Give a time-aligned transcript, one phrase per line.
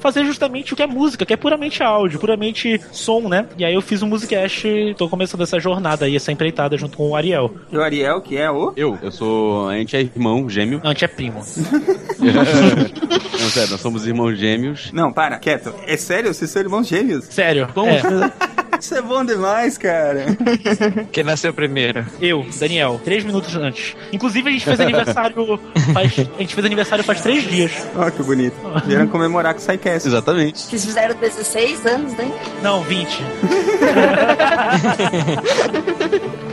[0.00, 3.46] fazer justamente o que é música, que é puramente áudio, puramente som, né?
[3.56, 4.66] E aí eu fiz um Musicast,
[4.96, 7.54] tô começando essa jornada aí, essa empreitada junto com o Ariel.
[7.70, 8.72] E o Ariel, que é o?
[8.76, 9.68] Eu, eu sou.
[9.68, 10.80] A gente é irmão gêmeo.
[10.82, 11.40] Não, a gente é primo.
[12.20, 14.92] Não, sério, nós somos irmãos gêmeos.
[14.92, 15.74] Não, para, quieto.
[15.86, 16.32] É sério?
[16.34, 17.24] Vocês são irmãos gêmeos?
[17.26, 17.68] Sério.
[17.74, 18.00] Bom, é.
[18.80, 20.26] Isso é bom demais, cara.
[21.12, 22.04] Quem nasceu primeiro?
[22.20, 23.96] Eu, Daniel, três minutos antes.
[24.12, 25.60] Inclusive a gente fez aniversário
[25.92, 27.72] faz, a gente fez aniversário faz três dias.
[27.96, 28.54] Ó, que bonito.
[28.86, 30.08] Vieram comemorar com o SciCast.
[30.08, 30.58] Exatamente.
[30.58, 32.30] Vocês fizeram 16 anos, né?
[32.62, 33.24] Não, 20.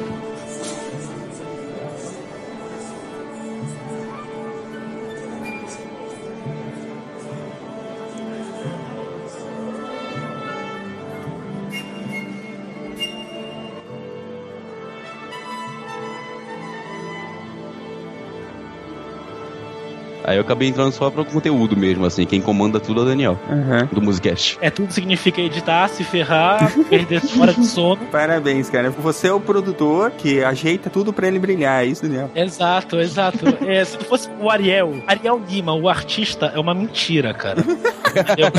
[20.37, 22.23] Aí eu acabei entrando só pro conteúdo mesmo, assim.
[22.27, 23.87] Quem comanda tudo é o Daniel, Uhum.
[23.91, 24.57] do Musicast.
[24.61, 28.05] É, tudo significa editar, se ferrar, perder hora de sono.
[28.11, 28.91] Parabéns, cara.
[28.91, 32.29] Você é o produtor que ajeita tudo pra ele brilhar, é isso, Daniel?
[32.35, 33.39] Exato, exato.
[33.65, 37.61] É, se não fosse o Ariel, Ariel Lima, o artista, é uma mentira, cara.
[38.17, 38.51] Entendeu?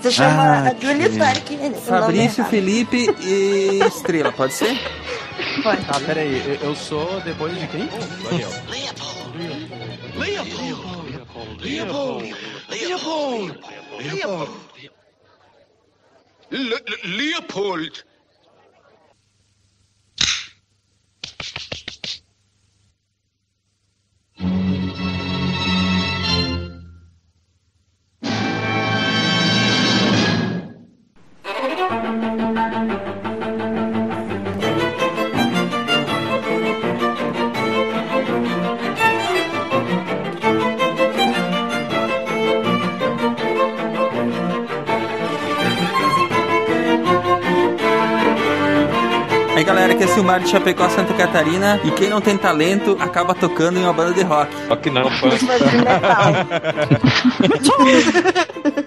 [0.00, 2.44] Você chama Ah, a que- o nome Fabrício.
[2.46, 4.76] Felipe e Estrela, pode ser?
[5.62, 5.84] Pode.
[5.88, 7.86] Ah, peraí, eu- eu sou depois de quem?
[8.22, 8.50] Daniel.
[17.04, 18.04] Leopold!
[49.56, 51.80] Aí galera, que é Silmar de Chapecó, Santa Catarina.
[51.84, 54.52] E quem não tem talento acaba tocando em uma banda de rock.
[54.66, 55.28] Só que não, pô.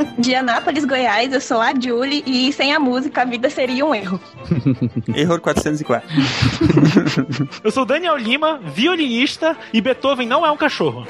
[0.19, 3.96] De Anápolis, Goiás, eu sou a Julie e sem a música a vida seria um
[3.96, 4.19] erro.
[5.16, 6.07] Error 404.
[7.63, 11.06] Eu sou Daniel Lima, violinista, e Beethoven não é um cachorro.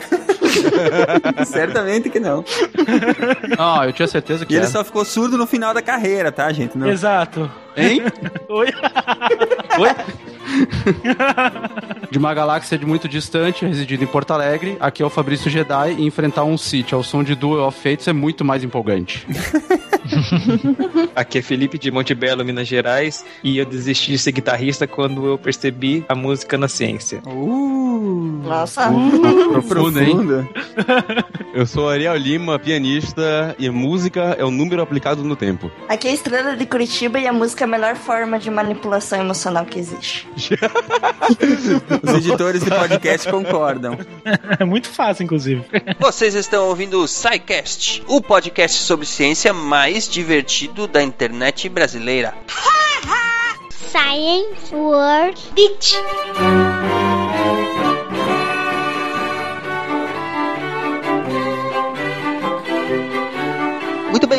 [1.45, 2.43] Certamente que não.
[3.57, 4.71] Ah, eu tinha certeza que E ele era.
[4.71, 6.77] só ficou surdo no final da carreira, tá, gente?
[6.77, 6.87] Não.
[6.89, 7.49] Exato.
[7.77, 8.01] Hein?
[8.49, 8.67] Oi?
[9.79, 9.89] Oi?
[12.11, 15.95] De uma galáxia de muito distante, residindo em Porto Alegre, aqui é o Fabrício Jedi
[15.99, 18.98] e enfrentar um Sith ao som de Duel of Fates é muito mais empolgante.
[21.15, 25.37] Aqui é Felipe de Montebello, Minas Gerais, e eu desisti de ser guitarrista quando eu
[25.37, 27.21] percebi a música na ciência.
[27.25, 28.89] Uh, Nossa.
[29.51, 30.15] Profundo, hein?
[30.15, 30.49] profundo.
[31.51, 35.69] Eu sou Ariel Lima, pianista, e música é o número aplicado no tempo.
[35.89, 39.19] Aqui é a Estrela de Curitiba e a música é a melhor forma de manipulação
[39.19, 40.27] emocional que existe.
[42.03, 43.97] Os editores de podcast concordam.
[44.59, 45.65] É muito fácil, inclusive.
[45.99, 52.33] Vocês estão ouvindo o SciCast, o podcast sobre ciência mais divertido da internet brasileira.
[53.91, 55.95] Science World Beach.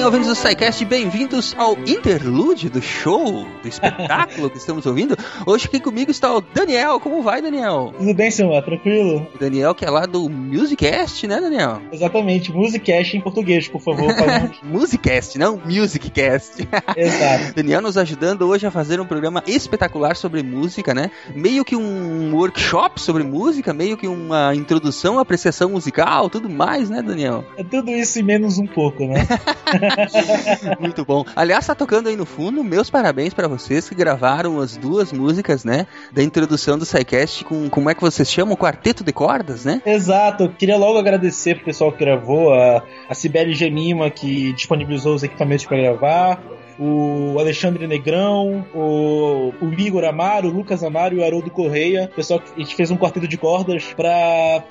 [0.01, 5.15] Bem, ouvintes do SciCast, bem-vindos ao interlúdio do show, do espetáculo que estamos ouvindo.
[5.45, 6.99] Hoje aqui comigo está o Daniel.
[6.99, 7.93] Como vai, Daniel?
[7.99, 8.63] Tudo bem, senhor?
[8.63, 9.29] Tranquilo?
[9.35, 11.83] O Daniel que é lá do Musicast, né, Daniel?
[11.93, 12.51] Exatamente.
[12.51, 14.11] Musicast em português, por favor.
[14.65, 16.67] Musicast, não Musiccast.
[16.97, 17.55] Exato.
[17.55, 21.11] Daniel nos ajudando hoje a fazer um programa espetacular sobre música, né?
[21.35, 26.89] Meio que um workshop sobre música, meio que uma introdução à apreciação musical, tudo mais,
[26.89, 27.45] né, Daniel?
[27.59, 29.27] É tudo isso e menos um pouco, né?
[30.79, 31.25] Muito bom.
[31.35, 35.65] Aliás, tá tocando aí no fundo, meus parabéns pra vocês que gravaram as duas músicas,
[35.65, 35.87] né?
[36.13, 38.57] Da introdução do SciCast com, como é que vocês chamam?
[38.57, 39.81] Quarteto de cordas, né?
[39.85, 40.45] Exato.
[40.45, 45.23] Eu queria logo agradecer pro pessoal que gravou, a, a Sibeli Gemima, que disponibilizou os
[45.23, 46.41] equipamentos para gravar.
[46.81, 52.09] O Alexandre Negrão, o, o Igor Amaro, o Lucas Amaro e o Haroldo Correia.
[52.13, 54.11] O pessoal que a gente fez um quarteto de cordas pra.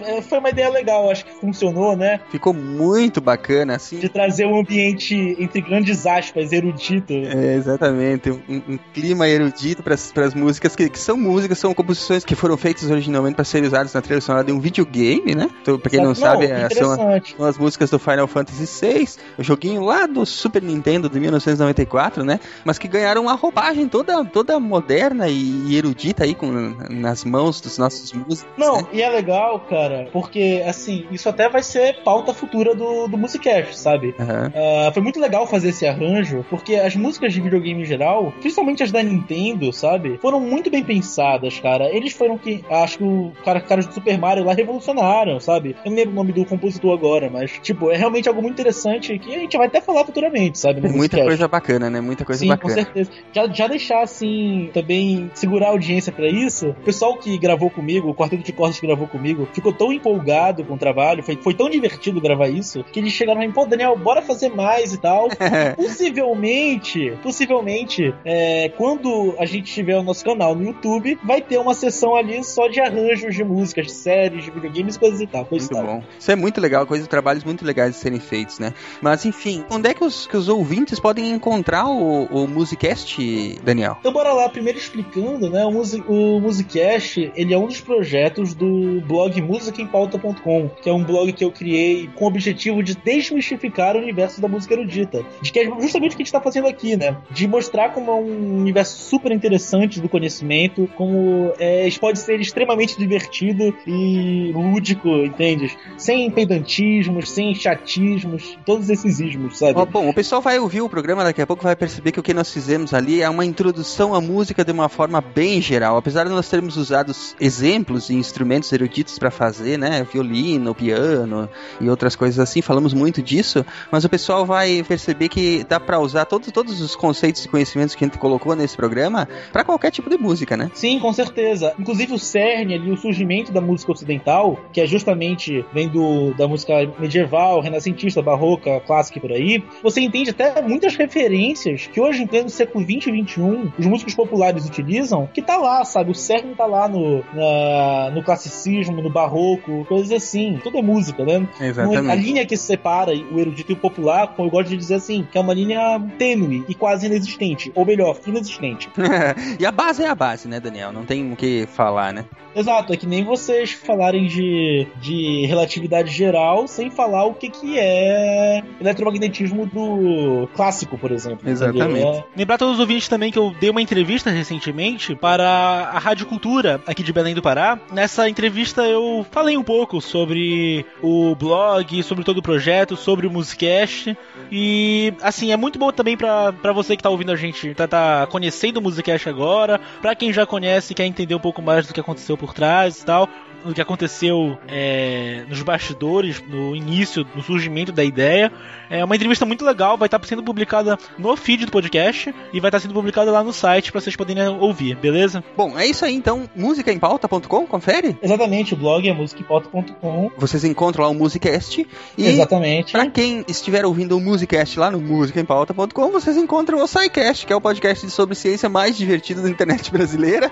[0.02, 2.20] é, Foi uma ideia legal, acho que funcionou, né?
[2.32, 4.00] Ficou muito bacana, assim.
[4.00, 7.14] De trazer um ambiente, entre grandes aspas, erudito.
[7.14, 12.26] É, exatamente, um, um clima erudito para as músicas que, que são músicas, são composições
[12.26, 15.50] que foram feitas originalmente para serem usadas na trilha sonora de um videogame, né?
[15.62, 19.44] Então, pra quem não, sabe, é, são, são as músicas do Final Fantasy VI, o
[19.44, 22.40] joguinho lá do Super Nintendo de 1994, 64, né?
[22.64, 26.48] Mas que ganharam uma roupagem toda, toda moderna e erudita aí com,
[26.90, 28.46] nas mãos dos nossos músicos.
[28.58, 28.88] Não, né?
[28.94, 33.78] e é legal, cara, porque, assim, isso até vai ser pauta futura do, do Musicast,
[33.78, 34.16] sabe?
[34.20, 34.52] Aham.
[34.56, 38.84] Ah, foi muito legal fazer esse arranjo, porque as músicas de videogame em geral, principalmente
[38.84, 40.18] as da Nintendo, sabe?
[40.22, 41.90] Foram muito bem pensadas, cara.
[41.90, 42.64] Eles foram que.
[42.70, 45.76] Acho que o cara, caras do Super Mario lá revolucionaram, sabe?
[45.84, 49.18] Eu não lembro o nome do compositor agora, mas, tipo, é realmente algo muito interessante
[49.18, 50.82] que a gente vai até falar futuramente, sabe?
[50.88, 52.02] Muita coisa bacana, né?
[52.02, 52.74] Muita coisa Sim, com bacana.
[52.74, 53.12] certeza.
[53.34, 56.70] Já, já deixar assim, também segurar a audiência pra isso.
[56.70, 60.64] O pessoal que gravou comigo, o quarteto de cordas que gravou comigo, ficou tão empolgado
[60.64, 63.96] com o trabalho, foi, foi tão divertido gravar isso, que eles chegaram e pô, Daniel,
[63.98, 65.28] bora fazer mais e tal.
[65.76, 71.74] possivelmente, possivelmente, é, quando a gente tiver o nosso canal no YouTube, vai ter uma
[71.74, 75.46] sessão ali só de arranjos de músicas, de séries, de videogames e coisas e tal.
[75.46, 75.96] Coisa e Muito tal.
[75.96, 76.04] bom.
[76.18, 78.74] Isso é muito legal, coisa de trabalhos muito legais de serem feitos, né?
[79.02, 83.98] Mas enfim, onde é que os, que os ouvintes podem encontrar o, o Musicast, Daniel?
[84.00, 85.66] Então bora lá, primeiro explicando, né?
[85.66, 91.04] O, Musi o Musicast, ele é um dos projetos do blog musicaempauta.com, que é um
[91.04, 95.24] blog que eu criei com o objetivo de desmistificar o universo da música erudita.
[95.42, 97.18] De que é justamente o que a gente tá fazendo aqui, né?
[97.30, 102.98] De mostrar como é um universo super interessante do conhecimento, como é, pode ser extremamente
[102.98, 105.78] divertido e lúdico, entende?
[105.98, 109.78] Sem pedantismos, sem chatismos, todos esses ismos, sabe?
[109.78, 112.24] Ó, bom, o pessoal vai ouvir o programa daqui a pouco vai perceber que o
[112.24, 115.98] que nós fizemos ali é uma introdução à música de uma forma bem geral.
[115.98, 120.06] Apesar de nós termos usado exemplos e instrumentos eruditos para fazer, né?
[120.12, 125.64] Violino, piano e outras coisas assim, falamos muito disso, mas o pessoal vai perceber que
[125.64, 129.28] dá para usar todos, todos os conceitos e conhecimentos que a gente colocou nesse programa
[129.52, 130.72] para qualquer tipo de música, né?
[130.74, 131.74] Sim, com certeza.
[131.78, 136.48] Inclusive o cerne ali, o surgimento da música ocidental, que é justamente vem do, da
[136.48, 141.49] música medieval, renascentista, barroca, clássica e por aí, você entende até muitas referências
[141.92, 145.84] que hoje, em pleno século 20 e 21, os músicos populares utilizam, que tá lá,
[145.84, 146.12] sabe?
[146.12, 150.60] O cerne tá lá no, na- no classicismo, no barroco, coisas assim.
[150.64, 151.48] Tudo é música, né?
[151.60, 152.12] Exatamente.
[152.12, 155.28] A linha que separa o erudito e o popular, como eu gosto de dizer assim,
[155.32, 157.72] que é uma linha tênue e quase inexistente.
[157.76, 158.90] Ou melhor, inexistente.
[159.60, 160.92] e a base é a base, né, Daniel?
[160.92, 162.26] Não tem o que falar, né?
[162.56, 167.78] Exato, é que nem vocês falarem de, de relatividade geral sem falar o que, que
[167.78, 171.39] é eletromagnetismo do clássico, por exemplo.
[171.46, 172.06] Exatamente.
[172.06, 175.48] É- Lembrar todos os ouvintes também que eu dei uma entrevista recentemente para
[175.94, 177.80] a Rádio Cultura aqui de Belém do Pará.
[177.92, 183.32] Nessa entrevista eu falei um pouco sobre o blog, sobre todo o projeto, sobre o
[183.32, 184.18] Musicast.
[184.52, 188.28] E assim, é muito bom também pra você que tá ouvindo a gente, tá, tá
[188.28, 191.94] conhecendo o Musicast agora, pra quem já conhece e quer entender um pouco mais do
[191.94, 193.30] que aconteceu por trás e tal.
[193.66, 198.52] O que aconteceu é, nos bastidores, no início, no surgimento da ideia.
[198.90, 202.70] É uma entrevista muito legal, vai estar sendo publicada no feed do podcast e vai
[202.70, 205.44] estar sendo publicada lá no site para vocês poderem ouvir, beleza?
[205.56, 206.50] Bom, é isso aí então.
[206.56, 208.18] Musicaempauta.com, confere?
[208.22, 210.32] Exatamente, o blog é musicpauta.com.
[210.38, 211.86] Vocês encontram lá o Musicast.
[212.18, 212.92] E Exatamente.
[212.94, 217.56] Pra quem estiver ouvindo o Musicast lá no musicaempauta.com, vocês encontram o SciCast, que é
[217.56, 220.52] o podcast sobre ciência mais divertido da internet brasileira.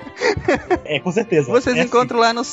[0.85, 1.49] É, com certeza.
[1.51, 1.87] Vocês É assim.
[1.89, 2.43] encontram lá no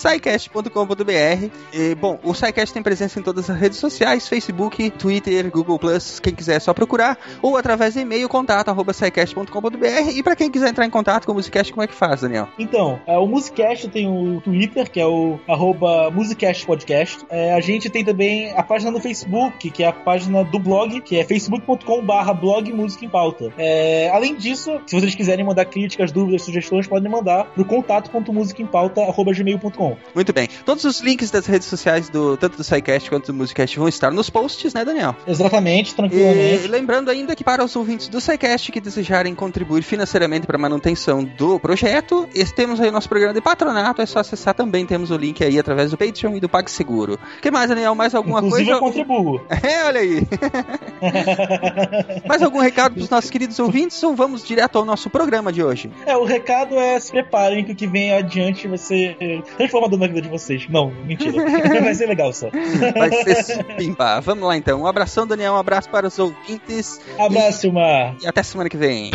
[0.44, 1.50] scicast.com.br.
[1.72, 5.80] E, bom, o SciCast tem presença em todas as redes sociais, Facebook, Twitter, Google+,
[6.22, 10.10] quem quiser é só procurar, ou através do e-mail, contato, arroba scicast.com.br.
[10.14, 12.48] E pra quem quiser entrar em contato com o Musicast, como é que faz, Daniel?
[12.58, 17.24] Então, é, o Musicast tem o Twitter, que é o arroba Musicast Podcast.
[17.30, 21.00] É, a gente tem também a página no Facebook, que é a página do blog,
[21.00, 23.52] que é facebook.com barra blog Música em Pauta.
[23.56, 30.32] É, além disso, se vocês quiserem mandar críticas, dúvidas, sugestões, podem mandar pro contato.musicaempauta.gmail.com Muito
[30.34, 30.48] bem.
[30.64, 34.10] Todos os links das redes sociais, do tanto do SciCast quanto do Musicast, vão estar
[34.10, 35.14] nos posts, né, Daniel?
[35.26, 36.68] Exatamente, E tranquilamente.
[36.68, 41.24] lembrando ainda que para os ouvintes do SciCast que desejarem contribuir financeiramente para a manutenção
[41.24, 45.16] do projeto, temos aí o nosso programa de patronato, é só acessar também, temos o
[45.16, 47.18] link aí através do Patreon e do PagSeguro.
[47.38, 47.94] O que mais, Daniel?
[47.94, 48.78] Mais alguma Inclusive coisa?
[48.78, 49.40] eu contribuo.
[49.64, 50.20] É, olha aí.
[52.28, 55.62] mais algum recado para os nossos queridos ouvintes ou vamos direto ao nosso programa de
[55.62, 55.90] hoje?
[56.06, 59.16] É, o recado é se preparem que o que vem adiante vai ser
[59.56, 60.68] transformador na vida de vocês.
[60.68, 61.32] Não, mentira.
[61.80, 62.48] vai ser legal só.
[62.50, 64.20] Vai ser pimba.
[64.20, 64.82] Vamos lá então.
[64.82, 65.54] Um abração, Daniel.
[65.54, 67.00] Um abraço para os ouvintes.
[67.18, 68.16] Abraço, Silmar.
[68.20, 69.10] E até semana que vem.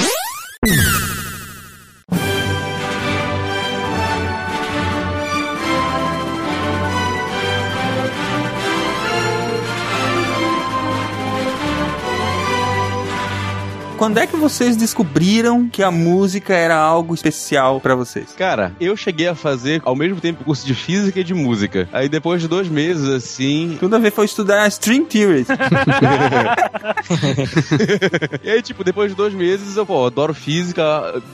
[13.99, 18.31] Quando é que vocês descobriram que a música era algo especial pra vocês?
[18.31, 21.89] Cara, eu cheguei a fazer ao mesmo tempo curso de física e de música.
[21.91, 23.75] Aí depois de dois meses, assim.
[23.77, 25.45] Tudo a ver foi estudar string theory.
[28.41, 30.81] e aí, tipo, depois de dois meses, eu, pô, adoro física.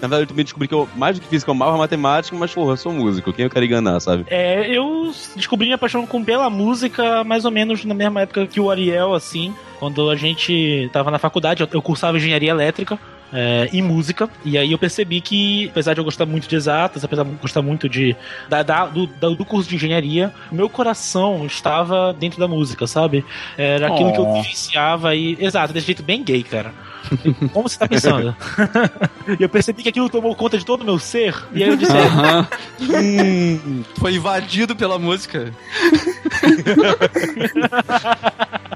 [0.02, 2.52] Na verdade, eu também descobri que eu, mais do que física, eu amava matemática, mas,
[2.52, 3.32] porra, eu sou músico.
[3.32, 4.26] Quem eu quero enganar, sabe?
[4.28, 8.60] É, eu descobri minha paixão com pela música mais ou menos na mesma época que
[8.60, 9.54] o Ariel, assim.
[9.80, 12.98] Quando a gente tava na faculdade, eu- eu cursava engenharia elétrica.
[13.34, 17.04] é, e música, e aí eu percebi que, apesar de eu gostar muito de exatas,
[17.04, 18.16] apesar de eu gostar muito de
[18.48, 23.26] da, da- do, do curso de engenharia, meu coração estava dentro da música, sabe?
[23.58, 24.42] Era aquilo que eu Oh.
[24.42, 25.36] vivenciava e.
[25.40, 26.72] Exato, desse jeito bem gay, cara.
[27.54, 28.36] Como você tá pensando?
[29.40, 31.76] e eu percebi que aquilo tomou conta de todo o meu ser, e aí eu
[31.76, 31.92] disse.
[31.92, 32.48] Aham.
[32.82, 35.54] Hum, foi invadido pela música.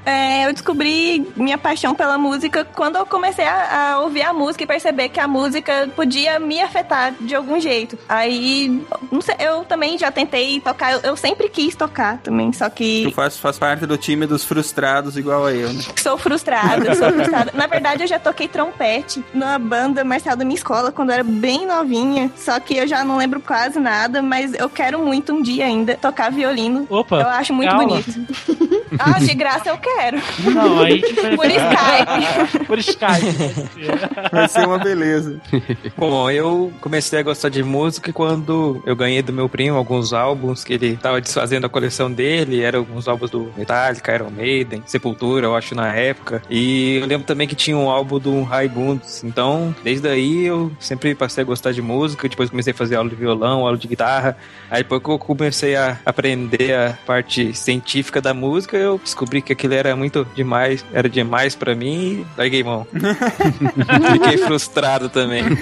[0.06, 4.64] É, eu descobri minha paixão pela música quando eu comecei a, a ouvir a música
[4.64, 7.98] e perceber que a música podia me afetar de algum jeito.
[8.08, 12.70] Aí, não sei, eu também já tentei tocar, eu, eu sempre quis tocar também, só
[12.70, 15.82] Tu que faz, faz parte do time dos frustrados igual a eu, né?
[15.98, 17.52] sou frustrada, sou frustrada.
[17.54, 21.24] Na verdade, eu já toquei trompete na banda marcial da minha escola quando eu era
[21.24, 25.42] bem novinha, só que eu já não lembro quase nada, mas eu quero muito um
[25.42, 26.86] dia ainda tocar violino.
[26.90, 27.86] Opa, Eu acho muito aula.
[27.86, 28.12] bonito.
[29.00, 30.20] ah, de graça eu quero.
[30.54, 31.02] Não, aí.
[31.36, 32.66] Por Skype.
[32.66, 34.30] Por Skype.
[34.32, 35.40] Vai ser uma beleza.
[35.98, 40.64] Bom, eu comecei a gostar de música quando eu ganhei do meu primo alguns álbuns
[40.64, 42.62] que ele tava desfazendo a coleção dele.
[42.62, 46.42] Eram alguns álbuns do Metallica, Iron Maiden, Sepultura, eu acho, na época.
[46.50, 49.24] E eu lembro também que tinha um álbum do Raimundos.
[49.26, 52.30] Então, desde aí eu sempre passei a gostar de música.
[52.30, 54.38] Depois comecei a fazer aula de violão, aula de guitarra.
[54.72, 59.52] Aí depois que eu comecei a aprender a parte científica da música, eu descobri que
[59.52, 61.90] aquilo era muito demais, era demais pra mim
[62.22, 62.88] e larguei mão.
[64.14, 65.44] Fiquei frustrado também.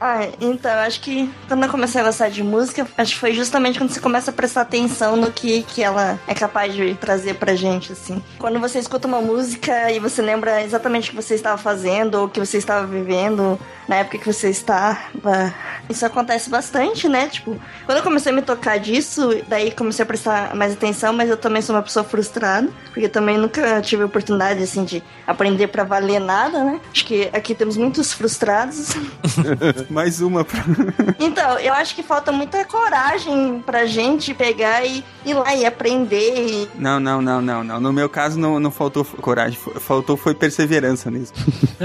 [0.00, 3.32] Ah, então, eu acho que quando eu comecei a gostar de música, acho que foi
[3.32, 7.34] justamente quando você começa a prestar atenção no que, que ela é capaz de trazer
[7.34, 8.22] pra gente, assim.
[8.38, 12.26] Quando você escuta uma música e você lembra exatamente o que você estava fazendo ou
[12.26, 13.58] o que você estava vivendo
[13.88, 15.54] na época que você estava.
[15.88, 17.28] Isso acontece bastante, né?
[17.28, 21.28] Tipo, quando eu comecei a me tocar disso, daí comecei a prestar mais atenção, mas
[21.28, 25.02] eu também sou uma pessoa frustrada, porque eu também nunca tive a oportunidade, assim, de
[25.26, 26.80] aprender pra valer nada, né?
[26.92, 28.94] Acho que aqui temos muitos frustrados.
[29.90, 30.62] Mais uma pra...
[31.18, 36.46] Então, eu acho que falta muita coragem pra gente pegar e ir lá e aprender.
[36.46, 36.68] E...
[36.74, 37.80] Não, não, não, não, não.
[37.80, 41.36] No meu caso não, não faltou coragem, faltou foi perseverança mesmo.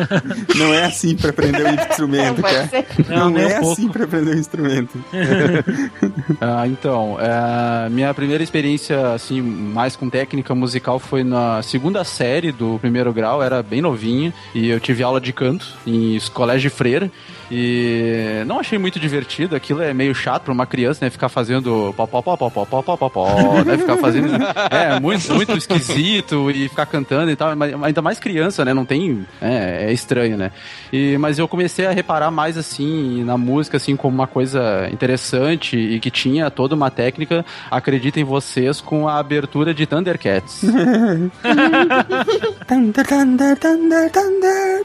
[0.56, 2.68] não é assim pra aprender um instrumento, cara.
[2.68, 2.86] ser.
[3.08, 5.04] Não, Não, é um assim pra aprender um instrumento.
[6.40, 12.52] Ah, então, é, minha primeira experiência, assim, mais com técnica musical foi na segunda série
[12.52, 16.76] do primeiro grau, era bem novinha, e eu tive aula de canto em colégio de
[16.76, 17.12] freira,
[17.52, 21.94] e não achei muito divertido, aquilo é meio chato pra uma criança, né, ficar fazendo
[21.96, 24.30] pó, pó, pó, pó, pó, pó, pó, pó, pó, né, ficar fazendo,
[24.70, 28.86] é, muito, muito esquisito, e ficar cantando e tal, mas ainda mais criança, né, não
[28.86, 30.52] tem, é, é estranho, né,
[30.92, 35.78] e, mas eu comecei a reparar mais, assim, na música, assim, como uma coisa interessante
[35.78, 40.62] e que tinha toda uma técnica, acreditem vocês, com a abertura de Thundercats.
[42.68, 44.82] Thunder, thunder, thunder, thunder.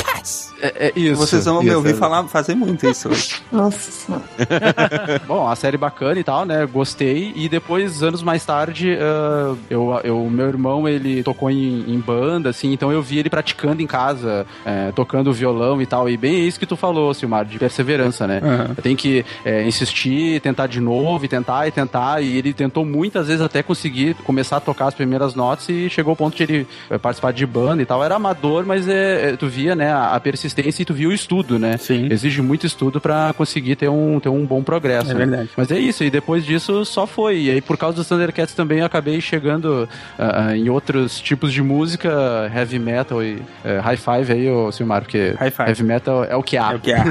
[0.62, 1.16] É, é isso.
[1.16, 1.94] Vocês vão me isso, ouvir é.
[1.94, 3.40] falar, fazer muito isso hoje.
[3.50, 4.24] Nossa senhora.
[5.26, 6.66] Bom, a série bacana e tal, né?
[6.66, 7.32] Gostei.
[7.34, 12.50] E depois, anos mais tarde, ah, eu, eu, meu irmão, ele tocou em, em banda,
[12.50, 16.08] assim, então eu vi ele praticando em casa, eh, tocando violão e tal.
[16.08, 18.40] E bem isso que tu falou, Silmar, de perseverança, né?
[18.42, 18.74] Aham.
[18.82, 22.22] Tem que eh, insistir, tentar de novo, e tentar e tentar.
[22.22, 26.12] E ele tentou muitas vezes até conseguir começar a tocar as primeiras notas e chegou
[26.12, 28.02] ao ponto de ele eh, participar de banda e tal.
[28.04, 31.58] Era amador, mas é, tu via, né, a, a persistência e tu via o estudo,
[31.58, 31.76] né?
[31.76, 32.08] Sim.
[32.10, 35.10] Exige muito estudo pra conseguir ter um, ter um bom progresso.
[35.10, 35.20] É né?
[35.26, 35.50] verdade.
[35.56, 37.38] Mas é isso, e depois disso só foi.
[37.42, 41.62] E aí, por causa dos Thundercats também, eu acabei chegando ah, em outros tipos de
[41.62, 45.34] música, heavy metal e eh, high five aí, ô Silmar, porque
[45.66, 46.72] heavy metal é o que há.
[46.72, 47.04] É o que há.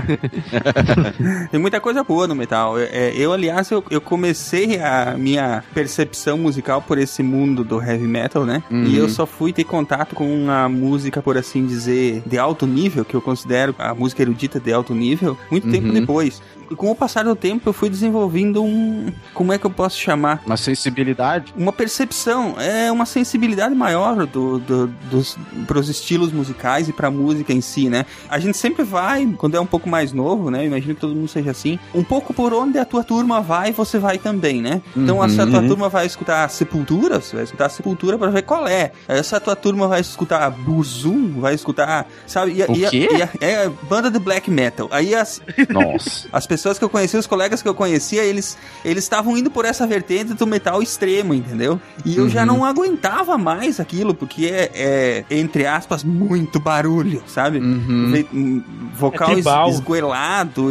[1.50, 2.80] Tem muita coisa boa no metal.
[2.80, 7.82] Eu, é, eu, aliás, eu, eu comecei a minha percepção musical por esse mundo do
[7.82, 8.64] heavy metal, né?
[8.70, 8.84] Uhum.
[8.84, 13.06] E eu só fui ter contato com a música, por assim dizer, de alto nível,
[13.06, 15.72] que eu considero a música erudita de alto nível, muito uhum.
[15.72, 16.42] tempo depois
[16.76, 19.12] com o passar do tempo, eu fui desenvolvendo um.
[19.34, 20.42] Como é que eu posso chamar?
[20.46, 21.54] Uma sensibilidade?
[21.58, 25.38] Uma percepção, é uma sensibilidade maior do, do, dos,
[25.68, 28.06] pros estilos musicais e pra música em si, né?
[28.30, 30.66] A gente sempre vai, quando é um pouco mais novo, né?
[30.66, 31.80] Imagino que todo mundo seja assim.
[31.94, 34.82] Um pouco por onde a tua turma vai, você vai também, né?
[34.96, 35.30] Então, Uhum.
[35.30, 38.92] se a tua turma vai escutar Sepultura, você vai escutar Sepultura pra ver qual é.
[39.24, 42.54] Se a tua turma vai escutar Burzum, vai escutar, sabe?
[42.54, 43.10] E, O e quê?
[43.12, 44.88] e a- é banda de black metal.
[44.92, 46.28] Aí as, Nossa.
[46.32, 49.66] as pessoas que eu conhecia, os colegas que eu conhecia, eles eles estavam indo por
[49.66, 51.80] essa vertente do metal extremo, entendeu?
[52.06, 52.46] E eu já Uhum.
[52.48, 57.60] não aguentava mais aquilo, porque é, é, entre aspas, muito barulho, sabe?
[57.60, 58.12] Uhum.
[58.12, 58.64] Ve- um
[58.96, 59.34] Vocal É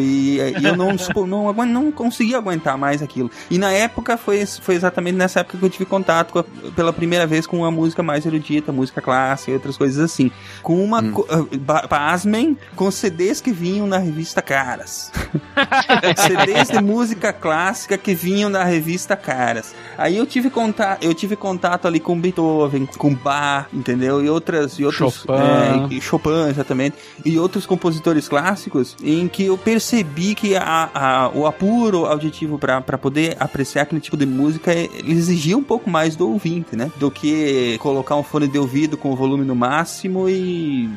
[0.00, 0.90] e, e eu não,
[1.26, 3.30] não, não conseguia aguentar mais aquilo.
[3.50, 6.44] E na época, foi, foi exatamente nessa época que eu tive contato com a-
[6.76, 10.30] pela primeira vez com uma música mais erudita, música clássica e outras coisas assim.
[10.62, 11.12] Com uma, Hum.
[11.12, 11.26] co-
[11.60, 15.10] ba- pasmem, com CDs que vinham na revista Caras.
[16.16, 19.74] CDs de música clássica que vinham da revista Caras.
[19.96, 24.24] Aí eu tive contato, eu tive contato ali com Beethoven, com Bach, entendeu?
[24.24, 25.32] E outras e outros Chopin.
[25.32, 31.30] é, e Chopin exatamente, e outros compositores clássicos em que eu percebi que a, a-
[31.34, 36.28] o apuro auditivo para poder apreciar aquele tipo de música exigia um pouco mais do
[36.30, 36.90] ouvinte, né?
[36.96, 40.88] Do que colocar um fone de ouvido com o volume no máximo e,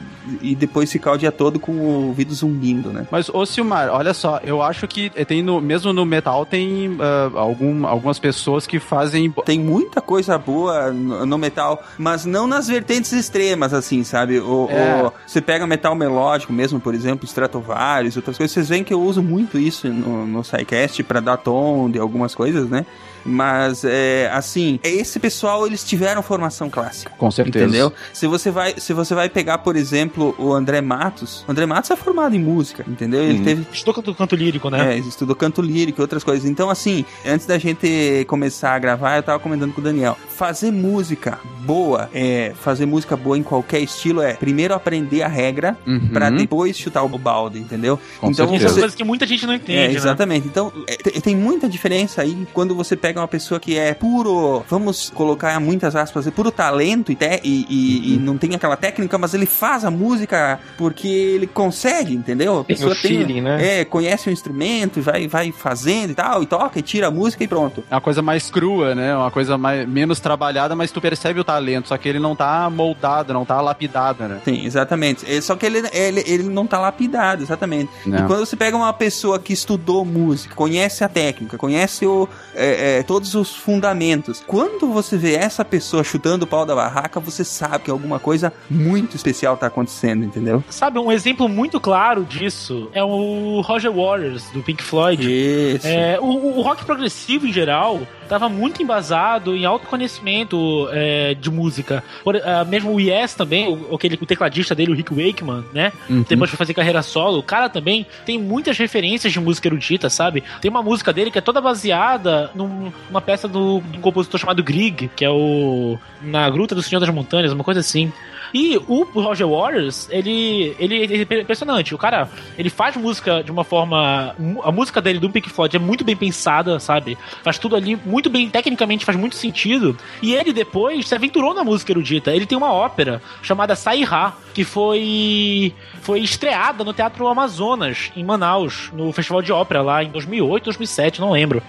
[0.41, 3.05] e depois ficar o dia todo com o ouvido zumbindo, né?
[3.11, 7.31] Mas, ô Silmar, olha só, eu acho que tem no, mesmo no metal tem ah,
[7.35, 9.31] algum, algumas pessoas que fazem.
[9.45, 14.39] Tem muita coisa boa no, no metal, mas não nas vertentes extremas, assim, sabe?
[14.39, 15.03] O, É.
[15.03, 19.01] o- você pega metal melódico mesmo, por exemplo, Stratovarius, outras coisas, vocês veem que eu
[19.01, 22.85] uso muito isso no, no SciCast pra dar tom de algumas coisas, né?
[23.25, 27.11] Mas, é, assim, esse pessoal, eles tiveram formação clássica.
[27.17, 27.65] Com certeza.
[27.65, 27.93] Entendeu?
[28.13, 31.89] Se você vai, se você vai pegar, por exemplo, o André Matos, o André Matos
[31.91, 33.23] é formado em música, entendeu?
[33.23, 33.43] Ele Uhum.
[33.43, 34.95] teve Estou canto, canto lírico, né?
[34.95, 36.49] é, estudou canto lírico e outras coisas.
[36.49, 40.17] Então, assim, antes da gente começar a gravar, eu tava comentando com o Daniel.
[40.29, 45.77] Fazer música boa, é, fazer música boa em qualquer estilo é primeiro aprender a regra
[45.87, 46.09] Uhum.
[46.11, 47.99] pra depois chutar o balde, entendeu?
[48.19, 48.73] Com então Isso é certeza.
[48.75, 49.93] uma coisa que muita gente não é, entende, né?
[49.93, 50.47] exatamente.
[50.47, 55.09] Então, é, tem muita diferença aí quando você pega uma pessoa que é puro, vamos
[55.09, 59.17] colocar muitas aspas, é puro talento e, te- e, e- e não tem aquela técnica,
[59.17, 62.59] mas ele faz a música porque ele consegue, entendeu?
[62.59, 63.81] A pessoa o feeling, né?
[63.81, 67.43] É, conhece o instrumento, vai, vai fazendo e tal, e toca, e tira a música
[67.43, 67.83] e pronto.
[67.89, 69.15] É uma coisa mais crua, né?
[69.15, 72.69] Uma coisa mais, menos trabalhada, mas tu percebe o talento, só que ele não tá
[72.69, 74.39] moldado, não tá lapidado, né?
[74.45, 75.25] Sim, exatamente.
[75.31, 77.89] É, Só que ele, ele, ele não tá lapidado, exatamente.
[78.05, 78.19] Não.
[78.19, 82.99] E quando você pega uma pessoa que estudou música, conhece a técnica, conhece o, é,
[82.99, 87.43] é, todos os fundamentos, quando você vê essa pessoa chutando o pau da barraca, você
[87.43, 90.63] sabe que alguma coisa muito especial tá acontecendo, entendeu?
[90.69, 95.23] Sabe, um exemplo muito claro disso é o Roger Waters, do Pink Floyd.
[95.23, 95.87] Isso.
[95.87, 102.03] É, o, o rock progressivo, em geral, estava muito embasado em autoconhecimento é, de música.
[102.23, 105.91] Por, ah, mesmo o Yes também, o, aquele, o tecladista dele, o Rick Wakeman, né?
[106.09, 106.25] Uhum.
[106.27, 107.39] Depois foi fazer carreira solo.
[107.39, 110.43] O cara também tem muitas referências de música erudita, sabe?
[110.61, 114.39] Tem uma música dele que é toda baseada num- numa peça do, de um compositor
[114.39, 118.11] chamado Grieg, que é o Na Gruta do Senhor das Montanhas, uma coisa assim.
[118.53, 121.95] E o Roger Waters, ele, ele, é impressionante.
[121.95, 124.35] O cara, ele faz música de uma forma.
[124.63, 127.17] A música dele do Pink Floyd é muito bem pensada, sabe?
[127.41, 129.97] Faz tudo ali muito bem, tecnicamente faz muito sentido.
[130.21, 132.31] E ele depois se aventurou na música erudita.
[132.31, 138.91] Ele tem uma ópera chamada Sairá, que foi, foi estreada no Teatro Amazonas, em Manaus,
[138.93, 141.63] no Festival de Ópera lá em 2008, 2007, não lembro.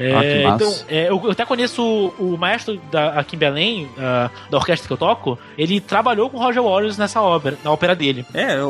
[0.00, 0.64] É, Ah, que massa.
[0.64, 4.56] então, é, eu, eu até conheço o, o maestro da, aqui em Belém, ah, da
[4.56, 8.24] orquestra que eu toco, ele trabalhou com o Roger Waters nessa ópera, na ópera dele.
[8.32, 8.68] É, o-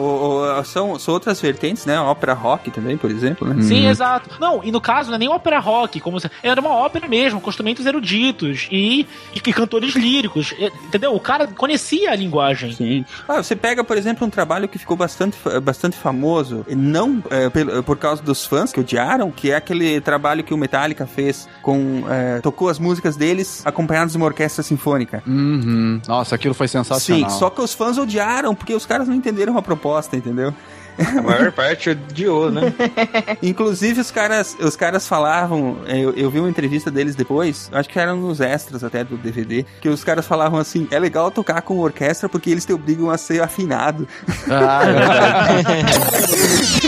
[0.59, 1.97] o- são, são outras vertentes, né?
[1.97, 3.63] A ópera rock também, por exemplo, né?
[3.63, 4.31] Sim, exato.
[4.41, 7.41] Não, e no caso não é nem ópera rock, como se, era uma ópera mesmo,
[7.43, 11.15] com instrumentos eruditos e, e, que cantores líricos, e- entendeu?
[11.15, 12.73] O cara conhecia a linguagem.
[12.73, 13.05] Sim.
[13.29, 17.99] Ah, você pega, por exemplo, um trabalho que ficou bastante, bastante famoso, não é, por
[17.99, 21.18] causa dos fãs que odiaram, que é aquele trabalho que o Metallica fez
[21.63, 22.05] com.
[22.09, 25.23] é, tocou as músicas deles acompanhados de uma orquestra sinfônica.
[25.27, 26.01] Uhum.
[26.07, 27.31] Nossa, aquilo foi sensacional.
[27.31, 30.55] Sim, só que os fãs odiaram, porque os caras não entenderam a proposta, entendeu?
[30.99, 32.75] A maior parte odiou, né?
[33.41, 37.99] Inclusive, os caras, os caras falavam, eu, eu vi uma entrevista deles depois, acho que
[37.99, 41.79] eram nos extras até do DVD, que os caras falavam assim: é legal tocar com
[41.79, 44.09] orquestra porque eles te obrigam a ser afinado.
[44.51, 46.88] Ah, é verdade.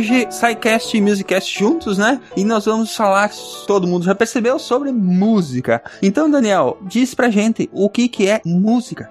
[0.00, 2.18] hoje SciCast e Musicast juntos, né?
[2.34, 3.30] E nós vamos falar,
[3.66, 5.82] todo mundo já percebeu, sobre música.
[6.02, 9.10] Então, Daniel, diz pra gente o que que é música.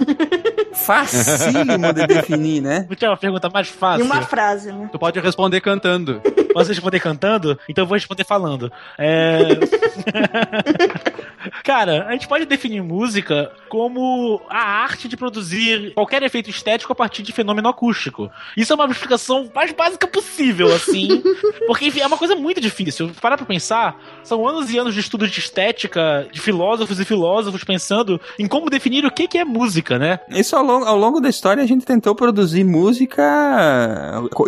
[0.72, 2.86] Facílimo de definir, né?
[2.88, 4.06] Vou tirar uma pergunta mais fácil.
[4.06, 4.88] uma frase, né?
[4.90, 6.22] Tu pode responder cantando.
[6.54, 7.58] Posso responder cantando?
[7.68, 8.72] Então eu vou responder falando.
[8.96, 9.40] É...
[11.68, 16.96] Cara, a gente pode definir música como a arte de produzir qualquer efeito estético a
[16.96, 18.30] partir de fenômeno acústico.
[18.56, 21.22] Isso é uma explicação mais básica possível, assim.
[21.68, 23.10] Porque, enfim, é uma coisa muito difícil.
[23.20, 27.62] Parar pra pensar, são anos e anos de estudo de estética, de filósofos e filósofos
[27.62, 30.20] pensando em como definir o que que é música, né?
[30.30, 33.22] Isso ao longo, ao longo da história a gente tentou produzir música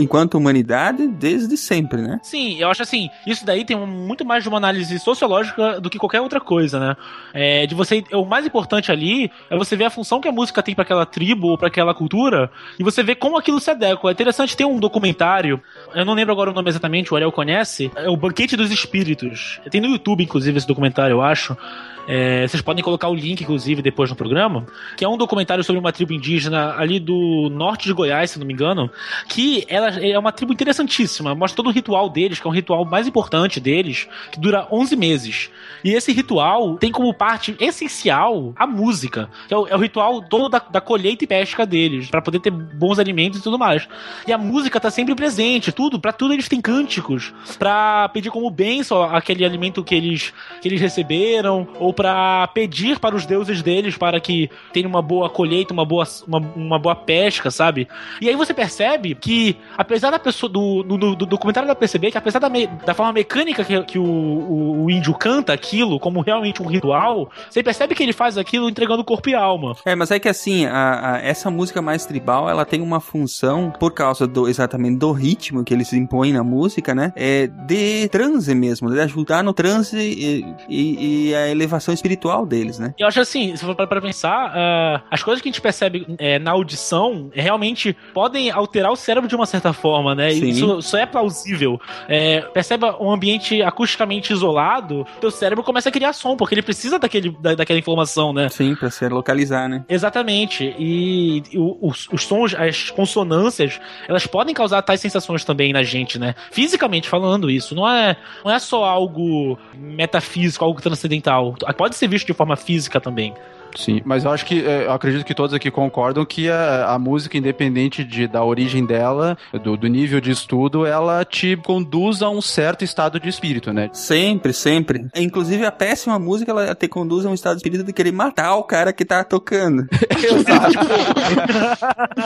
[0.00, 2.18] enquanto humanidade desde sempre, né?
[2.22, 5.98] Sim, eu acho assim, isso daí tem muito mais de uma análise sociológica do que
[5.98, 6.96] qualquer outra coisa, né?
[7.32, 10.62] É, de você, o mais importante ali é você ver a função que a música
[10.62, 14.10] tem pra aquela tribo ou pra aquela cultura e você ver como aquilo se adequa.
[14.10, 15.62] É interessante ter um documentário,
[15.94, 19.60] eu não lembro agora o nome exatamente, o Ariel conhece, é o Banquete dos Espíritos.
[19.70, 21.56] Tem no YouTube, inclusive, esse documentário, eu acho.
[22.06, 25.78] É, vocês podem colocar o link, inclusive, depois no programa, que é um documentário sobre
[25.78, 28.90] uma tribo indígena ali do norte de Goiás, se não me engano,
[29.28, 32.84] que ela é uma tribo interessantíssima, mostra todo o ritual deles, que é um ritual
[32.84, 35.50] mais importante deles, que dura 11 meses.
[35.84, 40.22] E esse ritual tem como parte essencial a música, que é o, é o ritual
[40.22, 43.88] todo da, da colheita e pesca deles, para poder ter bons alimentos e tudo mais.
[44.26, 48.50] E a música tá sempre presente, tudo, para tudo eles têm cânticos, para pedir como
[48.50, 53.96] bênção aquele alimento que eles, que eles receberam, ou para pedir para os deuses deles
[53.96, 57.88] para que tenham uma boa colheita, uma boa, uma, uma boa pesca, sabe?
[58.20, 62.18] E aí você percebe que, apesar da pessoa, do, do, do documentário pra perceber que
[62.18, 66.20] apesar da, me- da forma mecânica que, que o, o, o índio canta aquilo como
[66.20, 69.74] realmente um ritual, você percebe que ele faz aquilo entregando corpo e alma.
[69.84, 73.72] É, mas é que assim, a- a- essa música mais tribal, ela tem uma função,
[73.78, 77.12] por causa do exatamente do ritmo que eles impõem na música, né?
[77.16, 82.78] É de transe mesmo, de ajudar no transe e, e- e a elevação espiritual deles,
[82.78, 82.94] né?
[82.98, 86.06] Eu acho assim, se for para pra pensar, ah, as coisas que a gente percebe
[86.18, 90.30] é, na audição é, realmente podem alterar o cérebro de uma certa forma, né?
[90.30, 90.48] Sim.
[90.48, 91.80] Isso, isso é plausível.
[92.08, 96.98] É, perceba um ambiente acusticamente isolado, teu cérebro começa a criar som, porque ele precisa
[96.98, 98.48] daquele, da- daquela informação, né?
[98.48, 99.84] Sim, pra se localizar, né?
[99.88, 100.74] Exatamente.
[100.78, 101.42] E
[101.80, 106.34] os, os sons, as consonâncias, elas podem causar tais sensações também na gente, né?
[106.50, 107.74] Fisicamente falando isso.
[107.74, 111.54] Não é, não é só algo metafísico, algo transcendental.
[111.72, 113.34] Pode ser visto de forma física também.
[113.76, 116.98] Sim, mas eu acho que é, eu acredito que todos aqui concordam que a, a
[116.98, 122.28] música, independente de, da origem dela, do, do nível de estudo, ela te conduz a
[122.30, 123.90] um certo estado de espírito, né?
[123.92, 125.06] Sempre, sempre.
[125.16, 128.54] Inclusive, a péssima música, ela te conduz a um estado de espírito de querer matar
[128.56, 129.86] o cara que tá tocando.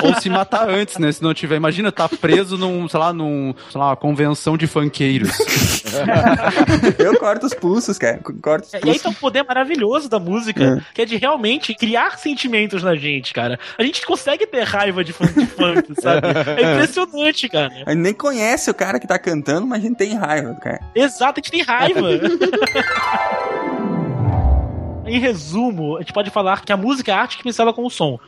[0.02, 1.10] Ou se matar antes, né?
[1.12, 1.56] Se não tiver.
[1.56, 5.30] Imagina, tá preso num, sei lá, num, sei lá, uma convenção de funkeiros.
[6.98, 8.20] Eu corto os pulsos, cara.
[8.42, 9.02] Corto os E aí pulsos.
[9.02, 11.33] tá um poder maravilhoso da música, que é de realmente
[11.74, 13.58] criar sentimentos na gente, cara.
[13.78, 16.26] A gente consegue ter raiva de funk, de funk sabe?
[16.58, 17.72] É impressionante, cara.
[17.86, 20.80] A gente nem conhece o cara que tá cantando, mas a gente tem raiva cara.
[20.94, 22.08] Exato, a gente tem raiva.
[25.06, 27.84] em resumo, a gente pode falar que a música é a arte que pensava com
[27.84, 28.18] o som.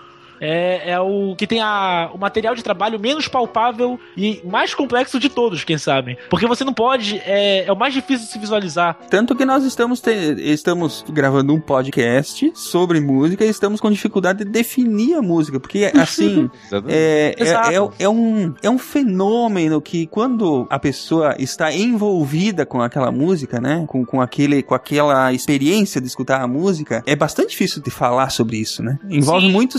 [0.41, 5.19] É, é o que tem a, o material de trabalho menos palpável e mais complexo
[5.19, 6.19] de todos, quem sabe.
[6.31, 7.21] Porque você não pode.
[7.25, 8.99] É, é o mais difícil de se visualizar.
[9.11, 14.45] Tanto que nós estamos, te- estamos gravando um podcast sobre música e estamos com dificuldade
[14.45, 15.59] de definir a música.
[15.61, 16.51] Porque, assim,
[16.89, 22.81] é, é, é, é um, é um fenômeno que quando a pessoa está envolvida com
[22.81, 23.85] aquela música, né?
[23.87, 28.31] Com, com, aquele, com aquela experiência de escutar a música, é bastante difícil de falar
[28.31, 28.99] sobre isso, né?
[29.09, 29.53] Envolve Sim.
[29.53, 29.79] muito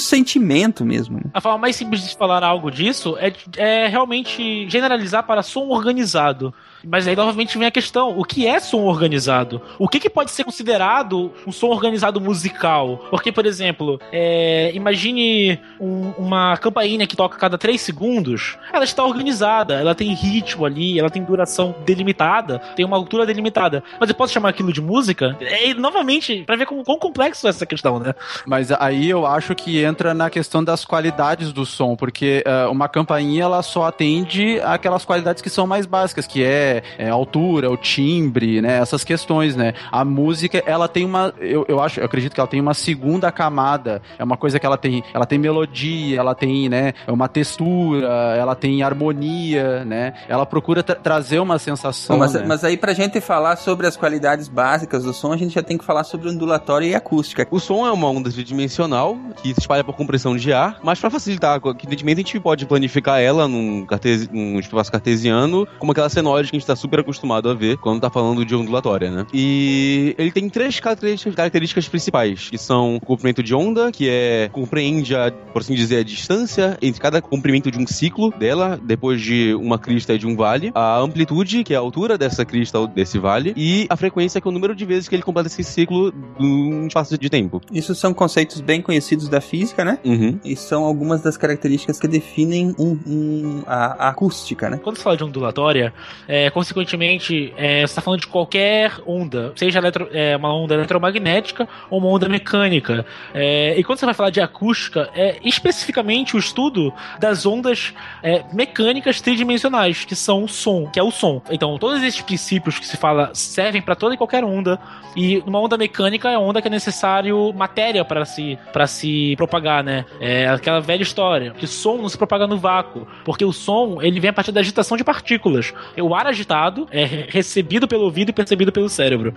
[0.86, 1.18] mesmo.
[1.18, 1.24] né?
[1.34, 6.54] A forma mais simples de falar algo disso é, é realmente generalizar para som organizado.
[6.84, 9.62] Mas aí novamente vem a questão: o que é som organizado?
[9.80, 13.06] O que, que pode ser considerado um som organizado musical?
[13.10, 18.58] Porque, por exemplo, é, imagine um- uma campainha que toca a cada 3 segundos.
[18.72, 23.84] Ela está organizada, ela tem ritmo ali, ela tem duração delimitada, tem uma altura delimitada.
[24.00, 25.38] Mas eu posso chamar aquilo de música?
[25.42, 28.14] É, novamente, para ver como, quão complexo é essa questão, né?
[28.46, 32.88] Mas aí eu acho que entra na questão das qualidades do som, porque eh, uma
[32.88, 37.78] campainha ela só atende aquelas qualidades que são mais básicas, que é, é, altura, o
[37.78, 38.78] timbre, né?
[38.78, 39.74] Essas questões, né?
[39.92, 43.32] A música, ela tem uma, eu, eu acho, eu acredito que ela tem uma segunda
[43.32, 44.02] camada.
[44.18, 46.94] É uma coisa que ela tem, ela tem melodia, ela tem, né?
[47.08, 50.14] Uma textura, ela tem harmonia, né?
[50.28, 52.16] Ela procura tra- trazer uma sensação.
[52.18, 52.44] Bom, mas, né?
[52.48, 55.78] mas aí pra gente falar sobre as qualidades básicas do som, a gente já tem
[55.78, 57.48] que falar sobre ondulatória e acústica.
[57.50, 61.10] O som é uma onda tridimensional que se espalha por compressão de ar, mas para
[61.10, 63.86] facilitar, evidentemente a gente pode planificar ela num,
[64.32, 68.02] num espaço cartesiano, como aquela senoide que a gente tá super acostumado a ver quando
[68.02, 69.26] tá falando de ondulatória, né?
[69.34, 74.50] E ele tem três características, características principais, que são o comprimento de onda, que é
[74.52, 79.22] compreende, a, por assim dizer, a distância entre cada comprimento de um ciclo dela, depois
[79.22, 82.80] de uma crista e de um vale, a amplitude, que é a altura dessa crista
[82.80, 85.48] ou desse vale, e a frequência, que é o número de vezes que ele completa
[85.48, 87.62] esse ciclo num espaço de tempo.
[87.72, 90.00] Isso são conceitos bem conhecidos da física, né?
[90.04, 90.40] Uhum.
[90.44, 94.80] E são algumas das características que definem um, um- a, a acústica, né?
[94.84, 95.94] Quando você fala de ondulatória,
[96.28, 101.68] é, consequentemente, é, você está falando de qualquer onda, seja eletro- é, uma onda eletromagnética
[101.90, 103.06] ou uma onda mecânica.
[103.34, 108.44] É, e quando você vai falar de acústica, é especificamente o estudo das ondas é,
[108.54, 111.42] mecânicas tridimensionais, que são o som, que é o som.
[111.50, 114.80] Então, todos esses princípios que se fala servem para toda e qualquer onda.
[115.16, 118.58] E uma onda mecânica é onda que é necessário matéria para se,
[118.88, 120.06] se propagar, né?
[120.20, 124.20] É aquela velha história, que som não se propaga no vácuo, porque o som ele
[124.20, 125.74] vem a partir da agitação de partículas.
[125.98, 129.34] O ar agitado é re- recebido pelo ouvido e percebido pelo cérebro.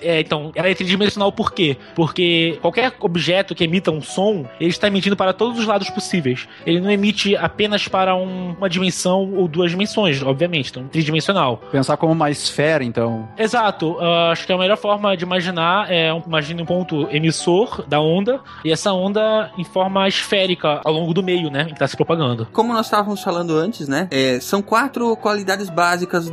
[0.00, 1.76] É, então, ela é tridimensional por quê?
[1.94, 6.48] Porque qualquer objeto que emita um som, ele está emitindo para todos os lados possíveis.
[6.64, 11.56] Ele não emite apenas para um- uma dimensão ou duas dimensões, obviamente, então tridimensional.
[11.72, 13.28] Pensar como uma esfera, então.
[13.36, 17.84] Exato, ah, acho que a melhor forma de imaginar é um, imagine um ponto emissor
[17.86, 21.86] da onda e essa onda em forma esférica ao longo do meio, né, que está
[21.86, 22.46] se propagando.
[22.52, 24.08] Como nós estávamos falando antes, né?
[24.10, 26.32] é, são quatro qualidades básicas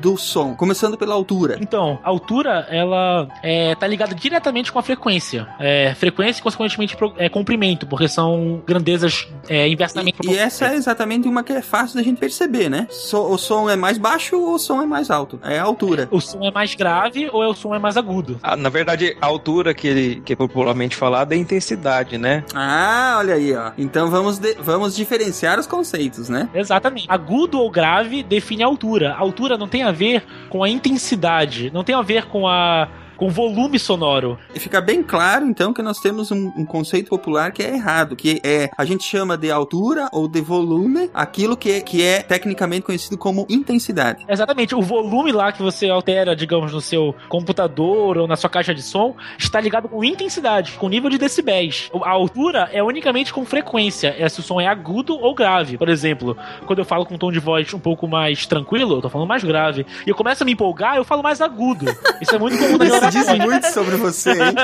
[0.00, 1.58] do som, começando pela altura.
[1.60, 5.46] Então, a altura, ela é, tá ligada diretamente com a frequência.
[5.58, 10.74] É, frequência e, consequentemente, pro- é, comprimento, porque são grandezas é, inversamente E essa é
[10.74, 12.86] exatamente uma que é fácil da gente perceber, né?
[12.90, 15.40] So- o som é mais baixo ou o som é mais alto?
[15.42, 16.08] É a altura.
[16.10, 18.38] O som é mais grave ou é o som é mais agudo?
[18.42, 22.44] Ah, na verdade, a altura que, ele, que é popularmente falada é intensidade, né?
[22.54, 23.72] Ah, olha aí, ó.
[23.78, 26.48] Então vamos, de- vamos diferenciar os conceitos, né?
[26.54, 27.06] Exatamente.
[27.08, 29.12] Agudo ou grave define a altura.
[29.14, 32.88] A altura não tem a ver com a intensidade, não tem a ver com a
[33.16, 34.38] com volume sonoro.
[34.54, 38.14] E fica bem claro, então, que nós temos um, um conceito popular que é errado,
[38.14, 42.22] que é a gente chama de altura ou de volume aquilo que é, que é
[42.22, 44.24] tecnicamente conhecido como intensidade.
[44.28, 48.74] Exatamente, o volume lá que você altera, digamos, no seu computador ou na sua caixa
[48.74, 51.90] de som, está ligado com intensidade, com nível de decibéis.
[52.04, 55.78] A altura é unicamente com frequência, é se o som é agudo ou grave.
[55.78, 59.02] Por exemplo, quando eu falo com um tom de voz um pouco mais tranquilo, eu
[59.02, 59.86] tô falando mais grave.
[60.06, 61.86] E eu começo a me empolgar, eu falo mais agudo.
[62.20, 64.54] Isso é muito comum na Isso diz muito sobre você, hein?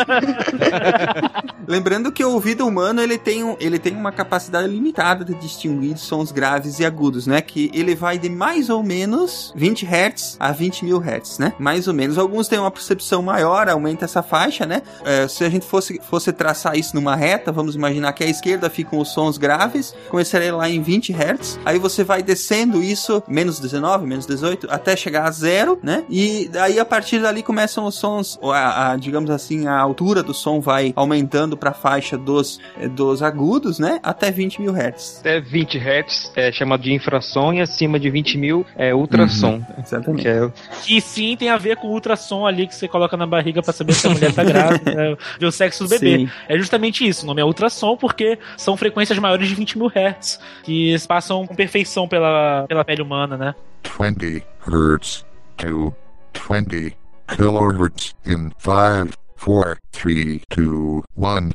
[1.66, 5.96] Lembrando que o ouvido humano ele tem, um- ele tem uma capacidade limitada de distinguir
[5.96, 7.40] sons graves e agudos, né?
[7.40, 11.52] Que ele vai de mais ou menos 20 Hz a 20 mil Hz, né?
[11.58, 12.18] Mais ou menos.
[12.18, 14.82] Alguns têm uma percepção maior, aumenta essa faixa, né?
[15.04, 18.68] É, se a gente fosse, fosse traçar isso numa reta, vamos imaginar que à esquerda
[18.68, 23.58] ficam os sons graves, começaria lá em 20 Hz, aí você vai descendo isso, menos
[23.60, 26.04] 19, menos 18, até chegar a zero, né?
[26.08, 30.34] E daí a partir dali começam os sons, a, a, digamos assim, a altura do
[30.34, 34.00] som vai aumentando para a faixa dos, eh, dos agudos, né?
[34.02, 35.18] Até 20 mil Hz.
[35.20, 39.62] Até 20 Hz é chamado de infrassom e acima de 20 mil é ultrassom.
[39.78, 40.22] Exatamente.
[40.22, 40.50] Que é
[40.84, 43.72] Que sim tem a ver com o ultrassom ali que você coloca na barriga pra
[43.72, 45.16] saber se a mulher tá grávida, né?
[45.38, 46.18] ver o sexo do bebê.
[46.18, 46.30] Sim.
[46.48, 50.38] É justamente isso, o nome é ultrassom porque são frequências maiores de 20 mil hertz,
[50.62, 53.54] que passam com perfeição pela, pela pele humana, né?
[53.98, 55.24] 20 hertz
[55.56, 55.94] to
[56.32, 57.01] 20
[57.36, 61.52] kilohertz in 5, 4, 3, 2, 1.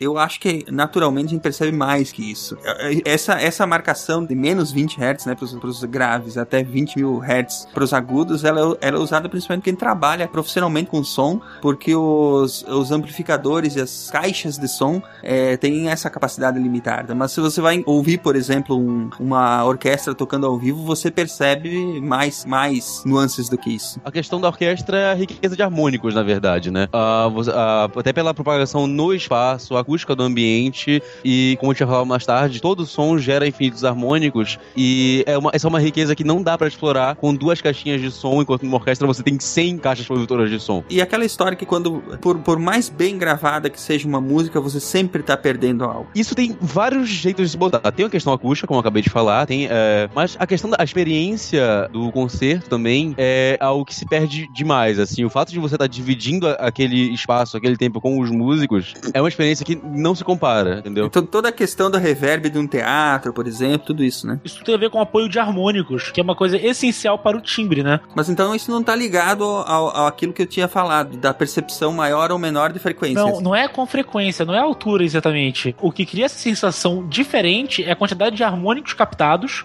[0.00, 2.56] Eu acho que naturalmente a gente percebe mais que isso.
[3.04, 7.68] Essa, essa marcação de menos 20 Hz, né, pros, pros graves, até 20 mil Hz
[7.74, 12.90] pros agudos, ela, ela é usada principalmente quem trabalha profissionalmente com som, porque os, os
[12.90, 17.14] amplificadores e as caixas de som é, têm essa capacidade limitada.
[17.14, 22.00] Mas se você vai ouvir, por exemplo, um, uma orquestra tocando ao vivo, você percebe
[22.00, 24.00] mais, mais nuances do que isso.
[24.02, 26.88] A questão da orquestra é a riqueza de harmônicos, na verdade, né?
[26.94, 31.84] Uh, uh, até pela propagação no espaço, a acústica do ambiente e, como a gente
[31.84, 35.80] vai falar mais tarde, todo som gera infinitos harmônicos e é uma, essa é uma
[35.80, 39.22] riqueza que não dá para explorar com duas caixinhas de som, enquanto numa orquestra você
[39.22, 40.84] tem 100 caixas produtoras de som.
[40.88, 44.78] E aquela história que quando, por, por mais bem gravada que seja uma música, você
[44.78, 46.08] sempre tá perdendo algo.
[46.14, 47.80] Isso tem vários jeitos de se botar.
[47.90, 50.82] Tem a questão acústica, como eu acabei de falar, tem, é, mas a questão da
[50.82, 55.74] experiência do concerto também é algo que se perde demais, assim, o fato de você
[55.74, 60.14] estar tá dividindo aquele espaço, aquele tempo com os músicos, é uma experiência que não
[60.14, 61.06] se compara, entendeu?
[61.06, 64.40] Então, toda a questão da reverb de um teatro, por exemplo, tudo isso, né?
[64.44, 67.36] Isso tem a ver com o apoio de harmônicos, que é uma coisa essencial para
[67.36, 68.00] o timbre, né?
[68.14, 71.92] Mas então isso não tá ligado ao, ao aquilo que eu tinha falado, da percepção
[71.92, 73.24] maior ou menor de frequências.
[73.24, 75.74] Não, não é com frequência, não é a altura exatamente.
[75.80, 79.64] O que cria essa sensação diferente é a quantidade de harmônicos captados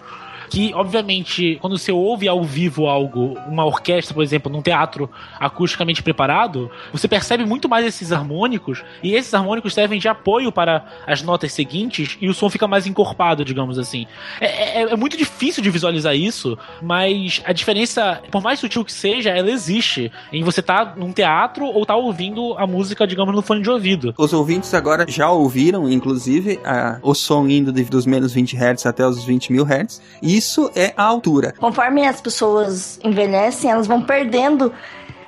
[0.50, 6.02] que, obviamente, quando você ouve ao vivo algo, uma orquestra, por exemplo, num teatro acusticamente
[6.02, 11.22] preparado, você percebe muito mais esses harmônicos, e esses harmônicos servem de apoio para as
[11.22, 14.06] notas seguintes, e o som fica mais encorpado, digamos assim.
[14.40, 18.92] É, é, é muito difícil de visualizar isso, mas a diferença, por mais sutil que
[18.92, 23.06] seja, ela existe em você estar tá num teatro ou estar tá ouvindo a música,
[23.06, 24.14] digamos, no fone de ouvido.
[24.16, 28.86] Os ouvintes agora já ouviram, inclusive, a, o som indo de, dos menos 20 Hz
[28.86, 31.54] até os 20 mil Hz, e isso é a altura.
[31.58, 34.72] Conforme as pessoas envelhecem, elas vão perdendo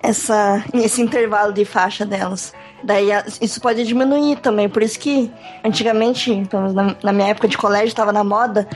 [0.02, 2.52] essa, esse intervalo de faixa delas.
[2.82, 3.08] Daí
[3.40, 4.68] isso pode diminuir também.
[4.68, 5.30] Por isso que
[5.64, 6.48] antigamente,
[7.02, 8.68] na, minha época de colégio, estava na moda.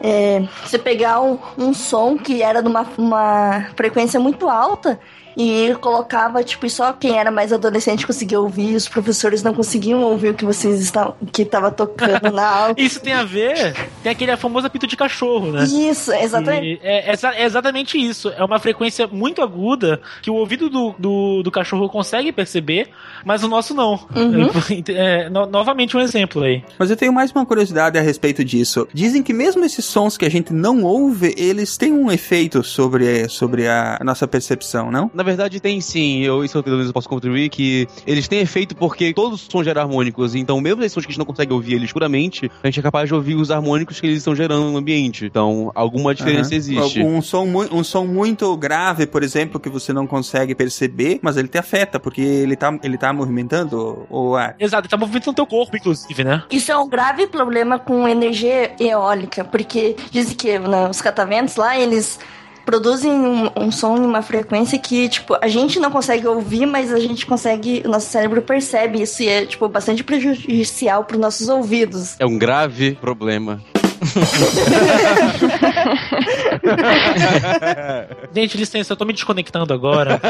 [0.00, 4.98] É, você pegar um, um som que era numa uma frequência muito alta
[5.36, 10.02] e colocava, tipo, e só quem era mais adolescente conseguia ouvir, os professores não conseguiam
[10.02, 12.74] ouvir o que vocês estavam, que estava tocando na aula.
[12.78, 15.64] Isso tem a ver, tem aquele famoso apito de cachorro, né?
[15.64, 16.80] Isso, exatamente.
[16.82, 18.28] É, é, é, exatamente isso.
[18.30, 22.88] É uma frequência muito aguda que o ouvido do, do, do cachorro consegue perceber,
[23.24, 23.92] mas o nosso não.
[24.14, 24.48] Uhum.
[24.88, 26.62] É, no, novamente um exemplo aí.
[26.78, 28.88] Mas eu tenho mais uma curiosidade a respeito disso.
[28.92, 33.28] Dizem que mesmo esses sons que a gente não ouve, eles têm um efeito sobre,
[33.28, 35.10] sobre a nossa percepção, não?
[35.12, 36.22] Na verdade, tem sim.
[36.22, 39.64] Eu, isso eu pelo menos posso contribuir, que eles têm efeito porque todos os sons
[39.64, 40.34] geram harmônicos.
[40.34, 42.82] Então, mesmo esses sons que a gente não consegue ouvir eles puramente, a gente é
[42.82, 45.24] capaz de ouvir os harmônicos que eles estão gerando no ambiente.
[45.24, 46.56] Então, alguma diferença uhum.
[46.56, 47.02] existe.
[47.02, 51.48] Um som, um som muito grave, por exemplo, que você não consegue perceber, mas ele
[51.48, 54.56] te afeta, porque ele tá, ele tá movimentando o ar.
[54.58, 56.42] Exato, ele tá movimentando o teu corpo, inclusive, né?
[56.50, 61.78] Isso é um grave problema com energia eólica, porque dizem que né, os cataventos lá,
[61.78, 62.18] eles
[62.68, 66.92] produzem um, um, som em uma frequência que, tipo, a gente não consegue ouvir, mas
[66.92, 71.20] a gente consegue, o nosso cérebro percebe isso e é, tipo, bastante prejudicial para os
[71.20, 72.16] nossos ouvidos.
[72.20, 73.62] É um grave problema.
[78.34, 80.20] Gente, licença, eu tô me desconectando agora.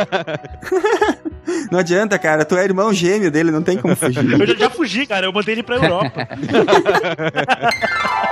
[1.73, 2.45] Não adianta, cara.
[2.45, 4.39] Tu é irmão gêmeo dele, não tem como fugir.
[4.39, 5.27] eu já, já fugi, cara.
[5.27, 6.29] Eu mandei ele pra Europa.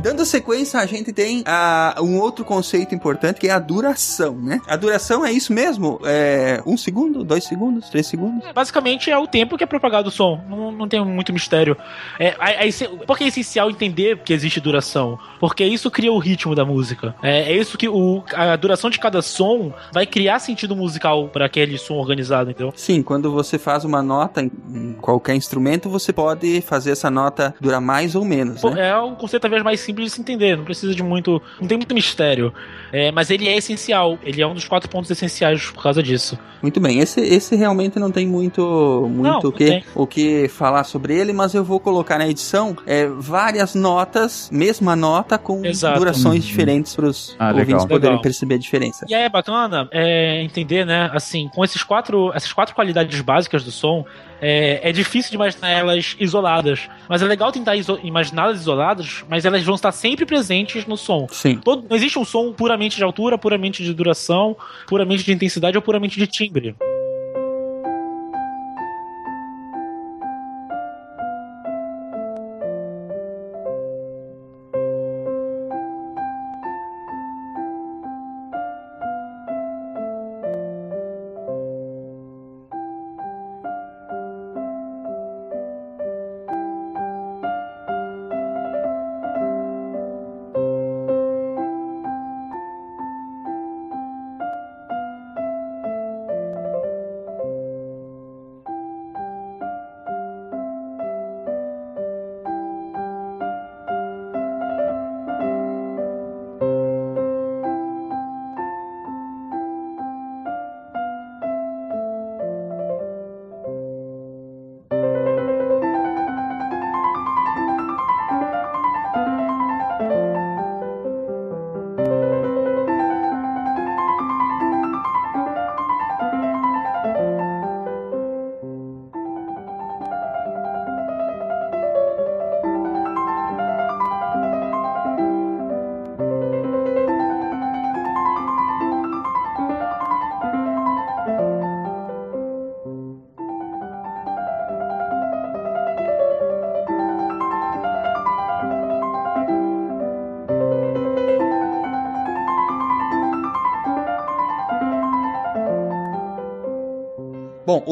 [0.00, 4.58] Dando sequência, a gente tem uh, um outro conceito importante que é a duração, né?
[4.66, 6.00] A duração é isso mesmo?
[6.04, 8.46] É um segundo, dois segundos, três segundos?
[8.46, 10.42] É, basicamente é o tempo que é propagado o som.
[10.48, 11.76] Não, não tem muito mistério.
[12.18, 12.72] É, é, é,
[13.06, 15.18] porque é essencial entender que existe duração.
[15.38, 17.14] Porque isso cria o ritmo da música.
[17.22, 21.44] É, é isso que o, a duração de cada som vai criar sentido musical para
[21.44, 22.72] aquele som organizado, entendeu?
[22.74, 27.82] Sim, quando você faz uma nota em qualquer instrumento, você pode fazer essa nota durar
[27.82, 28.62] mais ou menos.
[28.62, 28.88] Né?
[28.88, 31.42] É um conceito talvez mais simples de se entender, não precisa de muito.
[31.60, 32.52] Não tem muito mistério.
[32.92, 36.38] É, mas ele é essencial, ele é um dos quatro pontos essenciais por causa disso.
[36.62, 41.16] Muito bem, esse, esse realmente não tem muito, muito o, que, o que falar sobre
[41.16, 45.98] ele, mas eu vou colocar na edição é, várias notas, mesma nota, com Exato.
[45.98, 46.48] durações uhum.
[46.48, 47.88] diferentes para os ah, ouvintes legal.
[47.88, 48.22] poderem legal.
[48.22, 49.06] perceber a diferença.
[49.08, 53.64] E aí é bacana é, entender, né, assim, com esses quatro, essas quatro qualidades básicas
[53.64, 54.04] do som,
[54.40, 56.88] é, é difícil de imaginar elas isoladas.
[57.08, 61.26] Mas é legal tentar imaginá-las isoladas, mas elas vão estar sempre presentes no som.
[61.30, 61.56] Sim.
[61.56, 65.82] Todo, não existe um som puramente de altura, puramente de duração, puramente de intensidade ou
[65.82, 66.74] puramente de timbre.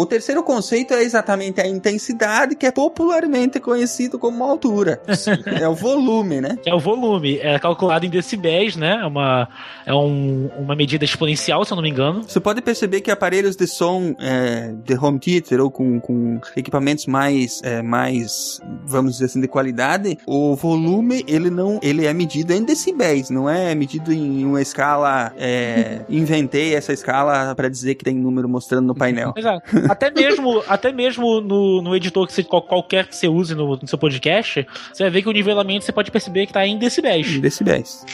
[0.00, 5.00] O terceiro conceito é exatamente a intensidade, que é popularmente conhecido como altura.
[5.60, 6.56] é o volume, né?
[6.66, 8.98] É o volume, é calculado em decibéis, né?
[9.02, 9.48] É uma,
[9.86, 12.22] é um- uma medida exponencial, se eu não me engano.
[12.26, 17.06] Você pode perceber que aparelhos de som é, de home theater ou com, com equipamentos
[17.06, 22.52] mais, é, mais, vamos dizer assim, de qualidade, o volume ele não, ele é medido
[22.52, 25.32] em decibéis, não é medido em uma escala.
[25.36, 29.32] é, inventei essa escala para dizer que tem número mostrando no painel.
[29.36, 29.68] Exato.
[29.88, 33.76] Até mesmo, até mesmo no, no editor que você, qual- qualquer que você use no,
[33.76, 36.78] no seu podcast, você vai ver que o nivelamento você pode perceber que tá em
[36.78, 37.26] decibéis.
[37.28, 38.04] Em decibéis.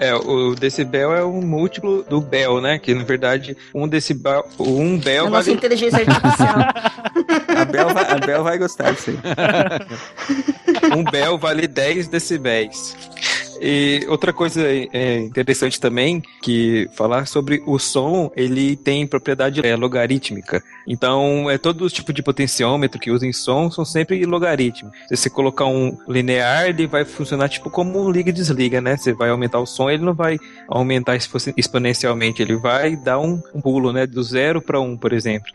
[0.00, 2.78] É, o decibel é um múltiplo do bel, né?
[2.78, 5.56] Que na verdade, um decibel, um bel A nossa vale.
[5.56, 6.56] inteligência artificial.
[7.56, 9.18] A Bel vai, a Bel vai gostar disso aí.
[10.96, 12.96] um bel vale 10 decibéis.
[13.60, 19.76] E outra coisa é, interessante também que falar sobre o som, ele tem propriedade é,
[19.76, 20.62] logarítmica.
[20.86, 24.98] Então, é todo tipo de potenciômetro que usa em som são sempre logarítmicos.
[25.08, 28.96] Se você colocar um linear, ele vai funcionar tipo como um liga e desliga, né?
[28.96, 30.38] Você vai aumentar o som, ele não vai
[30.68, 35.12] aumentar expo- exponencialmente, ele vai dar um, um pulo, né, do zero para um, por
[35.12, 35.52] exemplo.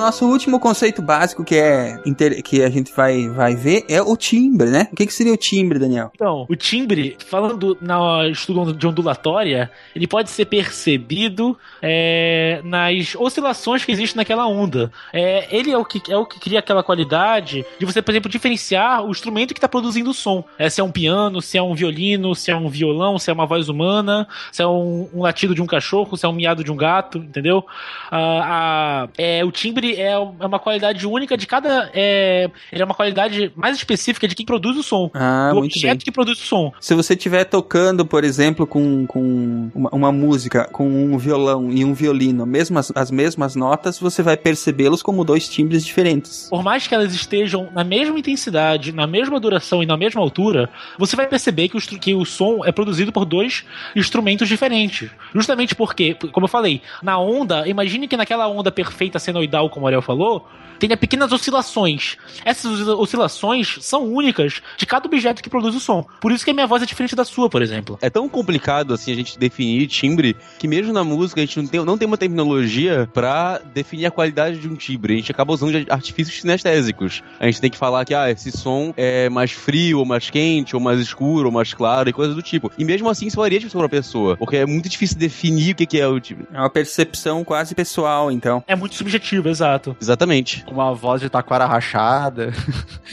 [0.00, 2.00] Nosso último conceito básico que é
[2.44, 4.88] que a gente vai, vai ver é o timbre, né?
[4.92, 6.10] O que, que seria o timbre, Daniel?
[6.14, 13.84] Então, o timbre, falando na estudo de ondulatória, ele pode ser percebido é, nas oscilações
[13.84, 14.90] que existem naquela onda.
[15.12, 18.30] É, ele é o, que, é o que cria aquela qualidade de você, por exemplo,
[18.30, 20.44] diferenciar o instrumento que está produzindo o som.
[20.58, 23.32] É, se é um piano, se é um violino, se é um violão, se é
[23.32, 26.64] uma voz humana, se é um, um latido de um cachorro, se é um miado
[26.64, 27.64] de um gato, entendeu?
[28.10, 31.90] Ah, é, o timbre é é uma qualidade única de cada.
[31.94, 35.10] É, ele é uma qualidade mais específica de quem produz o som.
[35.14, 36.04] Ah, do muito objeto bem.
[36.04, 36.72] que produz o som.
[36.80, 41.84] Se você estiver tocando, por exemplo, com, com uma, uma música, com um violão e
[41.84, 46.48] um violino, mesmas, as mesmas notas, você vai percebê-los como dois timbres diferentes.
[46.50, 50.68] Por mais que elas estejam na mesma intensidade, na mesma duração e na mesma altura,
[50.98, 53.64] você vai perceber que o, que o som é produzido por dois
[53.94, 55.10] instrumentos diferentes.
[55.34, 59.86] Justamente porque, como eu falei, na onda, imagine que naquela onda perfeita senoidal, como o
[59.86, 60.46] Ariel falou,
[60.80, 62.16] tenha pequenas oscilações.
[62.44, 66.04] Essas oscilações são únicas de cada objeto que produz o som.
[66.20, 67.98] Por isso que a minha voz é diferente da sua, por exemplo.
[68.00, 71.66] É tão complicado assim a gente definir timbre que mesmo na música a gente não
[71.66, 75.14] tem, não tem uma terminologia pra definir a qualidade de um timbre.
[75.14, 77.22] A gente acaba usando de artifícios sinestésicos.
[77.38, 80.74] A gente tem que falar que ah, esse som é mais frio, ou mais quente,
[80.74, 82.72] ou mais escuro, ou mais claro e coisas do tipo.
[82.78, 85.74] E mesmo assim isso varia de pessoa pra pessoa, porque é muito difícil definir o
[85.74, 86.46] que que é o timbre.
[86.52, 88.64] É uma percepção quase pessoal, então.
[88.66, 89.69] É muito subjetivo, exato.
[90.00, 90.64] Exatamente.
[90.64, 92.52] Com uma voz de taquara rachada.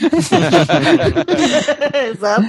[2.10, 2.48] Exato.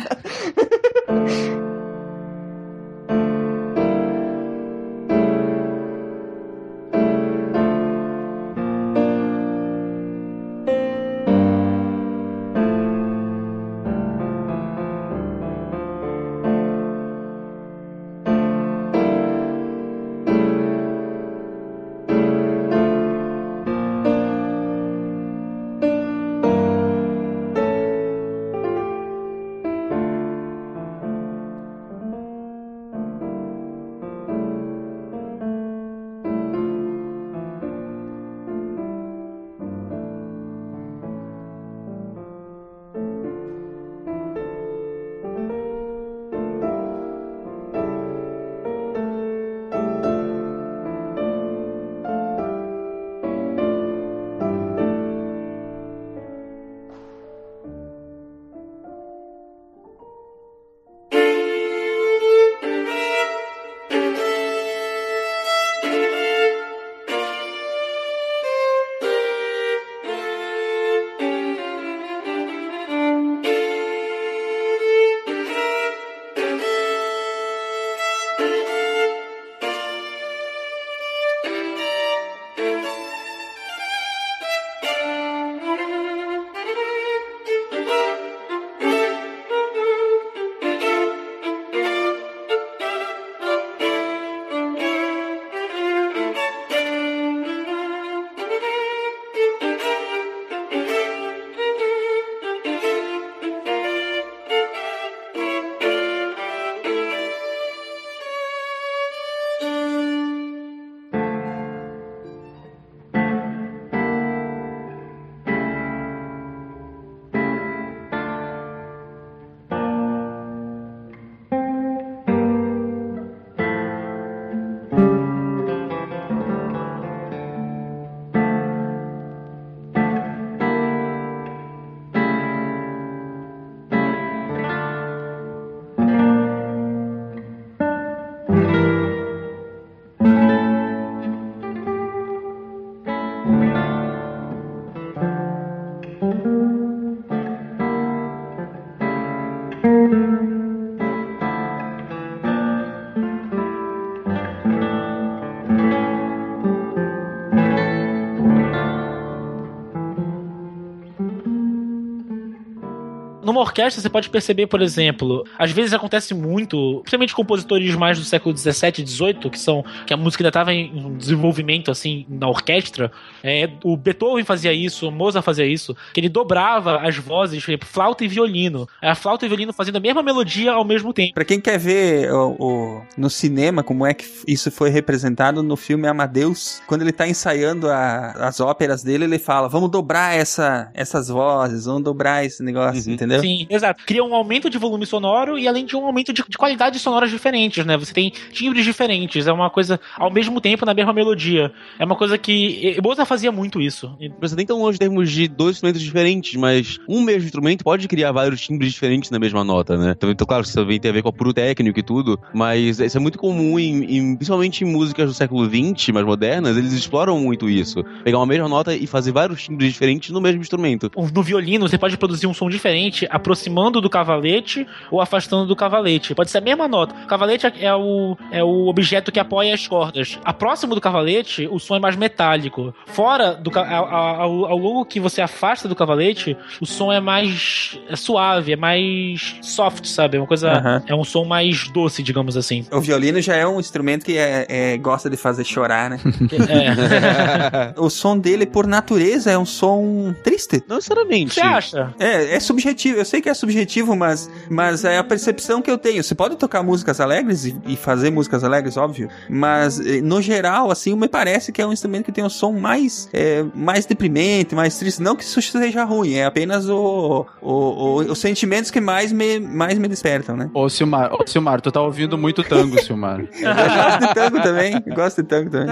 [163.60, 168.24] Numa orquestra você pode perceber, por exemplo, às vezes acontece muito, principalmente compositores mais do
[168.24, 172.48] século 17 e 18, que são que a música ainda estava em desenvolvimento assim na
[172.48, 173.12] orquestra.
[173.44, 177.72] É, o Beethoven fazia isso, o Mozart fazia isso, que ele dobrava as vozes, por
[177.72, 178.88] exemplo, flauta e violino.
[179.02, 181.34] A flauta e violino fazendo a mesma melodia ao mesmo tempo.
[181.34, 185.76] Pra quem quer ver o, o- no cinema como é que isso foi representado no
[185.76, 190.90] filme Amadeus, quando ele tá ensaiando a- as óperas dele, ele fala: vamos dobrar essa,
[190.94, 193.42] essas vozes, vamos dobrar esse negócio, entendeu?
[193.42, 194.04] Sim, exato.
[194.06, 197.30] Cria um aumento de volume sonoro e além de um aumento de, de qualidades sonoras
[197.30, 197.98] diferentes, né?
[197.98, 201.72] Você tem timbres diferentes, é uma coisa ao mesmo tempo na mesma melodia.
[201.98, 204.08] É uma coisa que e- Mozart fazia muito isso.
[204.20, 207.84] Não precisa nem tão longe em termos de dois instrumentos diferentes, mas um mesmo instrumento
[207.84, 210.14] pode criar vários timbres diferentes na mesma nota, né?
[210.18, 213.18] Então, então, claro, isso também tem a ver com apuro técnico e tudo, mas isso
[213.18, 217.40] é muito comum, em, em- principalmente em músicas do século XX, mais modernas, eles exploram
[217.40, 218.04] muito isso.
[218.24, 221.12] Pegar uma mesma nota e fazer vários timbres diferentes no mesmo instrumento.
[221.34, 226.36] No violino, você pode produzir um som diferente aproximando do cavalete ou afastando do cavalete.
[226.36, 227.16] Pode ser a mesma nota.
[227.24, 230.38] O cavalete é o, é o objeto que apoia as cordas.
[230.44, 232.94] A próximo do cavalete, o som é mais metálico.
[233.08, 238.16] Fora do ao, ao, longo que você afasta do cavalete, o som é mais é
[238.16, 240.38] suave, é mais soft, sabe?
[240.38, 240.72] É uma coisa.
[240.72, 241.04] Aham.
[241.08, 242.86] É um som mais doce, digamos assim.
[242.92, 246.20] O violino já é um instrumento que é, é- gosta de fazer chorar, né?
[246.70, 247.94] É.
[247.98, 250.84] o som dele, por natureza, é um som triste.
[250.88, 251.54] Não necessariamente.
[251.54, 252.14] Você acha?
[252.20, 253.20] É, é subjetivo.
[253.20, 256.24] Eu sei que é subjetivo, mas, mas é a percepção que eu tenho.
[256.24, 259.30] Você pode tocar músicas alegres e, e fazer músicas alegres, óbvio.
[259.50, 262.72] Mas, eh, no geral, assim, me parece que é um instrumento que tem um som
[262.74, 265.22] mais, é, mais deprimente, mais triste.
[265.22, 269.60] Não que isso seja ruim, é apenas o, o, o- os sentimentos que mais me,
[269.60, 270.70] mais me despertam, né?
[270.74, 273.40] Ô, Silmar, ô, Silmar, tu tá ouvindo muito tango, Silmar.
[273.60, 275.04] Eu gosto de tango também.
[275.06, 275.88] Eu gosto de tango também.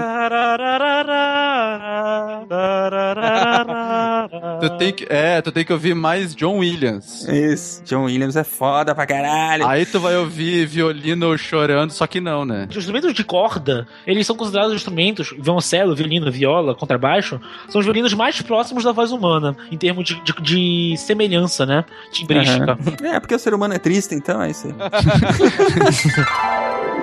[4.60, 7.17] Tu tem que, é, tu tem que ouvir mais John Williams.
[7.26, 7.82] Isso.
[7.84, 9.66] John Williams é foda pra caralho.
[9.66, 12.66] Aí tu vai ouvir violino chorando, só que não, né?
[12.70, 18.12] Os instrumentos de corda, eles são considerados instrumentos, violoncelo, violino, viola, contrabaixo, são os violinos
[18.14, 21.84] mais próximos da voz humana, em termos de, de- de semelhança, né?
[22.12, 22.72] Timbrística.
[22.72, 23.14] Aham.
[23.14, 24.74] É, porque o ser humano é triste, então é isso aí.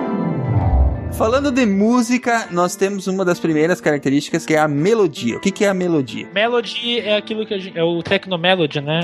[1.17, 5.37] Falando de música, nós temos uma das primeiras características que é a melodia.
[5.37, 6.27] O que, que é a melodia?
[6.33, 8.99] Melody é aquilo que a gente, é o Tecnomelody, né?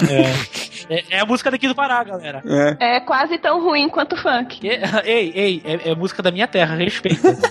[0.90, 2.44] É, é, é a música daqui do Pará, galera.
[2.80, 2.98] É.
[2.98, 4.60] É quase tão ruim quanto funk.
[4.62, 4.72] E-
[5.10, 7.38] Ei, ei, é, é música da minha terra, respeita.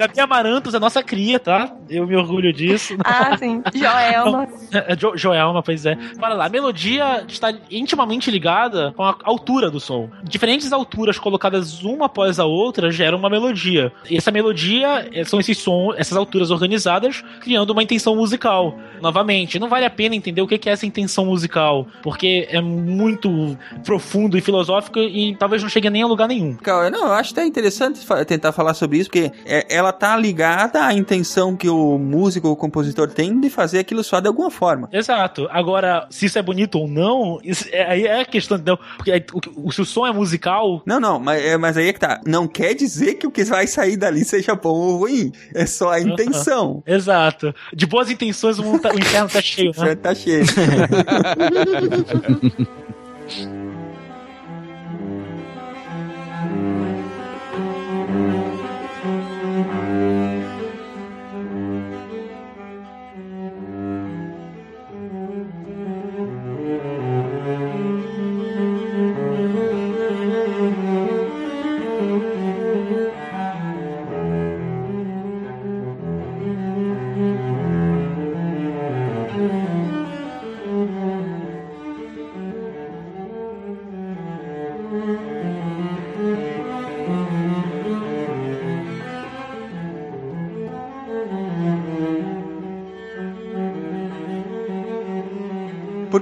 [0.00, 1.74] Gabi Amarantos é nossa cria, tá?
[1.86, 2.96] Eu me orgulho disso.
[3.04, 3.62] Ah, sim.
[3.74, 4.48] Joelma.
[4.72, 5.94] É, Jo Joelma, pois é.
[6.18, 10.08] Para lá, a melodia está intimamente ligada com a altura do som.
[10.22, 13.92] Diferentes alturas colocadas uma após a outra geram uma melodia.
[14.08, 18.78] E essa melodia eh, são esses sons, essas alturas organizadas, criando uma intenção musical.
[19.02, 23.54] Novamente, não vale a pena entender o que é essa intenção musical, porque é muito
[23.84, 26.54] profundo e filosófico e talvez não chegue nem a lugar nenhum.
[26.54, 30.84] Cara, Não, eu acho até interessante tentar falar sobre isso, porque é- ela tá ligada
[30.86, 34.48] à intenção que o músico ou o compositor tem de fazer aquilo só de alguma
[34.50, 34.88] forma.
[34.92, 35.48] Exato.
[35.50, 37.40] Agora, se isso é bonito ou não,
[37.72, 38.78] é, aí é a questão, entendeu?
[38.96, 41.88] Porque aí, o, o- se o som é musical, Não, não, mas, é- mas aí
[41.88, 42.20] é que tá.
[42.24, 45.32] Não quer dizer que o que vai sair dali seja bom ou ruim.
[45.54, 46.82] É só a intenção.
[46.86, 47.52] Exato.
[47.74, 49.94] De boas intenções o, mundo tá- o inferno tá cheio, né?
[49.96, 50.44] Tá cheio.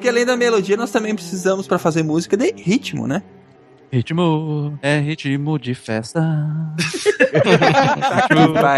[0.08, 3.22] além da melodia, nós também precisamos, pra fazer música, de ritmo, né?
[3.90, 6.20] Ritmo é ritmo de festa.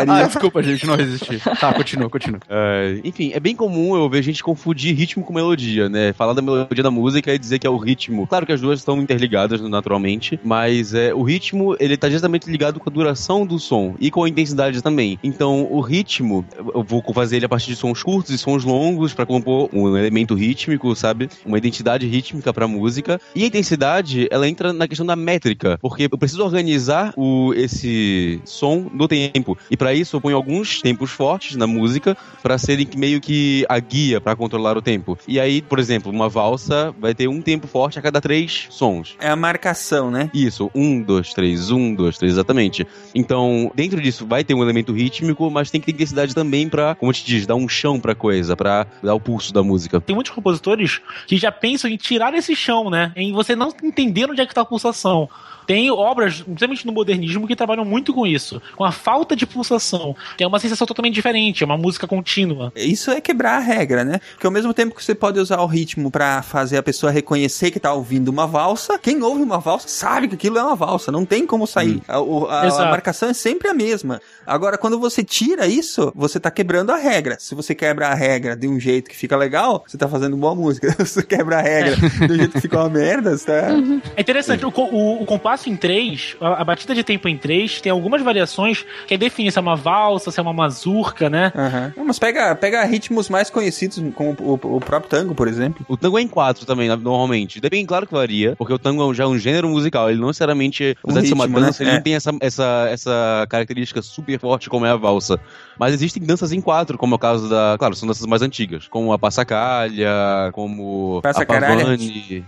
[0.08, 1.40] ah, desculpa, gente, não resisti.
[1.58, 2.38] Tá, continua, continua.
[2.48, 6.12] É, enfim, é bem comum eu ver gente confundir ritmo com melodia, né?
[6.12, 8.24] Falar da melodia da música e dizer que é o ritmo.
[8.26, 12.78] Claro que as duas estão interligadas naturalmente, mas é, o ritmo ele tá diretamente ligado
[12.78, 15.18] com a duração do som e com a intensidade também.
[15.24, 19.12] Então, o ritmo, eu vou fazer ele a partir de sons curtos e sons longos
[19.12, 21.28] pra compor um elemento rítmico, sabe?
[21.44, 23.20] Uma identidade rítmica pra música.
[23.34, 27.52] E a intensidade, ela entra na questão questão da métrica, porque eu preciso organizar o,
[27.54, 29.56] esse som no tempo.
[29.70, 33.78] E para isso eu ponho alguns tempos fortes na música para serem meio que a
[33.78, 35.18] guia para controlar o tempo.
[35.26, 39.16] E aí, por exemplo, uma valsa vai ter um tempo forte a cada três sons.
[39.18, 40.30] É a marcação, né?
[40.34, 42.86] Isso, um, dois, três, um, dois, três, exatamente.
[43.14, 46.94] Então, dentro disso vai ter um elemento rítmico, mas tem que ter intensidade também pra,
[46.94, 50.00] como te diz, dar um chão pra coisa, pra dar o pulso da música.
[50.00, 53.12] Tem muitos compositores que já pensam em tirar esse chão, né?
[53.16, 55.28] Em você não entender onde é que tá a pulsação.
[55.66, 60.16] Tem obras, principalmente no modernismo, que trabalham muito com isso, com a falta de pulsação,
[60.36, 62.72] que é uma sensação totalmente diferente, é uma música contínua.
[62.74, 64.18] Isso é quebrar a regra, né?
[64.32, 67.70] Porque ao mesmo tempo que você pode usar o ritmo pra fazer a pessoa reconhecer
[67.70, 71.12] que tá ouvindo uma valsa, quem ouve uma valsa sabe que aquilo é uma valsa,
[71.12, 72.02] não tem como sair.
[72.08, 72.90] A, o- a- a Exato.
[72.90, 74.20] marcação é sempre a mesma.
[74.44, 77.36] Agora, quando você tira isso, você tá quebrando a regra.
[77.38, 80.54] Se você quebra a regra de um jeito que fica legal, você tá fazendo boa
[80.54, 80.90] música.
[81.06, 83.68] Se você quebra a regra de um jeito que fica uma merda, você tá...
[84.16, 87.80] É interessante, o, o- o compasso em 3, a, a batida de tempo em 3,
[87.80, 91.52] tem algumas variações que definem se é uma valsa, se é uma mazurca, né?
[91.96, 95.84] Não, Mas pega, pega ritmos mais conhecidos, como o, o próprio tango, por exemplo.
[95.88, 97.60] O tango é em quatro também, na- normalmente.
[97.60, 100.10] Depende, claro que varia, porque o tango já é um gênero musical.
[100.10, 101.88] Ele não necessariamente, apesar de ser uma ritmo, dança, né?
[101.88, 101.94] ele É.
[101.98, 105.38] não tem essa, essa, essa característica super forte como é a valsa.
[105.80, 107.74] Mas existem danças em quatro, como é o caso da.
[107.78, 111.74] Claro, são danças mais antigas, como a passacalha, como Passacaralha?
[111.74, 112.44] a pavane.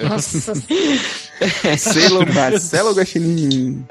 [0.08, 0.54] Nossa.
[1.62, 3.84] Marcelo, Marcelo Guaxinim.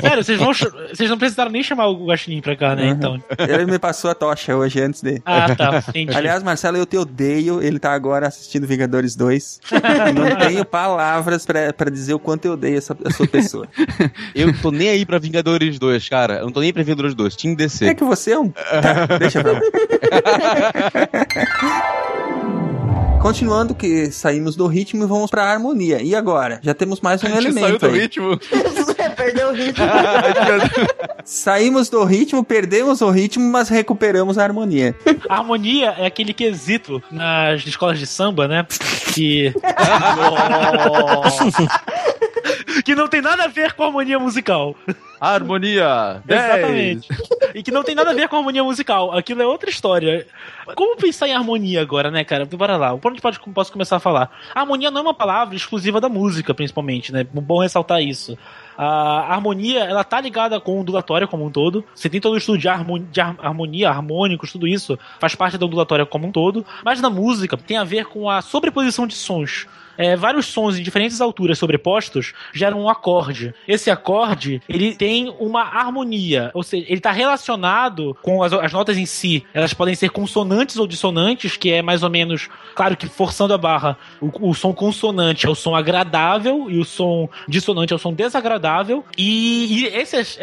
[0.00, 2.84] Sério, vocês, vão, vocês não precisaram nem chamar o Guaxinim pra cá, né?
[2.84, 2.90] Uhum.
[2.92, 3.22] Então.
[3.46, 5.20] Ele me passou a tocha hoje, antes de...
[5.26, 6.16] Ah, tá, entendi.
[6.16, 7.62] Aliás, Marcelo, eu te odeio.
[7.62, 9.60] Ele tá agora assistindo Vingadores 2.
[9.70, 13.68] Eu não tenho palavras pra, pra dizer o quanto eu odeio essa, essa pessoa.
[14.34, 16.38] Eu tô nem aí pra Vingadores 2, cara.
[16.38, 17.36] Eu não tô nem aí pra Vingadores 2.
[17.36, 17.94] Team É DC.
[17.94, 18.48] que você é um.
[18.48, 19.60] Tá, deixa pra lá.
[23.20, 26.00] Continuando que saímos do ritmo e vamos pra harmonia.
[26.00, 26.60] E agora?
[26.62, 27.92] Já temos mais um elemento aí.
[28.00, 28.38] ritmo.
[29.16, 29.84] Perdeu o ritmo.
[31.24, 34.94] Saímos do ritmo, perdemos o ritmo, mas recuperamos a harmonia.
[35.28, 38.64] A harmonia é aquele quesito nas escolas de samba, né?
[39.12, 39.52] Que.
[42.84, 44.76] que não tem nada a ver com a harmonia musical.
[45.20, 46.22] Harmonia.
[46.28, 47.08] Exatamente.
[47.54, 49.12] E que não tem nada a ver com harmonia musical.
[49.16, 50.26] Aquilo é outra história.
[50.74, 52.44] Como pensar em harmonia agora, né, cara?
[52.46, 52.96] Bora lá.
[52.96, 54.30] Por onde pode, posso começar a falar?
[54.54, 57.24] A harmonia não é uma palavra exclusiva da música, principalmente, né?
[57.32, 58.36] Bom ressaltar isso.
[58.76, 61.84] A harmonia, ela tá ligada com o ondulatório como um todo.
[61.94, 65.58] Você tem todo o estudo de, harmo- de har- harmonia, harmônicos, tudo isso faz parte
[65.58, 66.64] da ondulatória como um todo.
[66.84, 69.66] Mas na música tem a ver com a sobreposição de sons.
[69.98, 73.52] É, vários sons em diferentes alturas sobrepostos geram um acorde.
[73.66, 78.96] Esse acorde, ele tem uma harmonia, ou seja, ele está relacionado com as, as notas
[78.96, 79.44] em si.
[79.52, 83.58] Elas podem ser consonantes ou dissonantes, que é mais ou menos, claro que forçando a
[83.58, 87.98] barra, o, o som consonante é o som agradável e o som dissonante é o
[87.98, 89.04] som desagradável.
[89.16, 90.38] E, e esses,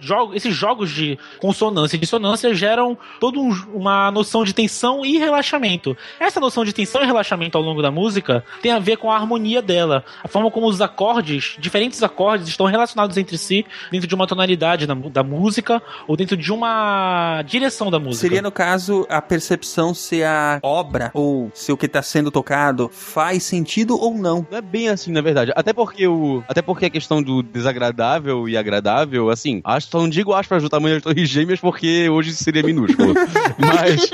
[0.00, 5.16] jogos, esses jogos de consonância e dissonância geram toda um- uma noção de tensão e
[5.18, 5.96] relaxamento.
[6.18, 9.16] Essa noção de tensão e relaxamento ao longo da música tem a ver com a
[9.16, 10.04] harmonia dela.
[10.22, 14.86] A forma como os acordes, diferentes acordes, estão relacionados entre si dentro de uma tonalidade
[14.86, 18.20] da, da música ou dentro de uma direção da música.
[18.20, 22.88] Seria, no caso, a percepção se a obra ou se o que tá sendo tocado
[22.92, 24.46] faz sentido ou não.
[24.50, 25.52] Não é bem assim, na verdade.
[25.56, 26.42] Até porque o.
[26.48, 30.58] Até porque a questão do desagradável e agradável, assim, acho só não digo acho pra
[30.58, 33.14] ajudar tamanho das torres gêmeas, porque hoje seria minúsculo.
[33.58, 34.10] Mas.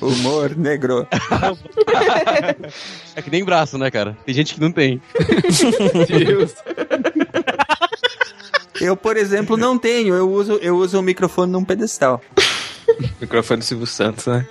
[0.00, 1.06] Humor negro.
[3.14, 4.16] é que nem braço, né, cara?
[4.24, 5.00] Tem gente que não tem.
[8.80, 10.14] Eu, por exemplo, não tenho.
[10.14, 12.20] Eu uso, eu uso o microfone num pedestal.
[13.20, 14.46] Microfone do Silvio Santos, né?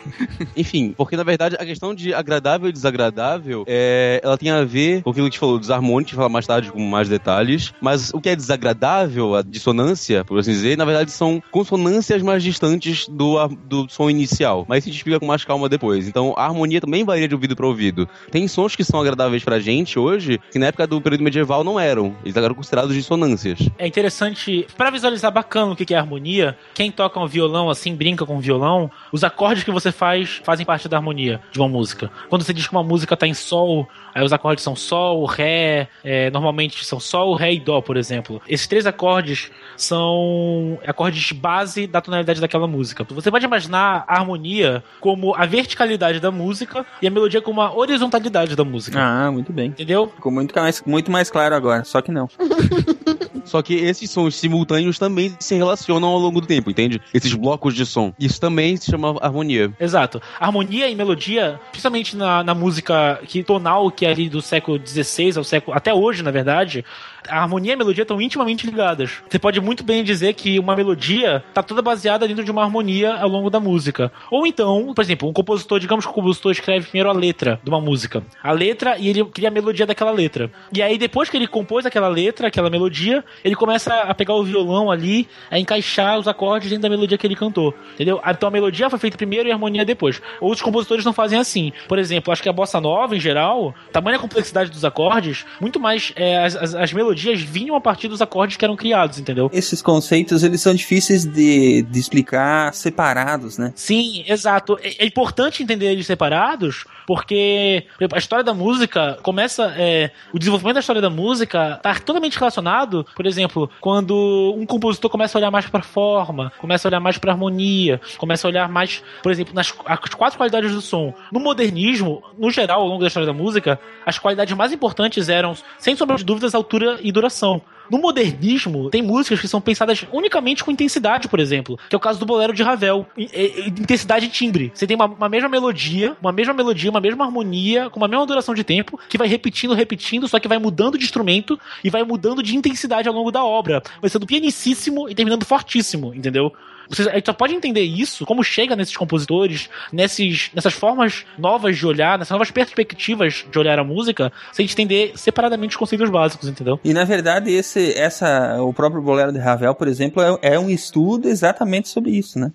[0.56, 5.02] Enfim, porque na verdade a questão de agradável e desagradável é, ela tem a ver
[5.02, 6.80] com aquilo que a gente falou dos harmônicos, a gente vai falar mais tarde com
[6.80, 7.72] mais detalhes.
[7.80, 12.42] Mas o que é desagradável, a dissonância, por assim dizer, na verdade são consonâncias mais
[12.42, 14.64] distantes do, do som inicial.
[14.68, 16.08] Mas isso a gente explica com mais calma depois.
[16.08, 18.08] Então a harmonia também varia de ouvido para ouvido.
[18.30, 21.78] Tem sons que são agradáveis pra gente hoje, que na época do período medieval não
[21.78, 22.14] eram.
[22.24, 23.58] Eles eram considerados dissonâncias.
[23.78, 27.77] É interessante, pra visualizar bacana o que que é harmonia, quem toca um violão assim,
[27.94, 31.68] brinca com um violão, os acordes que você faz fazem parte da harmonia de uma
[31.68, 32.10] música.
[32.28, 35.88] Quando você diz que uma música tá em sol, aí os acordes são sol, ré,
[36.02, 38.40] é, normalmente são sol, ré e dó, por exemplo.
[38.48, 43.04] Esses três acordes são acordes base da tonalidade daquela música.
[43.10, 47.74] Você pode imaginar a harmonia como a verticalidade da música e a melodia como a
[47.74, 48.98] horizontalidade da música.
[49.00, 49.68] Ah, muito bem.
[49.68, 50.12] Entendeu?
[50.14, 52.28] Ficou muito mais, muito mais claro agora, só que não.
[53.48, 57.00] Só que esses sons simultâneos também se relacionam ao longo do tempo, entende?
[57.12, 58.12] Esses blocos de som.
[58.18, 59.72] Isso também se chama harmonia.
[59.80, 60.20] Exato.
[60.38, 65.38] Harmonia e melodia, principalmente na, na música que tonal, que é ali do século XVI
[65.38, 65.76] ao século.
[65.76, 66.84] até hoje, na verdade,
[67.28, 69.22] a harmonia e a melodia estão intimamente ligadas.
[69.28, 73.14] Você pode muito bem dizer que uma melodia está toda baseada dentro de uma harmonia
[73.14, 74.12] ao longo da música.
[74.30, 77.70] Ou então, por exemplo, um compositor, digamos que o compositor escreve primeiro a letra de
[77.70, 78.22] uma música.
[78.42, 80.50] A letra e ele cria a melodia daquela letra.
[80.72, 84.44] E aí, depois que ele compôs aquela letra, aquela melodia, ele começa a pegar o
[84.44, 87.74] violão ali, a encaixar os acordes dentro da melodia que ele cantou.
[87.94, 88.20] Entendeu?
[88.26, 90.20] Então a melodia foi feita primeiro e a harmonia depois.
[90.40, 91.72] Outros compositores não fazem assim.
[91.86, 96.12] Por exemplo, acho que a bossa nova, em geral, tamanha complexidade dos acordes, muito mais
[96.16, 97.07] é, as, as, as melodias
[97.42, 99.50] vinham a partir dos acordes que eram criados, entendeu?
[99.52, 103.72] Esses conceitos, eles são difíceis de, de explicar separados, né?
[103.74, 104.78] Sim, exato.
[104.82, 109.74] É, é importante entender eles separados, porque a história da música começa.
[109.76, 115.10] É, o desenvolvimento da história da música está totalmente relacionado, por exemplo, quando um compositor
[115.10, 118.68] começa a olhar mais para forma, começa a olhar mais para harmonia, começa a olhar
[118.68, 121.14] mais, por exemplo, nas as quatro qualidades do som.
[121.32, 125.54] No modernismo, no geral, ao longo da história da música, as qualidades mais importantes eram,
[125.78, 127.62] sem sombra de dúvidas, altura e duração.
[127.90, 132.00] No modernismo, tem músicas que são pensadas unicamente com intensidade, por exemplo, que é o
[132.00, 133.06] caso do bolero de Ravel.
[133.16, 134.70] Intensidade e timbre.
[134.74, 138.26] Você tem uma, uma mesma melodia, uma mesma melodia, uma mesma harmonia, com uma mesma
[138.26, 142.02] duração de tempo, que vai repetindo, repetindo, só que vai mudando de instrumento e vai
[142.02, 143.82] mudando de intensidade ao longo da obra.
[144.00, 146.52] Vai sendo pianicíssimo e terminando fortíssimo, entendeu?
[146.88, 151.76] Você, a gente só pode entender isso, como chega nesses compositores, nesses, nessas formas novas
[151.76, 155.76] de olhar, nessas novas perspectivas de olhar a música, se a gente entender separadamente os
[155.76, 156.80] conceitos básicos, entendeu?
[156.84, 160.70] E na verdade, esse, essa, o próprio Bolero de Ravel, por exemplo, é, é um
[160.70, 162.52] estudo exatamente sobre isso, né?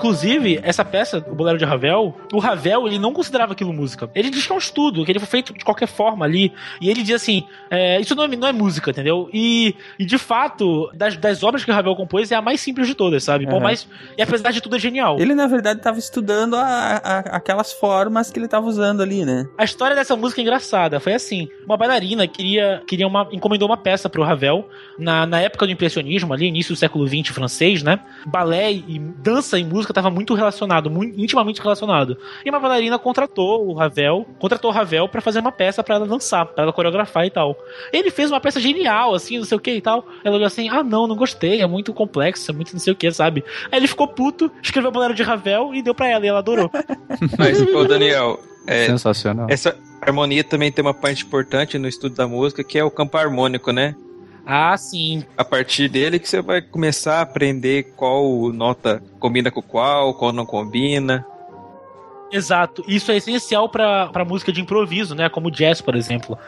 [0.00, 4.10] Inclusive, essa peça, o Bolero de Ravel, o Ravel, ele não considerava aquilo música.
[4.14, 6.52] Ele diz que é um estudo, que ele foi feito de qualquer forma ali.
[6.80, 9.28] E ele diz assim: é, isso não é, não é música, entendeu?
[9.32, 12.86] E, e de fato, das, das obras que o Ravel compôs, é a mais simples
[12.86, 13.44] de todas, sabe?
[13.44, 13.60] Por Aham.
[13.62, 13.86] mais,
[14.16, 15.18] e apesar de tudo, é genial.
[15.20, 19.46] Ele, na verdade, estava estudando a- a- aquelas formas que ele estava usando ali, né?
[19.58, 20.98] A história dessa música é engraçada.
[21.00, 25.66] Foi assim: uma bailarina queria, queria uma, encomendou uma peça pro Ravel na, na época
[25.66, 28.00] do impressionismo, ali, início do século XX francês, né?
[28.26, 32.16] Balé e dança e música estavam muito relacionado, muito intimamente relacionado.
[32.44, 36.06] E uma bailarina contratou o Ravel, contratou o Ravel para fazer uma peça para ela
[36.06, 37.56] dançar, para ela coreografar e tal.
[37.92, 40.06] Ele fez uma peça genial, assim, não sei o que e tal.
[40.24, 42.96] Ela olhou assim: ah, não, não gostei, é muito complexo, é muito não sei o
[42.96, 43.44] que, sabe?
[43.70, 46.38] Aí ele ficou puto, escreveu o Bolero de Ravel e deu pra ela, e ela
[46.38, 46.70] adorou.
[47.38, 49.46] Mas, ô Daniel, é, Sensacional.
[49.50, 53.16] essa harmonia também tem uma parte importante no estudo da música, que é o campo
[53.16, 53.94] harmônico, né?
[54.46, 55.24] Ah, sim.
[55.36, 60.32] A partir dele que você vai começar a aprender qual nota combina com qual, qual
[60.32, 61.24] não combina.
[62.32, 62.84] Exato.
[62.86, 65.28] Isso é essencial pra pra música de improviso, né?
[65.28, 66.38] Como jazz, por exemplo.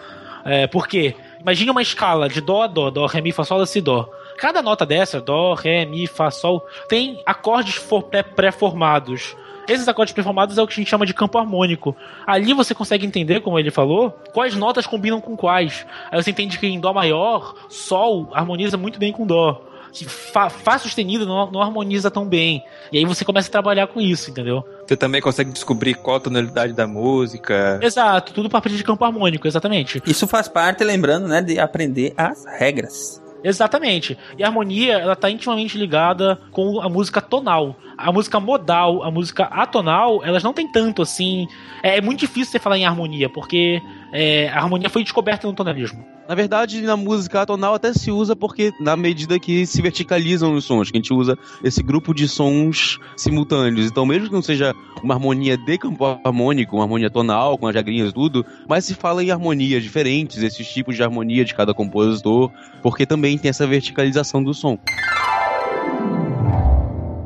[0.45, 1.15] É, por quê?
[1.41, 4.09] Imagine uma escala de dó a dó, dó, ré, mi, fá, sol, lá, si, dó.
[4.39, 9.37] Cada nota dessa, dó, ré, mi, fá, sol, tem acordes for- pré- pré-formados.
[9.69, 11.97] Esses acordes pré-formados é o que a gente chama de campo harmônico.
[12.27, 15.87] Ali você consegue entender, como ele falou, quais notas combinam com quais.
[16.11, 19.63] Aí você entende que em dó maior, sol harmoniza muito bem com dó.
[19.93, 22.65] Que fá, fá sustenido não, não harmoniza tão bem.
[22.91, 24.65] E aí você começa a trabalhar com isso, entendeu?
[24.87, 27.79] Você também consegue descobrir qual a tonalidade da música.
[27.83, 30.03] Exato, tudo para partir de campo harmônico, exatamente.
[30.07, 33.22] Isso faz parte, lembrando, né, de aprender as regras.
[33.45, 34.17] Exatamente.
[34.39, 37.77] E a harmonia, ela tá intimamente ligada com a música tonal.
[37.97, 41.47] A música modal, a música atonal, elas não tem tanto assim.
[41.83, 43.83] É, é muito difícil você falar em harmonia, porque
[44.13, 46.05] é, a harmonia foi descoberta no tonalismo.
[46.29, 50.65] Na verdade, na música atonal até se usa porque na medida que se verticalizam os
[50.65, 53.87] sons, que a gente usa esse grupo de sons simultâneos.
[53.87, 57.75] Então, mesmo que não seja uma harmonia de campo harmônico, uma harmonia tonal, com as
[57.75, 61.75] regrinhas e tudo, mas se fala em harmonias diferentes, esses tipos de harmonia de cada
[61.75, 62.51] compositor,
[62.83, 64.79] porque também tem essa verticalização do som.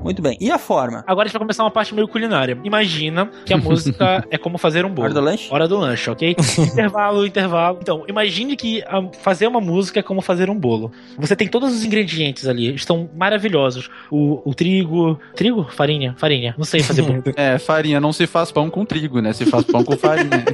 [0.07, 0.37] Muito bem.
[0.41, 1.03] E a forma?
[1.07, 2.57] Agora a gente vai começar uma parte meio culinária.
[2.63, 5.07] Imagina que a música é como fazer um bolo.
[5.07, 5.49] Hora do lanche?
[5.51, 6.37] Hora do lanche, ok?
[6.59, 7.79] intervalo, intervalo.
[7.83, 10.93] Então, imagine que ah, fazer uma música é como fazer um bolo.
[11.19, 13.91] Você tem todos os ingredientes ali, estão maravilhosos.
[14.11, 15.19] O, o trigo.
[15.35, 15.67] Trigo?
[15.71, 16.15] Farinha?
[16.17, 16.55] Farinha.
[16.57, 17.23] Não sei fazer bolo.
[17.37, 19.33] É, farinha não se faz pão com trigo, né?
[19.33, 20.45] Se faz pão com farinha.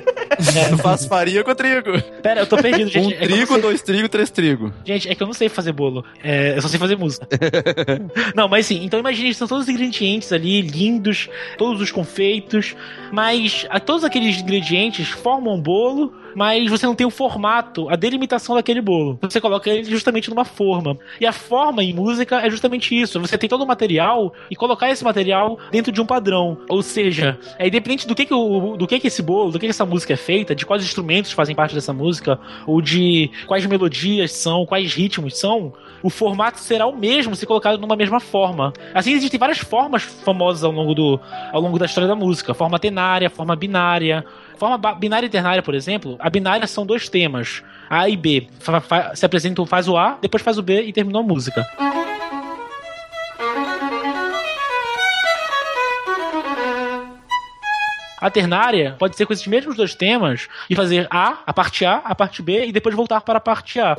[0.70, 2.00] Não faz farinha com trigo.
[2.22, 3.14] Pera, eu tô perdido, gente.
[3.14, 4.72] Um É trigo, sei- dois trigo, três trigo.
[4.84, 6.05] Gente, é que eu não sei fazer bolo.
[6.22, 7.26] É, eu só sei fazer música.
[8.34, 11.28] não, mas sim, então imagine, são todos os ingredientes ali, lindos,
[11.59, 12.76] todos os confeitos,
[13.11, 17.97] mas a, todos aqueles ingredientes formam um bolo, mas você não tem o formato, a
[17.97, 19.18] delimitação daquele bolo.
[19.22, 20.97] Você coloca ele justamente numa forma.
[21.20, 23.20] E a forma em música é justamente isso.
[23.20, 26.59] Você tem todo o material e colocar esse material dentro de um padrão.
[26.68, 29.66] Ou seja, é independente do que, que, o, do que, que esse bolo, do que,
[29.66, 33.66] que essa música é feita, de quais instrumentos fazem parte dessa música, ou de quais
[33.66, 38.72] melodias são, quais ritmos são, o formato será o mesmo se colocado numa mesma forma.
[38.92, 41.20] Assim, existem várias formas famosas ao longo, do,
[41.53, 44.24] ao longo da história da música: forma tenária, forma binária.
[44.59, 48.46] Forma binária e ternária, por exemplo, a binária são dois temas, A e B.
[49.14, 51.66] Se apresentam, faz o A, depois faz o B e terminou a música.
[58.20, 61.96] A ternária pode ser com esses mesmos dois temas e fazer A, a parte A,
[61.96, 63.96] a parte B e depois voltar para a parte A.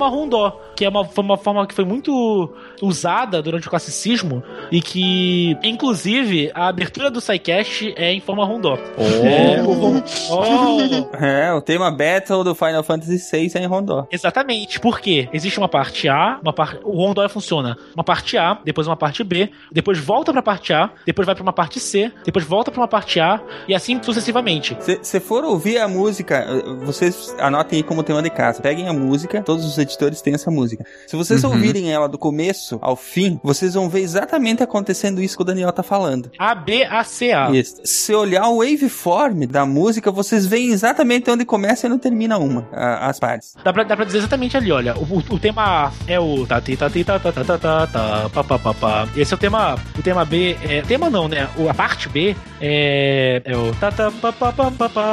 [0.00, 4.42] E rondó, que é uma, foi uma forma que foi muito usada durante o classicismo
[4.70, 8.78] e que, inclusive, a abertura do SciCast é em forma rondó.
[8.96, 10.00] É, o
[10.30, 10.80] Oh!
[11.20, 14.06] É, o tema Battle do Final Fantasy VI é em Rondó.
[14.10, 18.86] Exatamente, porque existe uma parte A, uma parte, o rondó funciona, uma parte A, depois
[18.86, 22.44] uma parte B, depois volta pra parte A, depois vai pra uma parte C, depois
[22.44, 24.76] volta pra uma parte A e assim sucessivamente.
[25.02, 26.46] Se for ouvir a música,
[26.84, 28.62] vocês anotem aí como tema de casa.
[28.62, 30.84] Peguem a música, todos os editores têm essa música.
[31.06, 31.50] Se vocês Uhum.
[31.50, 35.72] ouvirem ela do começo ao fim, vocês vão ver exatamente acontecendo isso que o Daniel
[35.72, 36.30] tá falando.
[36.38, 37.50] A B A C A.
[37.50, 37.76] Isso.
[37.84, 42.68] Se olhar o waveform da música, vocês veem exatamente onde começa e onde termina uma,
[42.72, 43.54] a- as partes.
[43.64, 44.94] Dá pra, dá pra dizer exatamente ali, olha.
[44.96, 47.58] O, o- o tema A é o ta ti ta ti ta ta ta ta
[47.58, 49.08] ta ta pa pa pa pa.
[49.16, 49.76] Esse é o tema.
[49.98, 50.82] O tema B é.
[50.82, 51.48] Tema não, né?
[51.56, 53.42] O, a parte B é.
[53.44, 55.10] É o ta ta pa pa pa pa pa.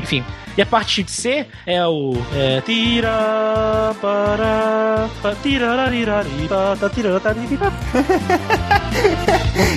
[0.00, 0.24] Enfim.
[0.56, 2.12] E a parte de C é o.
[2.34, 2.60] É.
[2.62, 5.08] Tira para.
[5.22, 7.72] pa, tirararirari, pa, ta, tirararirari, pa.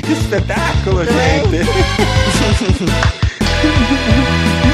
[0.05, 1.63] Que espetáculo, gente!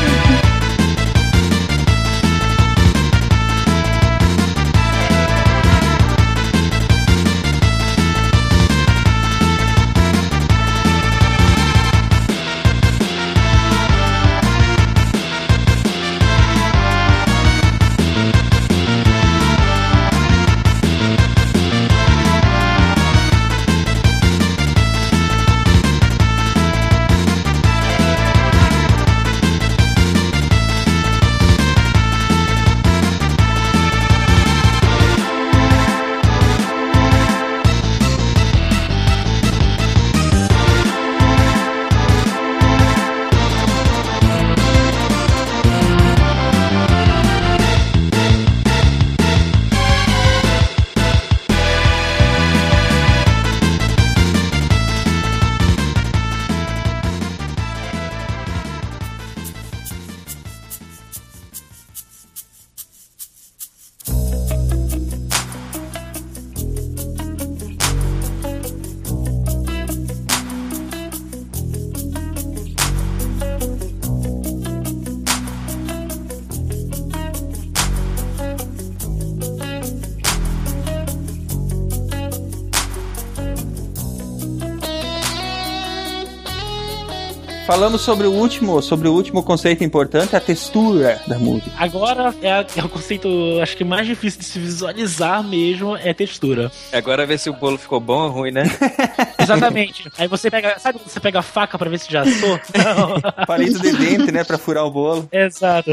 [87.79, 91.71] Falamos sobre o último, sobre o último conceito importante, a textura da música.
[91.77, 93.29] Agora é, a- é o conceito,
[93.63, 96.69] acho que mais difícil de se visualizar mesmo é textura.
[96.91, 98.63] Agora ver se o bolo ficou bom ou ruim, né?
[99.39, 100.11] Exatamente.
[100.17, 102.59] Aí você pega, sabe quando você pega a faca pra ver se já assou?
[103.47, 105.29] Palito de dente, né, pra furar o bolo.
[105.31, 105.91] Exato.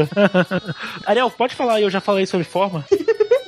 [1.07, 2.83] Ariel, pode falar aí, eu já falei sobre forma.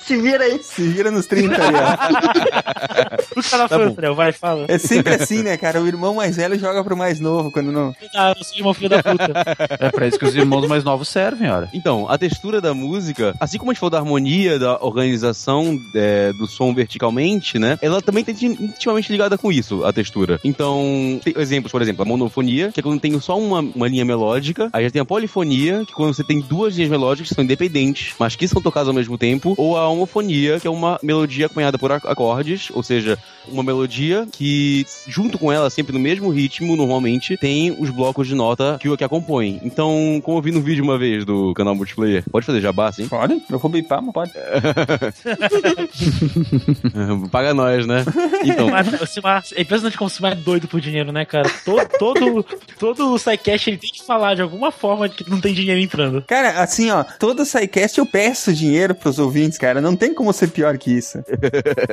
[0.10, 0.60] Se vira aí.
[0.64, 2.89] Se vira nos 30 ali, ó.
[3.49, 3.76] Tá na Tá.
[3.76, 4.66] Ariel, vai, fala.
[4.68, 5.82] É sempre assim, né, cara?
[5.82, 7.95] O irmão mais velho joga pro mais novo quando não.
[8.16, 9.32] Ah, você é uma filha da puta.
[9.80, 11.70] É pra isso que os irmãos mais novos servem, ora.
[11.74, 16.34] Então, a textura da música, assim como a gente falou da harmonia, da organização é,
[16.34, 17.78] do som verticalmente, né?
[17.82, 20.39] Ela também tem intimamente ligada com isso, a textura.
[20.43, 24.03] Então, tem exemplos, por exemplo, a monofonia, que é quando tem só uma, uma linha
[24.03, 24.70] melódica.
[24.74, 27.43] Aí já tem a polifonia, que é quando você tem duas linhas melódicas que são
[27.43, 29.53] independentes, mas que são tocadas ao mesmo tempo.
[29.57, 34.27] Ou a homofonia, que é uma melodia acompanhada por ac- acordes, ou seja, uma melodia
[34.31, 38.89] que, junto com ela, sempre no mesmo ritmo, normalmente, tem os blocos de nota que,
[38.89, 39.59] o- que a compõem.
[39.63, 43.07] Então, como eu vi no vídeo uma vez do canal Multiplayer, pode fazer jabá, sim?
[43.07, 43.41] Pode?
[43.49, 44.31] Eu vou bipar, mas pode.
[47.31, 48.03] Paga nós, né?
[48.43, 51.49] Então, Mas, o Simar, é impressionante como o Simar é doido por dinheiro, né, cara?
[51.65, 52.45] Todo, todo,
[52.77, 56.21] todo o SciCast ele tem que falar de alguma forma que não tem dinheiro entrando.
[56.23, 59.81] Cara, assim, ó, todo SciCast eu peço dinheiro pros ouvintes, cara.
[59.81, 61.19] Não tem como ser pior que isso.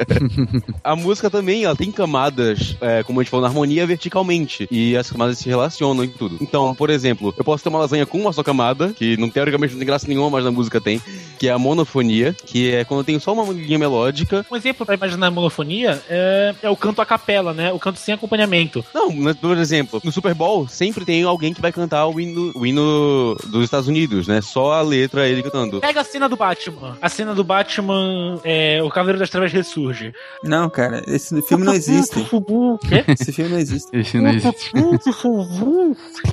[0.82, 4.66] a música também, ela tem camadas, é, como a gente falou, na harmonia verticalmente.
[4.70, 6.38] E as camadas se relacionam em tudo.
[6.40, 9.72] Então, por exemplo, eu posso ter uma lasanha com uma só camada, que não teoricamente
[9.72, 11.00] não tem graça nenhuma, mas na música tem,
[11.38, 14.44] que é a monofonia, que é quando eu tenho só uma linha melódica.
[14.50, 17.72] Um exemplo pra imaginar a monofonia é, é o canto a capela, né?
[17.72, 18.84] O canto sem acompanhamento.
[18.94, 22.52] Não, mas, por exemplo, no Super Bowl sempre tem alguém que vai cantar o hino,
[22.54, 24.40] o hino dos Estados Unidos, né?
[24.40, 25.80] Só a letra ele cantando.
[25.80, 26.96] Pega a cena do Batman.
[27.00, 27.75] A cena do Batman,
[28.44, 30.12] é, o Cavaleiro das Trevas ressurge.
[30.42, 32.14] Não, cara, esse filme não existe.
[32.88, 33.04] Quê?
[33.08, 33.88] Esse filme não existe.
[33.96, 34.70] Esse não existe.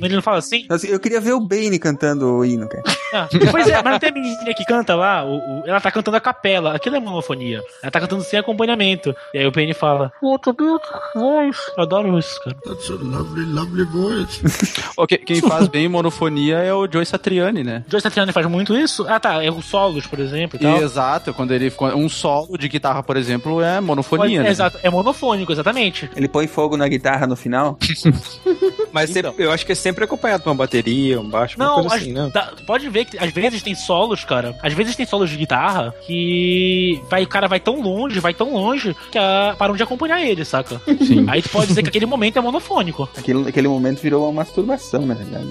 [0.02, 0.66] Ele não fala assim?
[0.68, 2.82] Assim, Eu queria ver o Bane cantando o hino, cara.
[3.14, 5.24] Ah, pois é, mas não tem a menininha que canta lá?
[5.24, 6.74] O, o- ela tá cantando a capela.
[6.74, 7.62] Aquilo é monofonia.
[7.82, 9.14] Ela tá cantando sem acompanhamento.
[9.32, 11.60] E aí o Penny fala: What a beautiful voice.
[11.76, 12.56] Eu adoro isso, cara.
[12.64, 14.42] That's a lovely, lovely voice.
[15.26, 17.84] Quem faz bem monofonia é o Joe Satriani, né?
[17.88, 19.06] Joe Satriani faz muito isso?
[19.08, 19.42] Ah, tá.
[19.44, 20.58] É os solos, por exemplo.
[20.58, 20.82] E tal.
[20.82, 24.50] Exato, quando ele um solo de guitarra, por exemplo, é monofonia, né?
[24.50, 26.10] Exato, é monofônico, exatamente.
[26.16, 27.78] Ele põe fogo na guitarra no final.
[28.92, 31.74] Mas sempre- eu acho que é sempre acompanhado por uma bateria, um baixo, uma Não,
[31.74, 32.30] coisa as- assim, né?
[32.32, 34.56] dá- pode ver que às vezes tem solos, cara.
[34.62, 38.52] Às vezes tem solos de guitarra que vai, o cara vai tão longe, vai tão
[38.54, 40.80] longe que ah, param de acompanhar ele, saca?
[41.04, 41.26] Sim.
[41.28, 43.08] Aí tu pode dizer que aquele momento é monofônico.
[43.16, 45.48] Aquele, aquele momento virou uma masturbação, na verdade.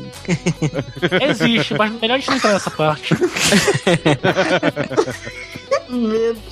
[1.30, 3.14] Existe, mas melhor a gente não entrar nessa parte.
[5.90, 6.40] Medo.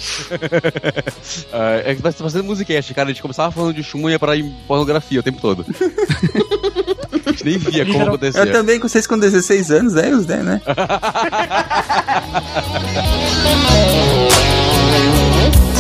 [1.53, 3.09] Ah, é que vai fazendo musicast, cara.
[3.09, 5.65] A gente começava falando de chumbo e ia parar em pornografia o tempo todo.
[7.41, 8.41] gente nem via como acontecia.
[8.41, 10.61] Eu também, com vocês com 16 anos, é, os 10, né?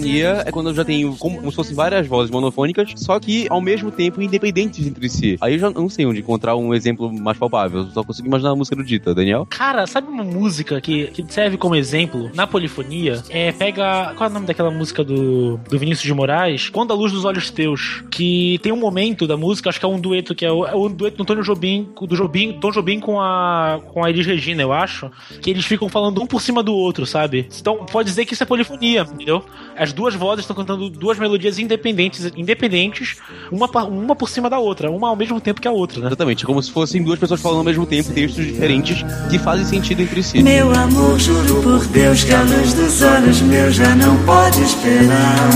[0.00, 2.92] A me polifonia é quando eu já tenho como, como se fossem várias vozes monofônicas,
[2.96, 5.36] só que ao mesmo tempo independentes entre si.
[5.40, 8.56] Aí eu já não sei onde encontrar um exemplo mais palpável, só consigo imaginar a
[8.56, 9.46] música do Dita, Daniel.
[9.50, 13.22] Cara, sabe uma música que, que serve como exemplo na polifonia?
[13.28, 14.14] É, pega.
[14.16, 16.68] Qual é o nome daquela música do, do Vinícius de Moraes?
[16.68, 18.02] Quando a luz dos olhos teus.
[18.10, 20.74] Que tem um momento da música, acho que é um dueto, que é o, é
[20.74, 24.62] o dueto do Antônio Jobim, do Jobim, Tom Jobim com a, com a Elis Regina,
[24.62, 25.10] eu acho.
[25.40, 27.48] Que eles ficam falando um por cima do outro, sabe?
[27.60, 29.44] Então pode dizer que isso é polifonia, entendeu?
[29.76, 33.16] As duas vozes estão cantando duas melodias independentes, independentes,
[33.50, 36.06] uma, uma por cima da outra, uma ao mesmo tempo que a outra, né?
[36.06, 40.02] Exatamente, como se fossem duas pessoas falando ao mesmo tempo, textos diferentes que fazem sentido
[40.02, 40.42] entre si.
[40.42, 45.50] Meu amor, juro por Deus que a luz dos olhos meus já não pode esperar.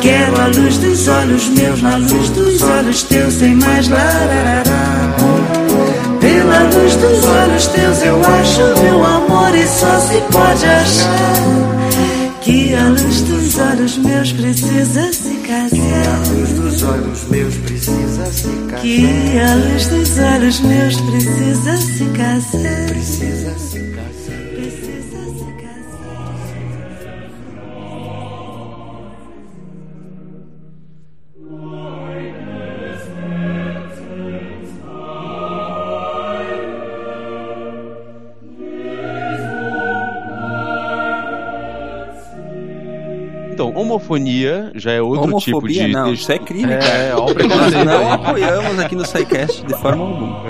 [0.00, 5.16] Quero a luz dos olhos meus, na luz dos olhos teus, sem mais lararará.
[6.20, 11.79] Pela luz dos olhos teus eu acho meu amor e só se pode achar
[12.70, 15.70] que a luz dos olhos meus precisa se casar.
[15.70, 18.82] Que a luz dos olhos meus precisa se casar.
[18.82, 22.86] Que a luz dos olhos meus precisa se casar.
[22.86, 24.19] Precisa se casar.
[43.60, 47.20] Então, homofonia já é outro Homofobia, tipo de não, isso é crime, É, cara.
[47.20, 50.40] o Nós não apoiamos aqui no SciCast de forma alguma.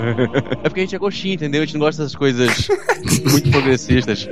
[0.63, 1.61] É porque a gente é coxinha, entendeu?
[1.61, 2.67] A gente não gosta dessas coisas
[3.31, 4.27] muito progressistas.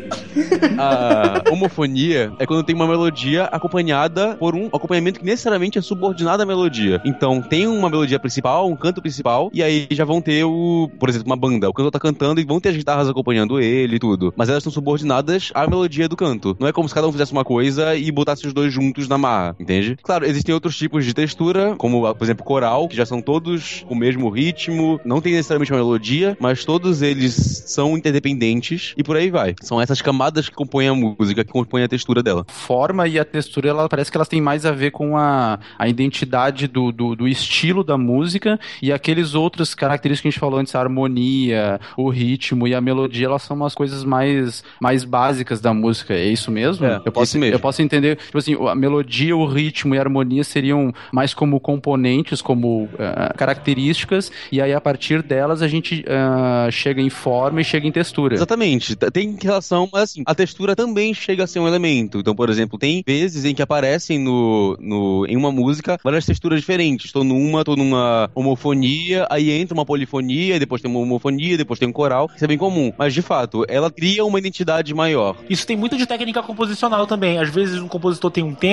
[0.78, 6.44] A homofonia é quando tem uma melodia acompanhada por um acompanhamento que necessariamente é subordinado
[6.44, 7.02] à melodia.
[7.06, 11.10] Então, tem uma melodia principal, um canto principal, e aí já vão ter o, por
[11.10, 11.70] exemplo, uma banda.
[11.70, 14.34] O cantor tá cantando e vão ter as guitarras acompanhando ele e tudo.
[14.36, 16.56] Mas elas estão subordinadas à melodia do canto.
[16.60, 19.18] Não é como se cada um fizesse uma coisa e botasse os dois juntos na
[19.18, 19.98] marra, entende?
[20.02, 23.96] Claro, existem outros tipos de textura, como, por exemplo, coral, que já são todos o
[23.96, 29.30] mesmo ritmo, não tem necessariamente uma melodia, mas todos eles são interdependentes e por aí
[29.30, 29.56] vai.
[29.62, 32.46] São essas camadas que compõem a música, que compõem a textura dela.
[32.48, 35.88] forma e a textura, ela parece que elas têm mais a ver com a, a
[35.88, 40.60] identidade do, do, do estilo da música e aqueles outros características que a gente falou
[40.60, 45.62] antes, a harmonia, o ritmo e a melodia, elas são umas coisas mais, mais básicas
[45.62, 46.14] da música.
[46.14, 46.86] É isso mesmo?
[46.86, 47.56] É, eu posso, isso mesmo.
[47.56, 51.60] Eu posso entender, tipo assim, a melodia, o ritmo e a harmonia seriam mais como
[51.60, 57.62] componentes, como ah, características, e aí a partir delas a gente ah, chega em forma
[57.62, 58.36] e chega em textura.
[58.36, 58.96] Exatamente.
[58.96, 62.20] Tem relação, mas assim, a textura também chega a ser um elemento.
[62.20, 66.60] Então, por exemplo, tem vezes em que aparecem no, no, em uma música várias texturas
[66.60, 67.12] diferentes.
[67.12, 71.80] Tô numa, tô numa homofonia, aí entra uma polifonia, e depois tem uma homofonia, depois
[71.80, 72.30] tem um coral.
[72.36, 72.94] Isso é bem comum.
[72.98, 75.36] Mas, de fato, ela cria uma identidade maior.
[75.50, 77.38] Isso tem muito de técnica composicional também.
[77.38, 78.69] Às vezes um compositor tem um tema,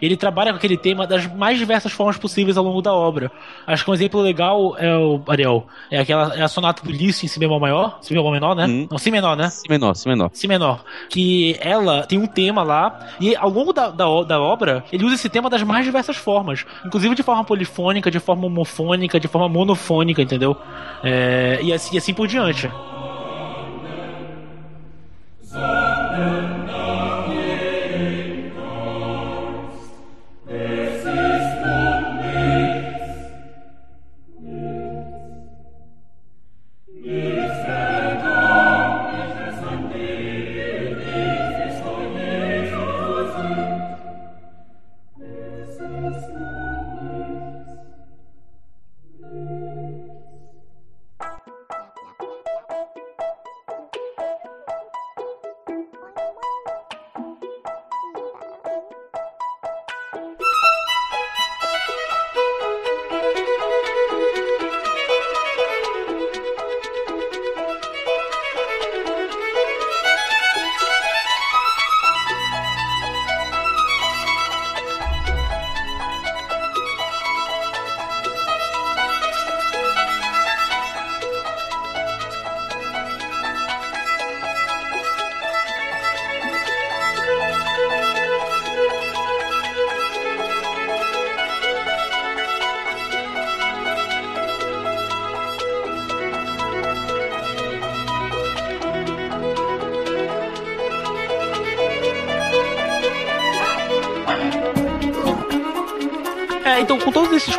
[0.00, 3.30] ele trabalha com aquele tema das mais diversas formas possíveis ao longo da obra.
[3.66, 7.24] Acho que um exemplo legal é o Ariel, é aquela é a sonata do Liszt
[7.24, 8.66] em si bemol maior, si bemol menor, né?
[8.66, 8.88] Hum.
[8.90, 9.50] Não, si menor, né?
[9.50, 10.30] Si menor, si menor.
[10.32, 10.84] Si menor.
[11.08, 15.14] Que ela tem um tema lá, e ao longo da, da, da obra, ele usa
[15.14, 16.64] esse tema das mais diversas formas.
[16.84, 20.56] Inclusive de forma polifônica, de forma homofônica, de forma monofônica, entendeu?
[21.02, 22.70] É, e, assim, e assim por diante.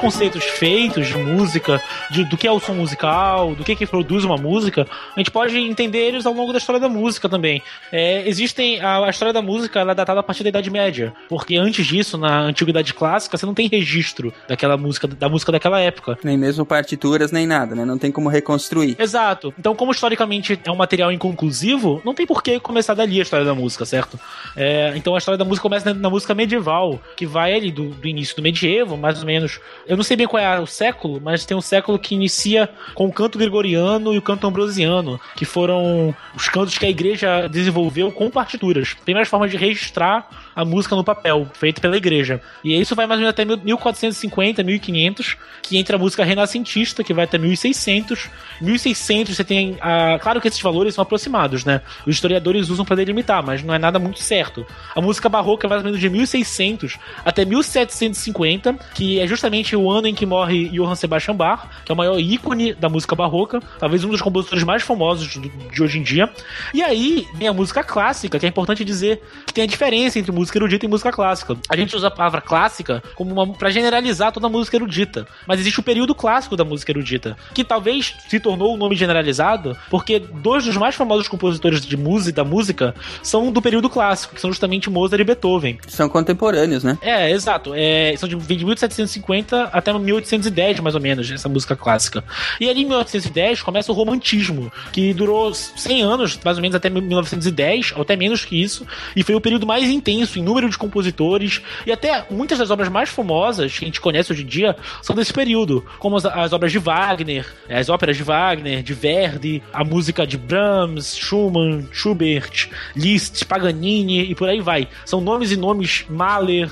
[0.02, 4.23] Conceitos feitos de música, de- do que é o som musical, do que, que produz
[4.26, 7.61] uma música, a gente pode entender eles ao longo da história da música também.
[7.91, 8.82] É, existem.
[8.82, 11.86] A, a história da música ela é datada a partir da Idade Média, porque antes
[11.86, 16.18] disso, na Antiguidade Clássica, você não tem registro daquela música, da música daquela época.
[16.23, 17.86] Nem mesmo partituras, nem nada, né?
[17.86, 18.95] Não tem como reconstruir.
[18.99, 19.53] Exato.
[19.60, 23.45] Então, como historicamente é um material inconclusivo, não tem por que começar dali a história
[23.45, 24.19] da música, certo?
[24.56, 27.90] É, então a história da música começa na, na música medieval, que vai ali do,
[27.90, 29.60] do início do medievo, mais ou menos.
[29.92, 33.08] Eu não sei bem qual é o século, mas tem um século que inicia com
[33.08, 38.10] o canto gregoriano e o canto ambrosiano, que foram os cantos que a igreja desenvolveu
[38.10, 38.94] com partituras.
[38.94, 42.41] Primeiras formas de registrar a música no papel, feita pela igreja.
[42.64, 47.14] E isso vai mais ou menos até 1450, 1500, que entra a música renascentista, que
[47.14, 48.30] vai até 1600.
[48.61, 49.78] 1600 você tem.
[49.82, 50.19] A...
[50.19, 51.82] Claro que esses valores são aproximados, né?
[52.06, 54.65] Os historiadores usam para delimitar, mas não é nada muito certo.
[54.95, 59.90] A música barroca vai mais ou menos de 1600 até 1750, que é justamente o
[59.90, 63.61] ano em que morre Johann Sebastian Bach, que é o maior ícone da música barroca,
[63.80, 66.30] talvez um dos compositores mais famosos de hoje em dia.
[66.73, 70.32] E aí vem a música clássica, que é importante dizer que tem a diferença entre
[70.42, 71.56] música erudita e música clássica.
[71.70, 75.60] A gente usa a palavra clássica como uma para generalizar toda a música erudita, mas
[75.60, 79.78] existe o período clássico da música erudita, que talvez se tornou o um nome generalizado
[79.90, 84.42] porque dois dos mais famosos compositores de música da música são do período clássico, que
[84.42, 85.78] são justamente Mozart e Beethoven.
[85.88, 86.98] São contemporâneos, né?
[87.02, 87.74] É, exato.
[87.76, 92.24] É, são de, de 1750 até 1810, mais ou menos, essa música clássica.
[92.60, 96.90] E ali em 1810 começa o romantismo, que durou 100 anos, mais ou menos até
[96.90, 100.78] 1910, ou até menos que isso, e foi o período mais intenso em número de
[100.78, 104.76] compositores, e até muitas das obras mais famosas que a gente conhece hoje em dia
[105.02, 109.62] são desse período, como as, as obras de Wagner, as óperas de Wagner, de Verdi,
[109.72, 114.88] a música de Brahms, Schumann, Schubert, Liszt, Paganini e por aí vai.
[115.06, 116.70] São nomes e nomes Mahler,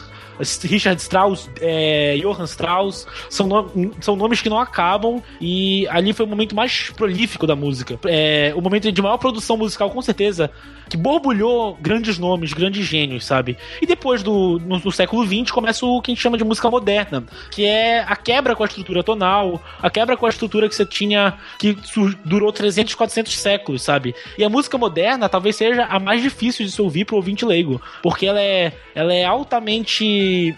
[0.63, 6.25] Richard Strauss, é, Johann Strauss, são, no, são nomes que não acabam e ali foi
[6.25, 7.99] o momento mais prolífico da música.
[8.05, 10.51] É, o momento de maior produção musical, com certeza,
[10.89, 13.57] que borbulhou grandes nomes, grandes gênios, sabe?
[13.81, 16.69] E depois do no, no século XX começa o que a gente chama de música
[16.69, 20.75] moderna, que é a quebra com a estrutura tonal, a quebra com a estrutura que
[20.75, 21.77] você tinha que
[22.25, 24.15] durou 300, 400 séculos, sabe?
[24.37, 27.81] E a música moderna talvez seja a mais difícil de se ouvir pro ouvinte leigo,
[28.01, 30.03] porque ela é, ela é altamente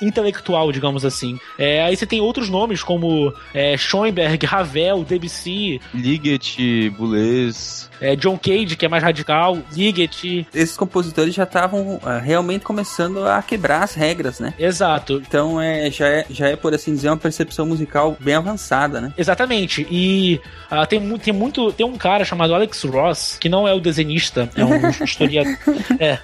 [0.01, 1.39] intelectual, digamos assim.
[1.57, 8.37] É, aí você tem outros nomes como é, Schoenberg, Ravel, Debussy, Ligeti, Boulez, é, John
[8.37, 10.47] Cage, que é mais radical, Ligeti.
[10.53, 14.53] Esses compositores já estavam uh, realmente começando a quebrar as regras, né?
[14.57, 15.21] Exato.
[15.25, 19.13] Então é, já, é, já é, por assim dizer, uma percepção musical bem avançada, né?
[19.15, 19.85] Exatamente.
[19.89, 20.41] E
[20.71, 21.71] uh, tem, tem muito.
[21.73, 25.55] Tem um cara chamado Alex Ross, que não é o desenhista, é um historiador.
[25.99, 26.17] é,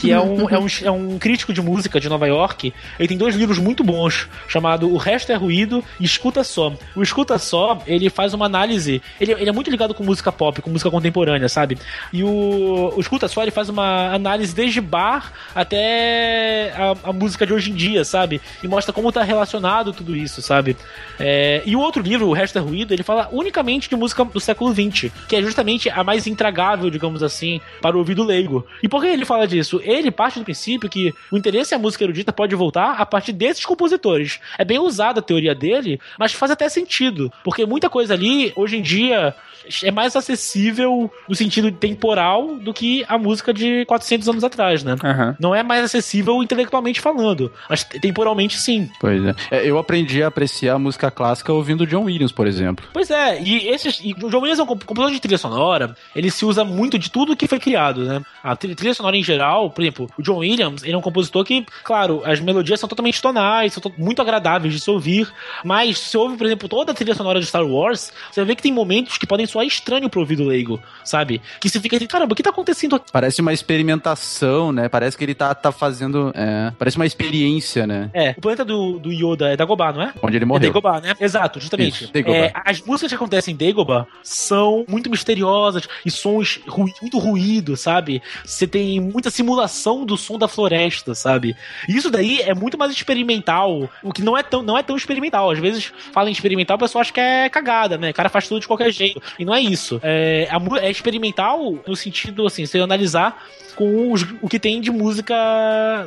[0.00, 2.57] que é um, é, um, é um crítico de música de Nova York.
[2.98, 6.74] Ele tem dois livros muito bons, chamado O Resto é Ruído e Escuta Só.
[6.94, 9.00] O Escuta Só, ele faz uma análise.
[9.20, 11.78] Ele, ele é muito ligado com música pop, com música contemporânea, sabe?
[12.12, 17.46] E o, o Escuta Só, ele faz uma análise desde bar até a, a música
[17.46, 18.40] de hoje em dia, sabe?
[18.62, 20.76] E mostra como tá relacionado tudo isso, sabe?
[21.18, 24.40] É, e o outro livro, O Resto é Ruído, ele fala unicamente de música do
[24.40, 28.66] século XX, que é justamente a mais intragável, digamos assim, para o ouvido leigo.
[28.82, 29.80] E por que ele fala disso?
[29.84, 33.64] Ele parte do princípio que o interesse à música erudita pode voltar a partir desses
[33.64, 34.40] compositores.
[34.58, 38.76] É bem usada a teoria dele, mas faz até sentido, porque muita coisa ali, hoje
[38.76, 39.34] em dia,
[39.82, 44.92] é mais acessível no sentido temporal do que a música de 400 anos atrás, né?
[44.92, 45.34] Uhum.
[45.38, 48.88] Não é mais acessível intelectualmente falando, mas temporalmente sim.
[49.00, 49.34] Pois é.
[49.50, 49.68] é.
[49.68, 52.86] Eu aprendi a apreciar a música clássica ouvindo John Williams, por exemplo.
[52.92, 54.00] Pois é, e esses.
[54.02, 57.10] E o John Williams é um compositor de trilha sonora, ele se usa muito de
[57.10, 58.22] tudo que foi criado, né?
[58.42, 61.66] A trilha sonora em geral, por exemplo, o John Williams, ele é um compositor que,
[61.84, 65.28] claro, as melodias são totalmente tonais, são muito agradáveis de se ouvir,
[65.64, 68.56] mas se você ouve, por exemplo, toda a trilha sonora de Star Wars, você ver
[68.56, 71.40] que tem momentos que podem soar estranho pro ouvido leigo, sabe?
[71.60, 73.12] Que você fica assim, caramba, o que tá acontecendo aqui?
[73.12, 74.88] Parece uma experimentação, né?
[74.88, 76.32] Parece que ele tá, tá fazendo.
[76.34, 78.10] É, parece uma experiência, né?
[78.14, 80.12] É, o planeta do, do Yoda é Dagobah, não é?
[80.22, 80.70] Onde ele morreu.
[80.70, 81.14] É Dagobah, né?
[81.20, 82.04] Exato, justamente.
[82.04, 87.18] Isso, é, as músicas que acontecem em Dagobah são muito misteriosas e sons ru muito
[87.18, 88.22] ruído, sabe?
[88.44, 91.56] Você tem muita simulação do som da floresta, sabe?
[91.88, 95.50] Isso daí é muito mais experimental, o que não é tão, não é tão experimental.
[95.50, 98.10] Às vezes fala em experimental, o pessoal acha que é cagada, né?
[98.10, 99.22] O cara faz tudo de qualquer jeito.
[99.38, 100.00] E não é isso.
[100.02, 100.48] É,
[100.82, 103.40] é experimental no sentido, assim, eu analisar
[103.78, 105.36] com os, o que tem de música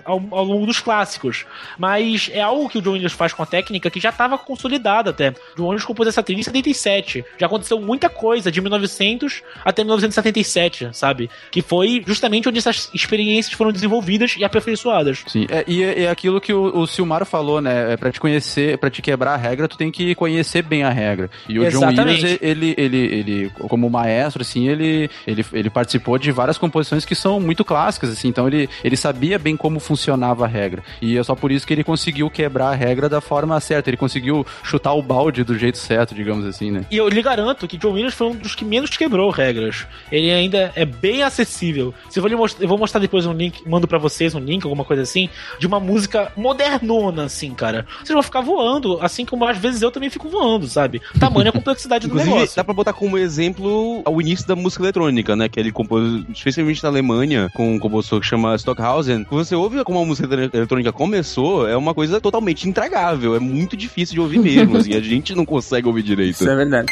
[0.04, 1.46] ao, ao, longo dos clássicos.
[1.80, 5.12] Mas é algo que o John Williams faz com a técnica que já estava consolidada
[5.12, 5.32] até.
[5.56, 7.24] John Williams compôs essa trilha em 77.
[7.38, 11.30] Já aconteceu muita coisa de 1900 até 1977, sabe?
[11.50, 15.24] Que foi justamente onde essas experiências foram desenvolvidas e aperfeiçoadas.
[15.28, 17.94] Sim, é, e é, é aquilo que o, o Silmar falou, né?
[17.94, 20.90] É pra te conhecer, para te quebrar a regra, tu tem que conhecer bem a
[20.90, 21.30] regra.
[21.48, 21.96] E o Exatamente.
[21.96, 27.06] John Williams, ele, ele, ele, como maestro, assim, ele, ele, ele participou de várias composições
[27.06, 30.84] que são muito clássicas, assim, então ele, ele sabia bem como funcionava a regra.
[31.02, 33.98] E é só por isso que ele conseguiu quebrar a regra da forma certa, ele
[33.98, 36.86] conseguiu chutar o balde do jeito certo, digamos assim, né?
[36.90, 39.86] E eu lhe garanto que John Williams foi um dos que menos quebrou regras.
[40.12, 41.94] Ele ainda é bem acessível.
[42.10, 44.64] Se eu vou, mostrar, eu vou mostrar depois um link, mando para vocês um link,
[44.64, 45.30] alguma coisa assim,
[45.60, 45.91] de uma, música
[46.36, 47.86] modernona, assim, cara.
[47.98, 51.02] Vocês vão ficar voando, assim como às vezes eu também fico voando, sabe?
[51.20, 52.56] Tamanha complexidade do Inclusive, negócio.
[52.56, 55.48] dá pra botar como exemplo o início da música eletrônica, né?
[55.50, 59.24] Que ele compôs, especialmente na Alemanha, com um compositor que chama Stockhausen.
[59.26, 63.36] Quando você ouve como a música ele- eletrônica começou, é uma coisa totalmente intragável.
[63.36, 64.94] É muito difícil de ouvir mesmo, assim.
[64.94, 66.36] A gente não consegue ouvir direito.
[66.36, 66.92] Isso é verdade.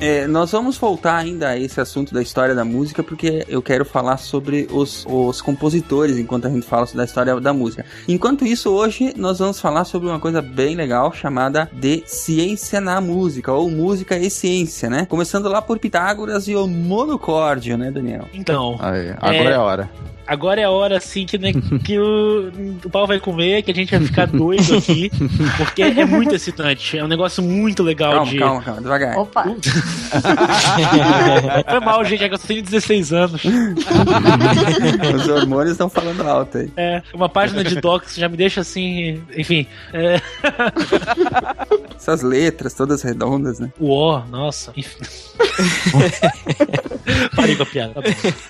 [0.00, 3.84] É, nós vamos voltar ainda a esse assunto da história da música, porque eu quero
[3.84, 7.84] falar sobre os, os compositores enquanto a gente fala da história da música.
[8.06, 13.00] Enquanto isso, hoje nós vamos falar sobre uma coisa bem legal chamada de ciência na
[13.00, 15.04] música, ou música e ciência, né?
[15.04, 18.28] Começando lá por Pitágoras e o monocórdio, né, Daniel?
[18.32, 19.90] Então, Aí, agora é, a hora.
[20.24, 21.50] agora é a hora, assim, que, né,
[21.84, 22.52] que o,
[22.84, 25.10] o pau vai comer, que a gente vai ficar doido aqui,
[25.56, 26.96] porque é muito excitante.
[26.96, 28.38] É um negócio muito legal Calma, de.
[28.38, 29.18] calma, calma, devagar.
[29.18, 29.56] Opa!
[31.68, 33.42] Foi mal, gente, é que eu só tenho 16 anos.
[35.14, 36.70] Os hormônios estão falando alto aí.
[36.76, 39.22] É, uma página de docs já me deixa assim.
[39.36, 39.66] Enfim.
[39.92, 40.20] É,
[41.96, 43.72] Essas letras todas redondas, né?
[43.78, 44.72] o ó, nossa.
[47.34, 47.94] Parei com a piada.
[47.94, 48.02] tá.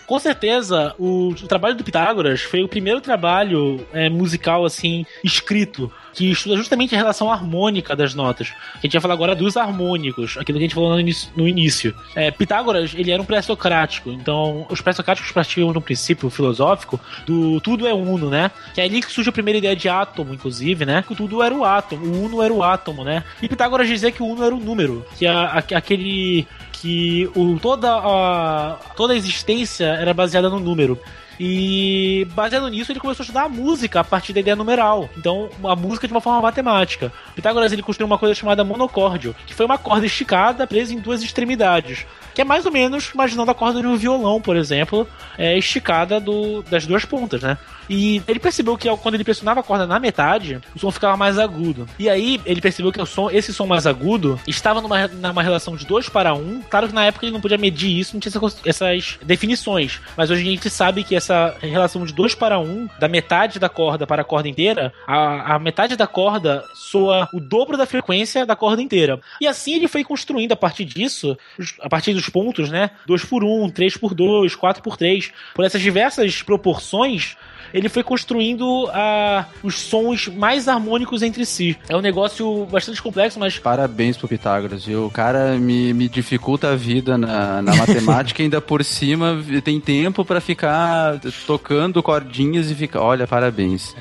[0.07, 5.93] Com certeza, o, o trabalho do Pitágoras foi o primeiro trabalho é, musical, assim, escrito.
[6.19, 8.53] Que estuda justamente a relação harmônica das notas.
[8.75, 11.31] A gente vai falar agora dos harmônicos, aquilo que a gente falou no início.
[11.37, 11.95] No início.
[12.15, 14.11] É, Pitágoras, ele era um pré-socrático.
[14.11, 18.51] Então, os pré-socráticos partiam de um princípio filosófico do tudo é uno, né?
[18.75, 21.05] Que é ali que surge a primeira ideia de átomo, inclusive, né?
[21.07, 23.23] Que tudo era o átomo, o uno era o átomo, né?
[23.41, 27.59] E Pitágoras dizia que o uno era o número, que a, a- aquele que o,
[27.61, 30.99] toda, a, toda a existência era baseada no número.
[31.39, 35.09] E baseado nisso, ele começou a estudar a música a partir da ideia numeral.
[35.17, 37.13] Então, a música de uma forma matemática.
[37.35, 41.23] Pitágoras ele construiu uma coisa chamada monocórdio, que foi uma corda esticada presa em duas
[41.23, 42.07] extremidades.
[42.35, 45.07] Que é mais ou menos imaginando a corda de um violão, por exemplo,
[45.37, 47.57] é, esticada do, das duas pontas, né?
[47.89, 51.39] E ele percebeu que quando ele pressionava a corda na metade, o som ficava mais
[51.39, 51.89] agudo.
[51.99, 55.77] E aí ele percebeu que o som, esse som mais agudo estava numa, numa relação
[55.77, 56.39] de 2 para 1.
[56.39, 56.63] Um.
[56.63, 60.01] Claro que na época ele não podia medir isso, não tinha essa cons- essas definições.
[60.17, 63.59] Mas hoje a gente sabe que essa relação de 2 para 1, um, da metade
[63.59, 67.87] da corda para a corda inteira, a, a metade da corda soa o dobro da
[67.87, 69.21] frequência da corda inteira.
[69.41, 71.37] E assim ele foi construindo a partir disso,
[71.81, 72.91] a partir dos pontos, né?
[73.07, 77.37] 2 por 1, um, 3 por 2, 4 por 3, por essas diversas proporções,
[77.73, 81.77] ele foi construindo ah, os sons mais harmônicos entre si.
[81.89, 85.07] É um negócio bastante complexo, mas Parabéns pro Pitágoras, viu?
[85.07, 89.81] O cara me, me dificulta a vida na, na matemática e ainda por cima tem
[89.81, 93.01] tempo pra ficar tocando cordinhas e ficar.
[93.01, 93.95] Olha, parabéns.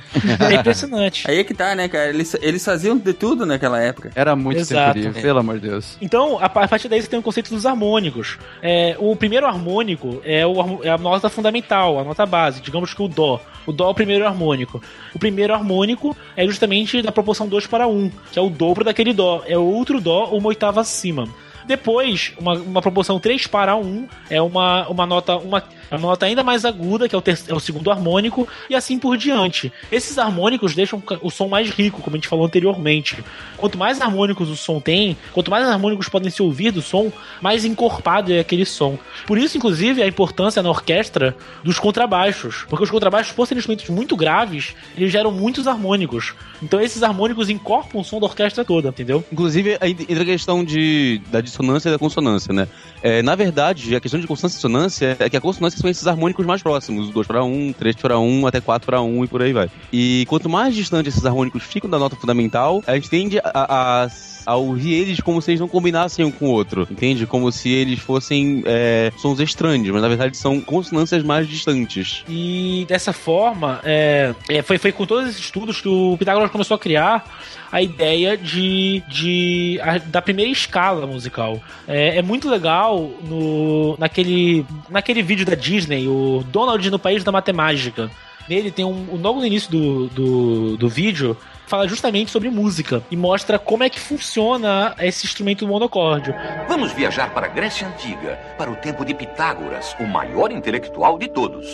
[0.50, 1.30] é impressionante.
[1.30, 2.10] Aí é que tá, né, cara?
[2.10, 4.12] Eles, eles faziam de tudo naquela época.
[4.16, 4.94] Era muito Exato.
[4.94, 5.98] tempo livre, pelo amor de Deus.
[6.02, 8.38] Então, a a partir daí você tem o conceito dos harmônicos.
[8.62, 13.02] É, o primeiro harmônico é, o é a nota fundamental, a nota base, digamos que
[13.02, 13.40] o Dó.
[13.68, 14.82] O Dó é o primeiro harmônico.
[15.14, 18.84] O primeiro harmônico é justamente da proporção 2 para 1, um, que é o dobro
[18.84, 19.44] daquele Dó.
[19.46, 21.28] É outro Dó, uma oitava acima.
[21.68, 25.62] Depois, uma, uma proporção 3 para 1 é uma, uma nota uma,
[25.92, 28.98] uma nota ainda mais aguda, que é o, ter, é o segundo harmônico, e assim
[28.98, 29.72] por diante.
[29.92, 33.22] Esses harmônicos deixam o som mais rico, como a gente falou anteriormente.
[33.58, 37.12] Quanto mais harmônicos o som tem, quanto mais harmônicos podem se ouvir do som,
[37.42, 38.98] mais encorpado é aquele som.
[39.26, 42.66] Por isso, inclusive, a importância na orquestra dos contrabaixos.
[42.70, 46.34] Porque os contrabaixos, por serem instrumentos muito graves, eles geram muitos harmônicos.
[46.64, 49.24] Então esses harmônicos encorpam o som da orquestra toda, entendeu?
[49.32, 52.68] Inclusive, entra a questão de, da dissonância e da consonância, né?
[53.02, 56.06] É, na verdade, a questão de consonância e dissonância é que a consonância são esses
[56.08, 59.42] harmônicos mais próximos, 2 para 1, 3 para 1, até 4 para 1 e por
[59.42, 59.70] aí vai.
[59.92, 64.08] E quanto mais distante esses harmônicos ficam da nota fundamental, a gente tende a, a,
[64.46, 67.26] a ouvir eles como se eles não combinassem um com o outro, entende?
[67.28, 72.24] Como se eles fossem é, sons estranhos, mas na verdade são consonâncias mais distantes.
[72.30, 76.76] E dessa forma, é, é, foi, foi com todos esses estudos que o Pitágoras começou
[76.76, 77.26] a criar
[77.72, 81.47] a ideia de, de a- da primeira escala musical.
[81.88, 87.32] É, é muito legal no, naquele, naquele vídeo da Disney, o Donald no País da
[87.32, 88.10] Matemática.
[88.50, 91.36] Nele tem um, um- logo no início do, do, do vídeo
[91.68, 96.34] fala justamente sobre música e mostra como é que funciona esse instrumento monocórdio.
[96.70, 101.28] Vamos viajar para a Grécia Antiga, para o tempo de Pitágoras, o maior intelectual de
[101.28, 101.66] todos.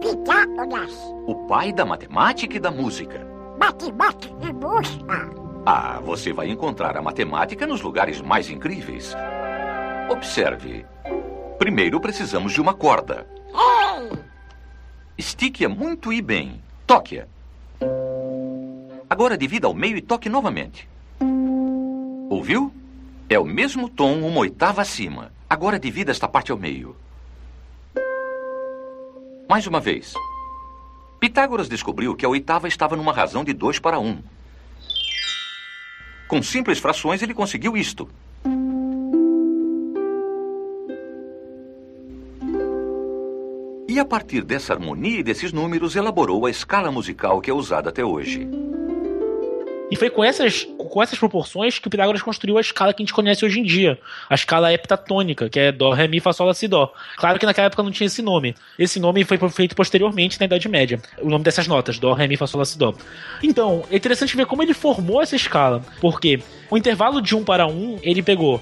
[0.00, 0.90] Pitágoras,
[1.26, 3.20] O pai da matemática e da música.
[3.60, 5.41] matemática e música.
[5.64, 9.14] Ah, você vai encontrar a matemática nos lugares mais incríveis.
[10.10, 10.84] Observe.
[11.56, 13.26] Primeiro precisamos de uma corda.
[15.16, 16.60] Estique-a muito e bem.
[16.84, 17.28] Toque-a.
[19.08, 20.88] Agora divida ao meio e toque novamente.
[22.28, 22.74] Ouviu?
[23.28, 25.30] É o mesmo tom, uma oitava acima.
[25.48, 26.96] Agora divida esta parte ao meio.
[29.48, 30.14] Mais uma vez.
[31.20, 34.08] Pitágoras descobriu que a oitava estava numa razão de 2 para 1.
[34.08, 34.22] Um.
[36.32, 38.08] Com simples frações, ele conseguiu isto.
[43.86, 47.90] E a partir dessa harmonia e desses números, elaborou a escala musical que é usada
[47.90, 48.48] até hoje.
[49.92, 53.04] E foi com essas, com essas proporções que o Pitágoras construiu a escala que a
[53.04, 53.98] gente conhece hoje em dia.
[54.26, 56.90] A escala heptatônica, que é Dó, Ré, Mi, Fá, Sol, Lá, Si, Dó.
[57.18, 58.54] Claro que naquela época não tinha esse nome.
[58.78, 60.98] Esse nome foi feito posteriormente na Idade Média.
[61.20, 62.94] O nome dessas notas, Dó, Ré, Mi, Fá, Sol, Lá, Si, Dó.
[63.42, 65.84] Então, é interessante ver como ele formou essa escala.
[66.00, 66.40] Porque
[66.72, 68.58] o intervalo de 1 para 1, ele pegou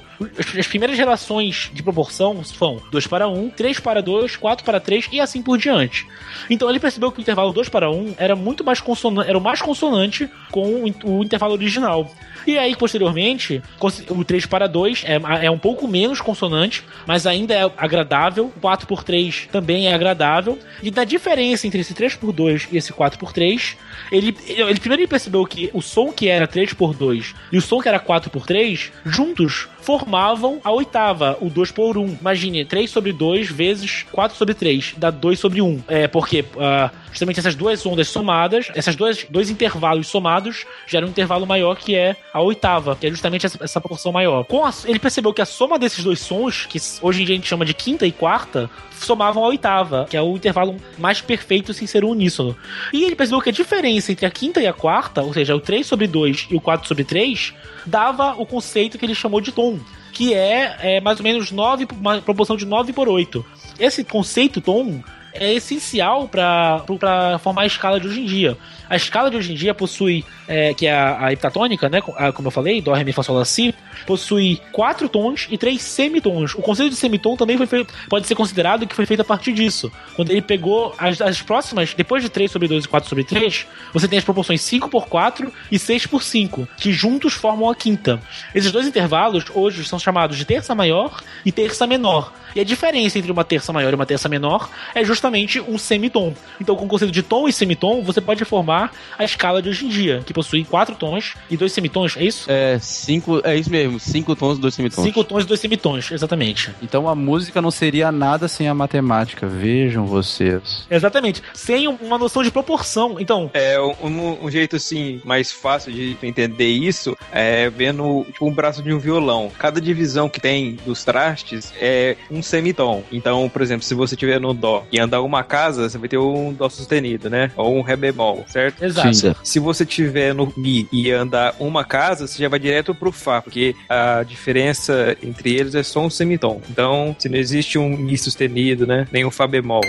[0.58, 5.08] as primeiras relações de proporção são 2 para 1, 3 para 2, 4 para 3
[5.12, 6.08] e assim por diante.
[6.50, 9.40] Então ele percebeu que o intervalo 2 para 1 era muito mais consonante, era o
[9.40, 12.10] mais consonante com o intervalo original.
[12.46, 13.62] E aí, posteriormente,
[14.08, 18.52] o 3 para 2 é, é um pouco menos consonante, mas ainda é agradável.
[18.60, 20.58] 4 por 3 também é agradável.
[20.82, 23.76] E na diferença entre esse 3 por 2 e esse 4 por 3,
[24.10, 27.80] ele, ele primeiro percebeu que o som que era 3 por 2 e o som
[27.80, 32.18] que era 4 por 3 juntos formavam a oitava, o 2 por 1.
[32.20, 35.82] Imagine, 3 sobre 2 vezes 4 sobre 3, dá 2 sobre 1.
[35.88, 41.10] É porque uh, justamente essas duas ondas somadas, esses dois, dois intervalos somados, geram um
[41.10, 44.44] intervalo maior que é a oitava, que é justamente essa, essa proporção maior.
[44.44, 47.36] Com a, ele percebeu que a soma desses dois sons, que hoje em dia a
[47.36, 51.72] gente chama de quinta e quarta, somavam a oitava, que é o intervalo mais perfeito
[51.72, 52.56] sem ser uníssono.
[52.92, 55.60] E ele percebeu que a diferença entre a quinta e a quarta, ou seja, o
[55.60, 57.54] 3 sobre 2 e o 4 sobre 3,
[57.86, 59.78] dava o conceito que ele chamou de tom,
[60.12, 63.44] que é, é mais ou menos 9, uma proporção de 9 por 8.
[63.78, 68.58] Esse conceito tom é essencial para formar a escala de hoje em dia.
[68.90, 72.00] A escala de hoje em dia possui, é, que é a, a heptatônica, né?
[72.34, 73.72] Como eu falei, Dó, Ré, Mi, Fá, Sol, Lá, Si,
[74.04, 76.54] possui quatro tons e três semitons.
[76.54, 79.52] O conceito de semitom também foi feito, pode ser considerado que foi feito a partir
[79.52, 79.92] disso.
[80.16, 83.64] Quando ele pegou as, as próximas, depois de 3 sobre 2 e 4 sobre 3,
[83.92, 87.76] você tem as proporções 5 por 4 e 6 por 5, que juntos formam a
[87.76, 88.20] quinta.
[88.52, 92.32] Esses dois intervalos hoje são chamados de terça maior e terça menor.
[92.54, 96.34] E a diferença entre uma terça maior e uma terça menor é justamente um semitom.
[96.60, 98.79] Então, com o conceito de tom e semitom, você pode formar
[99.18, 102.46] a escala de hoje em dia, que possui quatro tons e dois semitons, é isso?
[102.48, 105.04] É, cinco, é isso mesmo, cinco tons e dois semitons.
[105.04, 106.70] Cinco tons e dois semitons, exatamente.
[106.82, 110.86] Então a música não seria nada sem a matemática, vejam vocês.
[110.90, 113.16] Exatamente, sem uma noção de proporção.
[113.18, 113.50] Então.
[113.52, 118.82] É, um, um jeito assim mais fácil de entender isso é vendo tipo, um braço
[118.82, 119.50] de um violão.
[119.58, 123.02] Cada divisão que tem dos trastes é um semitom.
[123.10, 126.18] Então, por exemplo, se você tiver no dó e andar uma casa, você vai ter
[126.18, 127.50] um dó sustenido, né?
[127.56, 128.69] Ou um ré bemol, certo?
[128.80, 129.14] Exato.
[129.14, 129.34] Sim.
[129.42, 133.40] Se você tiver no mi e andar uma casa, você já vai direto pro fá,
[133.40, 136.60] porque a diferença entre eles é só um semitom.
[136.70, 139.06] Então, se não existe um mi sustenido, né?
[139.10, 139.82] Nem um fá bemol.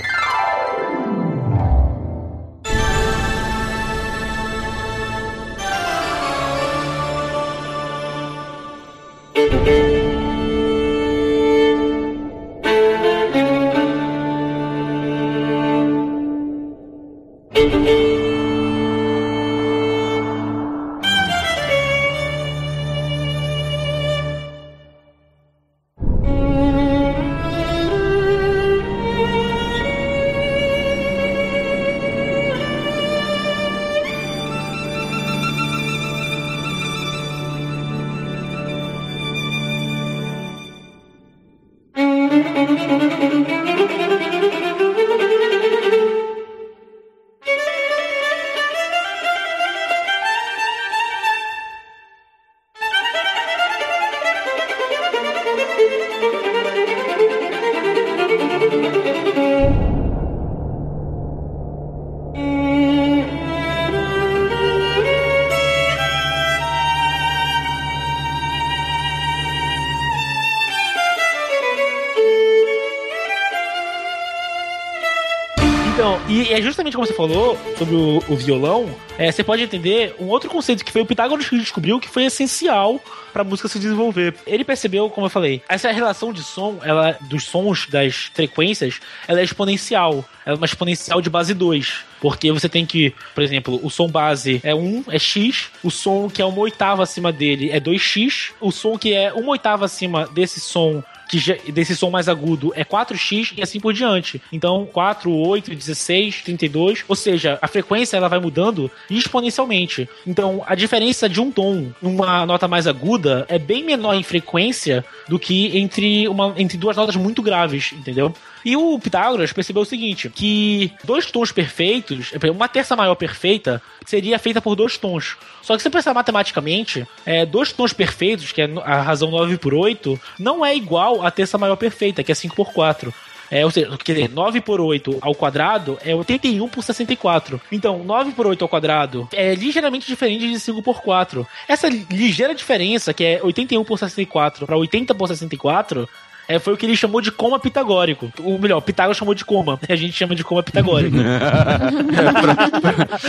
[77.81, 81.49] Sobre o, o violão, é, você pode entender um outro conceito que foi o Pitágoras
[81.49, 83.01] que descobriu que foi essencial
[83.33, 84.35] para a música se desenvolver.
[84.45, 89.39] Ele percebeu, como eu falei, essa relação de som, ela dos sons das frequências, ela
[89.39, 90.23] é exponencial.
[90.45, 92.05] Ela é uma exponencial de base 2.
[92.19, 96.29] Porque você tem que, por exemplo, o som base é 1, é X, o som
[96.29, 100.27] que é uma oitava acima dele é 2X, o som que é uma oitava acima
[100.27, 104.41] desse som que já- desse som mais agudo é 4x e assim por diante.
[104.51, 110.07] Então, 4, 8, 16, 32, ou seja, a frequência ela vai mudando exponencialmente.
[110.27, 115.05] Então, a diferença de um tom numa nota mais aguda é bem menor em frequência
[115.29, 118.33] do que entre, uma, entre duas notas muito graves, entendeu?
[118.63, 124.37] E o Pitágoras percebeu o seguinte, que dois tons perfeitos, uma terça maior perfeita, seria
[124.39, 125.37] feita por dois tons.
[125.61, 129.73] Só que se pensar matematicamente, é, dois tons perfeitos, que é a razão 9 por
[129.73, 133.13] 8, não é igual à terça maior perfeita, que é 5 por 4.
[133.51, 137.59] É, ou seja, quer dizer, 9 por 8 ao quadrado é 81 por 64.
[137.69, 141.45] Então, 9 por 8 ao quadrado é ligeiramente diferente de 5 por 4.
[141.67, 146.07] Essa ligeira diferença, que é 81 por 64 para 80 por 64,
[146.55, 148.31] é, foi o que ele chamou de coma pitagórico.
[148.43, 149.79] Ou melhor, Pitágoras chamou de coma.
[149.89, 151.15] A gente chama de coma pitagórico.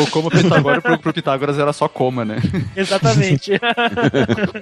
[0.00, 2.36] O como Pitágoras pro, pro Pitágoras era só coma, né?
[2.76, 3.52] Exatamente.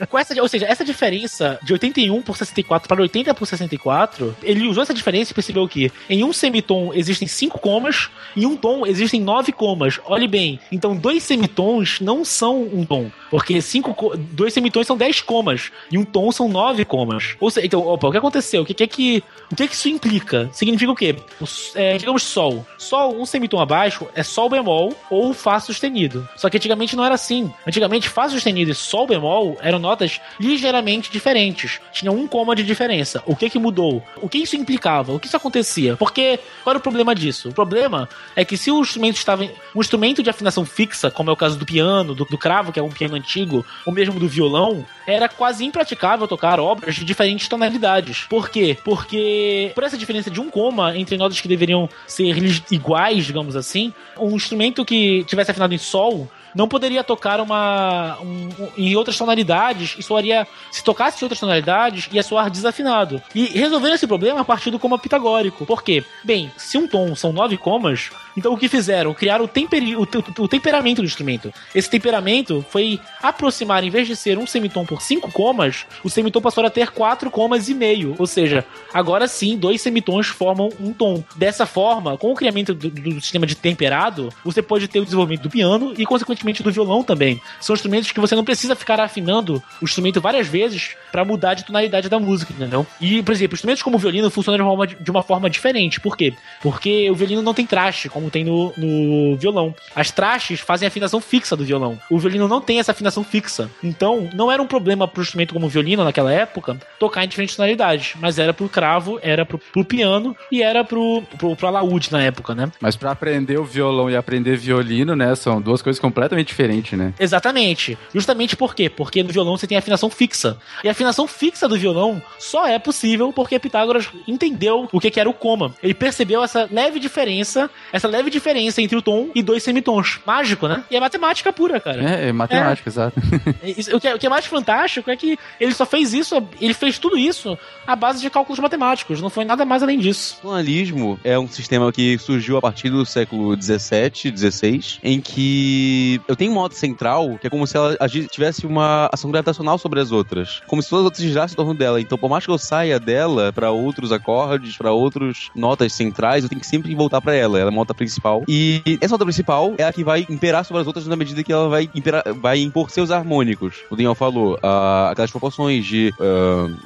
[0.09, 4.67] Com essa, ou seja, essa diferença de 81 por 64 para 80 por 64, ele
[4.67, 8.87] usou essa diferença e percebeu que em um semitom existem cinco comas, em um tom
[8.87, 10.01] existem nove comas.
[10.07, 14.97] Olhe bem, então dois semitons não são um tom, porque cinco, co- dois semitons são
[14.97, 17.35] 10 comas e um tom são nove comas.
[17.41, 18.50] Ou seja, então, opa, o que aconteceu?
[18.59, 20.49] O que, que é que o que, que isso implica?
[20.53, 21.17] Significa o quê?
[21.41, 21.45] O
[21.75, 22.65] é, digamos sol.
[22.79, 26.29] Sol, um semitom abaixo, é sol bemol ou fá sustenido.
[26.37, 27.53] Só que antigamente não era assim.
[27.67, 31.81] Antigamente, fá sustenido e sol bemol eram notas ligeiramente diferentes.
[31.93, 33.23] Tinham um coma de diferença.
[33.27, 34.03] O que que mudou?
[34.23, 35.13] O que isso implicava?
[35.13, 35.97] O que isso acontecia?
[35.97, 37.49] Porque qual era o problema disso?
[37.49, 39.43] O problema é que se o instrumento estava
[39.75, 42.79] um instrumento de afinação fixa, como é o caso do piano, do, do cravo, que
[42.79, 47.49] é um piano antigo, ou mesmo do violão, era quase impraticável tocar obras de diferentes
[47.49, 48.27] tonalidades.
[48.29, 48.77] Por quê?
[48.85, 52.35] Porque por essa diferença de um coma entre notas que deveriam ser
[52.71, 58.49] iguais, digamos assim, um instrumento que tivesse afinado em sol não poderia tocar uma um-
[58.59, 63.23] um- em outras tonalidades e soaria se tocasse em outras tonalidades ia soar desafinado.
[63.35, 65.65] E resolveram esse problema a partir do coma pitagórico.
[65.67, 66.05] Por quê?
[66.25, 69.13] Bem se um tom são nove comas então o que fizeram?
[69.13, 71.53] Criaram o, temperi, o, te- o temperamento do instrumento.
[71.75, 76.41] Esse temperamento foi aproximar em vez de ser um semitom por cinco comas o semitom
[76.41, 78.15] passou a ter quatro comas e meio.
[78.19, 78.65] Ou seja
[78.95, 81.23] agora sim dois semitons formam um tom.
[81.37, 85.43] Dessa forma com o criamento do, do sistema de temperado você pode ter o desenvolvimento
[85.43, 87.41] do piano e consequentemente do violão também.
[87.61, 91.65] São instrumentos que você não precisa ficar afinando o instrumento várias vezes para mudar de
[91.65, 92.87] tonalidade da música entendeu?
[93.01, 96.01] E por exemplo instrumentos como o violino funcionam de uma forma, de uma forma diferente.
[96.01, 96.35] Por quê?
[96.63, 99.75] Porque o violino não tem traste como tem no, no violão.
[99.95, 101.99] As trastes fazem a afinação fixa do violão.
[102.11, 103.71] O violino não tem essa afinação fixa.
[103.83, 107.57] Então não era um problema pro instrumento como o violino naquela época tocar em diferentes
[107.57, 112.11] tonalidades mas era pro cravo era pro, pro piano e era pro, pro, pro alaúde
[112.13, 112.71] na época né?
[112.81, 117.13] Mas pra aprender o violão e aprender violino, né, são duas coisas completamente diferentes, né?
[117.19, 117.97] Exatamente.
[118.15, 118.89] Justamente por quê?
[118.89, 120.57] Porque no violão você tem a afinação fixa.
[120.85, 125.21] E a afinação fixa do violão só é possível porque Pitágoras entendeu o que que
[125.21, 125.75] era o coma.
[125.83, 130.21] Ele percebeu essa leve diferença, essa leve diferença entre o tom e dois semitons.
[130.27, 130.85] Mágico, né?
[130.91, 132.03] E é matemática pura, cara.
[132.03, 133.21] É, é matemática, exato.
[133.65, 136.43] Isso- O que, é, o que é mais fantástico é que ele só fez isso,
[136.61, 139.21] ele fez tudo isso à base de cálculos matemáticos.
[139.21, 140.39] Não foi nada mais além disso.
[140.43, 146.20] O tonalismo é um sistema que surgiu a partir do século 17, 16, em que
[146.29, 147.97] eu tenho uma nota central que é como se ela
[148.31, 151.75] tivesse uma ação gravitacional sobre as outras, como se todas as outras girassem em torno
[151.75, 152.01] dela.
[152.01, 156.49] Então, por mais que eu saia dela pra outros acordes, pra outras notas centrais, eu
[156.49, 157.59] tenho que sempre voltar pra ela.
[157.59, 158.43] Ela é uma nota principal.
[158.49, 161.53] E essa nota principal é a que vai imperar sobre as outras na medida que
[161.53, 163.77] ela vai, imperar, vai impor seus harmônicos.
[163.91, 166.13] O Daniel falou, ah, aquelas proporções de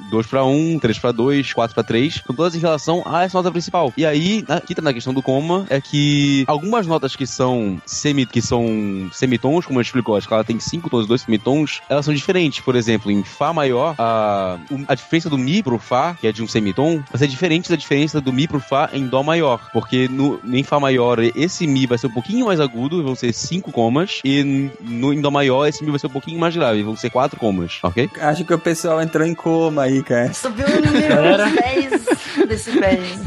[0.09, 3.37] 2 para 1, 3 para 2, 4 para 3, são todas em relação a essa
[3.37, 3.93] nota principal.
[3.97, 8.25] E aí, aqui tá na questão do coma, é que algumas notas que são semi,
[8.25, 11.21] que são semitons, como a gente explicou, acho que ela tem 5 tons e 2
[11.21, 12.59] semitons, elas são diferentes.
[12.61, 16.31] Por exemplo, em Fá maior, a, o- a diferença do Mi pro Fá, que é
[16.31, 19.59] de um semitom, vai ser diferente da diferença do Mi pro Fá em Dó maior.
[19.73, 23.33] Porque no, em Fá maior, esse Mi vai ser um pouquinho mais agudo, vão ser
[23.33, 26.83] 5 comas, e no, em Dó maior, esse Mi vai ser um pouquinho mais grave,
[26.83, 28.09] vão ser 4 comas, ok?
[28.21, 30.33] Acho que o pessoal entrou em coma aí, cara.
[30.33, 32.14] Subiu uns 10
[32.47, 33.19] decibéis.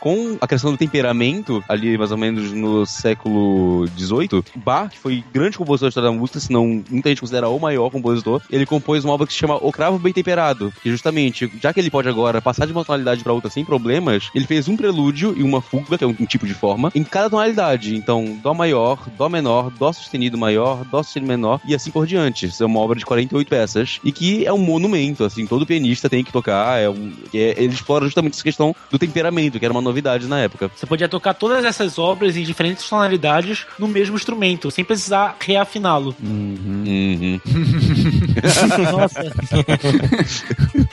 [0.00, 5.24] com a questão do temperamento, ali mais ou menos no século XVIII, Bach, que foi
[5.32, 8.66] grande compositor da história da música, se não muita gente considera o maior compositor, ele
[8.66, 11.90] compôs uma obra que se chama O Cravo Bem Temperado, que justamente, já que ele
[11.90, 15.42] pode agora passar de uma tonalidade para outra sem problemas, ele fez um prelúdio e
[15.42, 17.96] uma fuga, que é um, um tipo de forma, em cada tonalidade.
[17.96, 22.46] Então, Dó maior, Dó menor, Dó sustenido maior, Dó sustenido menor e assim por diante.
[22.46, 26.10] Isso é uma obra de 48 peças e que é um monumento, assim, todo pianista
[26.10, 29.72] tem que tocar, é um, é- ele explora justamente essa questão do temperamento, que era
[29.72, 30.70] uma novidade na época.
[30.74, 36.14] Você podia tocar todas essas obras em diferentes tonalidades no mesmo instrumento, sem precisar reafiná-lo.
[36.22, 37.40] Uhum.
[38.92, 39.20] Nossa.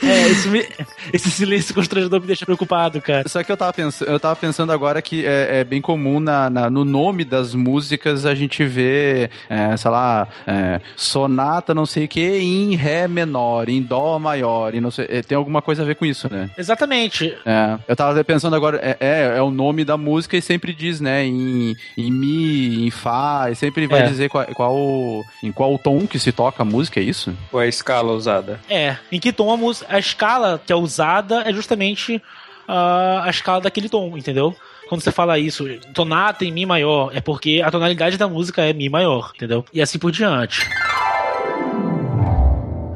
[0.02, 0.66] é, esse, me-
[1.12, 3.28] esse silêncio constrangedor me deixa preocupado, cara.
[3.28, 6.50] Só que eu tava, pensando, eu tava pensando agora que é, é bem comum na,
[6.50, 12.04] na- no nome das músicas a gente vê, é, sei lá, é, sonata não sei
[12.04, 15.82] o que em Ré menor, em Dó maior, e não sei, é, tem alguma coisa
[15.82, 16.50] a ver com isso, né?
[16.56, 17.11] Exatamente.
[17.44, 21.00] É, eu tava pensando agora, é, é, é o nome da música e sempre diz,
[21.00, 24.06] né, em, em Mi, em Fá, e sempre vai É.
[24.06, 27.32] dizer qual, qual- em qual tom que se toca a música, é isso?
[27.52, 28.60] Ou a escala usada?
[28.68, 32.22] É, em que tom a, mus- a escala que é usada é justamente
[32.68, 34.54] ah, a escala daquele tom, entendeu?
[34.88, 35.64] Quando você fala isso,
[35.94, 39.64] tonata em Mi maior, é porque a tonalidade da música é Mi maior, entendeu?
[39.72, 40.68] E assim por diante.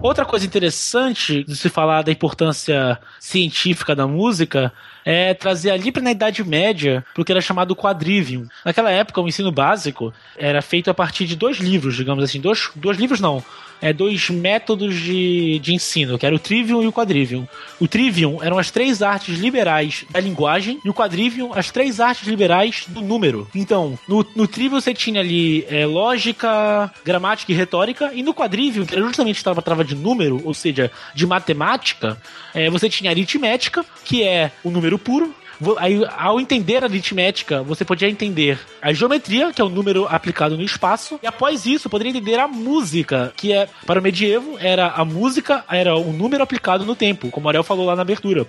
[0.02, 4.73] Outra coisa interessante de se falar da importância científica da música
[5.05, 8.47] é trazer ali para na Idade Média para o que era chamado quadrivium.
[8.64, 12.70] Naquela época, o ensino básico era feito a partir de dois livros, digamos assim, dois,
[12.77, 13.43] dois livros não,
[13.81, 17.47] é, dois métodos de, de ensino, que era o trivium e o quadrivium.
[17.81, 22.27] O trivium eram as três artes liberais da linguagem e o quadrivium as três artes
[22.27, 23.48] liberais do número.
[23.55, 28.85] Então, no, no trivium você tinha ali é, lógica, gramática e retórica, e no quadrivium,
[28.85, 32.20] que era justamente estava trava de número, ou seja, de matemática,
[32.55, 35.35] é, você tinha aritmética, que é o número puro,
[35.78, 40.56] Aí, ao entender a aritmética, você podia entender a geometria, que é o número aplicado
[40.56, 44.88] no espaço, e após isso, poderia entender a música, que é, para o medievo, era
[44.88, 48.46] a música, era o número aplicado no tempo, como o Ariel falou lá na abertura.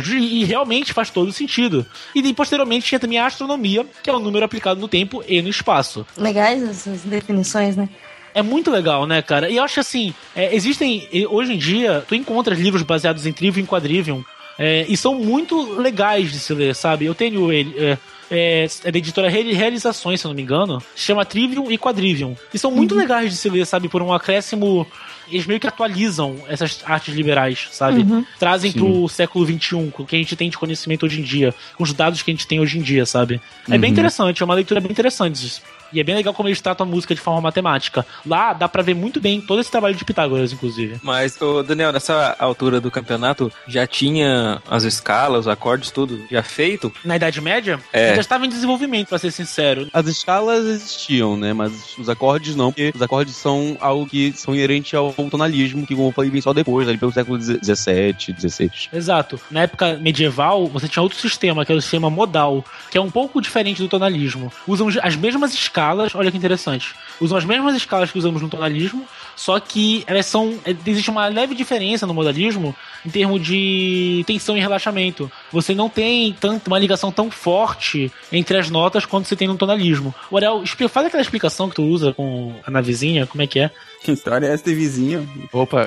[0.00, 1.84] Ju- e realmente faz todo sentido.
[2.14, 5.42] E daí, posteriormente tinha também a astronomia, que é o número aplicado no tempo e
[5.42, 6.06] no espaço.
[6.16, 7.88] Legais essas definições, né?
[8.32, 9.50] É muito legal, né, cara?
[9.50, 13.32] E eu acho assim, é, existem, e hoje em dia, tu encontras livros baseados em
[13.32, 14.22] Trivium e Quadrivium,
[14.62, 17.06] é, e são muito legais de se ler, sabe?
[17.06, 17.74] Eu tenho ele.
[17.78, 17.98] É,
[18.32, 20.80] é, é da editora Reali- Realizações, se eu não me engano.
[20.94, 22.36] Se chama Trivium e Quadrivium.
[22.54, 23.88] E são muito legais de se ler, sabe?
[23.88, 24.86] Por um acréscimo.
[25.28, 28.00] Eles meio que atualizam essas artes liberais, sabe?
[28.02, 28.24] Uhum.
[28.38, 28.78] Trazem Sim.
[28.78, 31.82] pro século XXI, com o que a gente tem de conhecimento hoje em dia, com
[31.82, 33.40] os dados que a gente tem hoje em dia, sabe?
[33.68, 33.94] É bem Uhum.
[33.94, 35.60] interessante, é uma leitura bem interessante.
[35.92, 38.06] E é bem legal como eles tratam a música de forma matemática.
[38.26, 40.98] Lá dá pra ver muito bem todo esse trabalho de Pitágoras, inclusive.
[41.02, 46.42] Mas, ô, Daniel, nessa altura do campeonato, já tinha as escalas, os acordes, tudo já
[46.42, 46.92] feito?
[47.04, 48.14] Na Idade Média, É.
[48.14, 49.88] já estava em desenvolvimento, pra ser sincero.
[49.92, 51.52] As escalas existiam, né?
[51.52, 55.94] Mas os acordes não, porque os acordes são algo que são inerente ao tonalismo, que
[55.94, 58.70] como eu falei, vem só depois, ali pelo século XVII, XVI.
[58.92, 59.40] Exato.
[59.50, 63.10] Na época medieval, você tinha outro sistema, que era o sistema modal, que é um
[63.10, 64.52] pouco diferente do tonalismo.
[64.66, 65.79] Usam as mesmas escalas,
[66.14, 66.94] olha que interessante.
[67.20, 70.58] Usam as mesmas escalas que usamos no tonalismo, só que elas são.
[70.86, 72.74] Existe uma leve diferença no modalismo
[73.04, 75.30] em termos de tensão e relaxamento.
[75.52, 79.56] Você não tem tanto, uma ligação tão forte entre as notas quanto você tem no
[79.56, 80.14] tonalismo.
[80.30, 83.70] O Ariel, faz aquela explicação que tu usa com a navezinha, como é que é?
[84.02, 85.28] Que história é essa de vizinho?
[85.52, 85.86] Opa.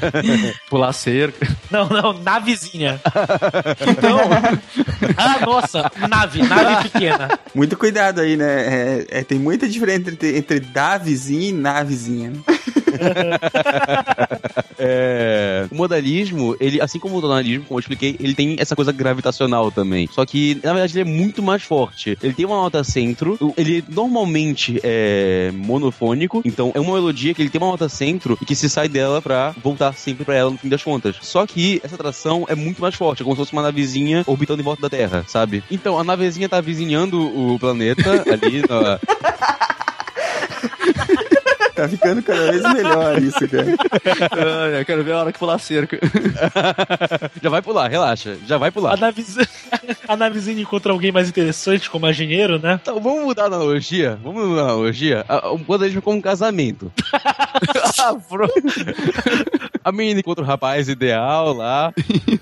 [0.70, 1.46] Pular cerca.
[1.70, 3.00] Não, não, navezinha.
[3.86, 4.18] Então.
[5.16, 7.38] Ah, nossa, nave, nave pequena.
[7.54, 8.46] Muito cuidado aí, né?
[8.46, 12.32] É, é, tem muita diferença entre, entre da vizinha e na vizinha.
[14.84, 18.90] É, o modalismo, ele, assim como o tonalismo, como eu expliquei, ele tem essa coisa
[18.90, 20.08] gravitacional também.
[20.10, 22.18] Só que, na verdade, ele é muito mais forte.
[22.20, 27.48] Ele tem uma nota centro, ele normalmente é monofônico, então é uma melodia que ele
[27.48, 30.58] tem uma nota centro e que se sai dela pra voltar sempre pra ela no
[30.58, 31.14] fim das contas.
[31.20, 34.62] Só que essa atração é muito mais forte, é como se fosse uma navezinha orbitando
[34.62, 35.62] em volta da Terra, sabe?
[35.70, 38.98] Então, a navezinha tá vizinhando o planeta ali na,
[41.74, 43.66] Tá ficando cada vez melhor isso, cara.
[44.32, 45.98] Ah, eu quero ver a hora que pular cerca.
[47.42, 48.36] Já vai pular, relaxa.
[48.46, 48.92] Já vai pular.
[48.94, 49.48] A navezinha,
[50.06, 52.78] a navezinha encontra alguém mais interessante como engenheiro, né?
[52.82, 54.18] Então, vamos mudar a analogia?
[54.22, 55.24] Vamos mudar a analogia?
[55.28, 56.92] A- O modalismo é como um casamento.
[57.98, 58.16] Ah,
[59.84, 61.92] a menina encontra o rapaz ideal lá.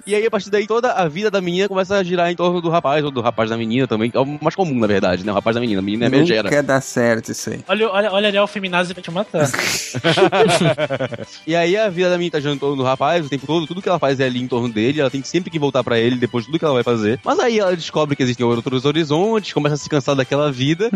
[0.06, 2.60] E aí, a partir daí, toda a vida da menina começa a girar em torno
[2.60, 4.10] do rapaz, ou do rapaz da menina também.
[4.14, 5.32] É o mais comum, na verdade, né?
[5.32, 5.80] O rapaz da menina.
[5.80, 6.42] A menina é a megera.
[6.44, 7.60] Nunca dá certo isso aí.
[7.68, 9.48] Olha, olha, olha Ariel Feminazi vai te matar.
[11.46, 13.88] E aí a vida da menina tá torno do rapaz o tempo todo, tudo que
[13.88, 16.44] ela faz é ali em torno dele, ela tem sempre que voltar pra ele depois
[16.44, 17.20] de tudo que ela vai fazer.
[17.24, 20.90] Mas aí ela descobre que existem outros horizontes, começa a se cansar daquela vida.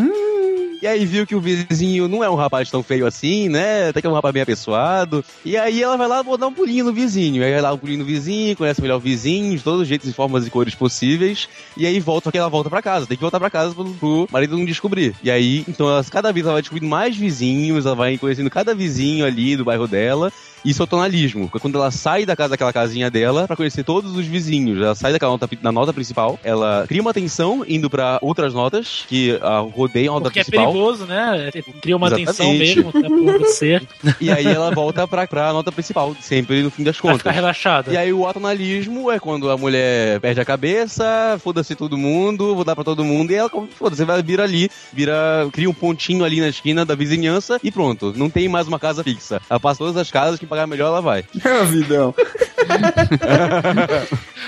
[0.81, 3.89] E aí viu que o vizinho não é um rapaz tão feio assim, né?
[3.89, 5.23] Até que é um rapaz bem apessoado.
[5.43, 7.43] E aí ela vai lá vou dar um pulinho no vizinho.
[7.43, 10.09] Aí vai lá um pulinho no vizinho, conhece melhor o vizinho, de todos os jeitos
[10.09, 11.47] e formas e cores possíveis.
[11.77, 13.07] E aí volta, que ela volta pra casa.
[13.07, 15.15] Tem que voltar pra casa pro, pro marido não descobrir.
[15.23, 18.75] E aí, então, ela, cada vez ela vai descobrindo mais vizinhos, ela vai conhecendo cada
[18.75, 20.31] vizinho ali do bairro dela.
[20.65, 21.49] Isso é o tonalismo.
[21.49, 24.81] Quando ela sai da casa daquela casinha dela pra conhecer todos os vizinhos.
[24.81, 29.05] Ela sai daquela nota, da nota principal, ela cria uma tensão indo pra outras notas
[29.07, 30.71] que ah, rodeiam a nota Porque é principal.
[30.73, 31.51] perigoso, né?
[31.81, 32.27] Cria uma Exatamente.
[32.27, 33.81] tensão mesmo né, por você.
[34.19, 37.17] E aí ela volta pra, pra nota principal, sempre no fim das contas.
[37.19, 37.91] ficar relaxada.
[37.91, 42.63] E aí o atonalismo é quando a mulher perde a cabeça, foda-se todo mundo, vou
[42.63, 46.39] dar pra todo mundo, e ela, foda-se, vai vir ali, vira, cria um pontinho ali
[46.39, 49.41] na esquina da vizinhança e pronto, não tem mais uma casa fixa.
[49.49, 51.25] Ela passa todas as casas, quem pagar melhor ela vai.
[51.43, 52.15] É o vidão.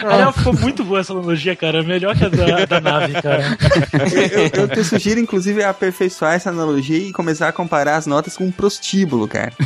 [0.03, 1.83] Aliás, ficou muito boa essa analogia, cara.
[1.83, 3.57] Melhor que a da, da nave, cara.
[4.53, 8.45] Eu, eu te sugiro, inclusive, aperfeiçoar essa analogia e começar a comparar as notas com
[8.45, 9.51] um prostíbulo, cara.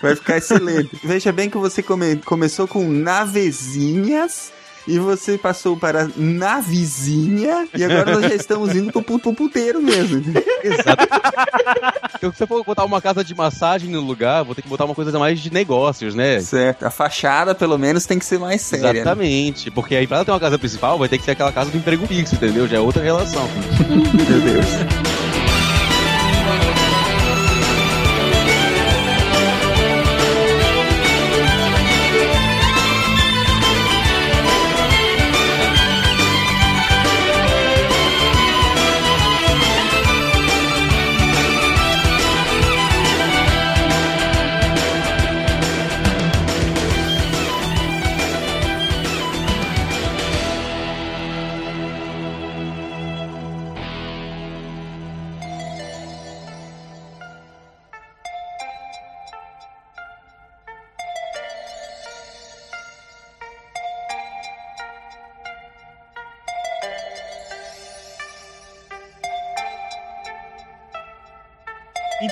[0.00, 0.90] Vai ficar excelente.
[1.02, 4.52] Veja bem que você come- começou com navezinhas.
[4.86, 10.22] E você passou para navizinha e agora nós já estamos indo pro, pro puteiro mesmo.
[10.62, 11.08] Exato.
[12.16, 14.86] Então, se eu for botar uma casa de massagem no lugar, vou ter que botar
[14.86, 16.40] uma coisa mais de negócios, né?
[16.40, 16.86] Certo.
[16.86, 18.92] A fachada, pelo menos, tem que ser mais séria.
[18.92, 19.00] né?
[19.00, 19.70] Exatamente.
[19.70, 21.76] Porque aí, pra ela ter uma casa principal, vai ter que ser aquela casa do
[21.76, 22.66] emprego fixo, entendeu?
[22.66, 23.46] Já é outra relação.
[23.90, 25.13] Meu Deus.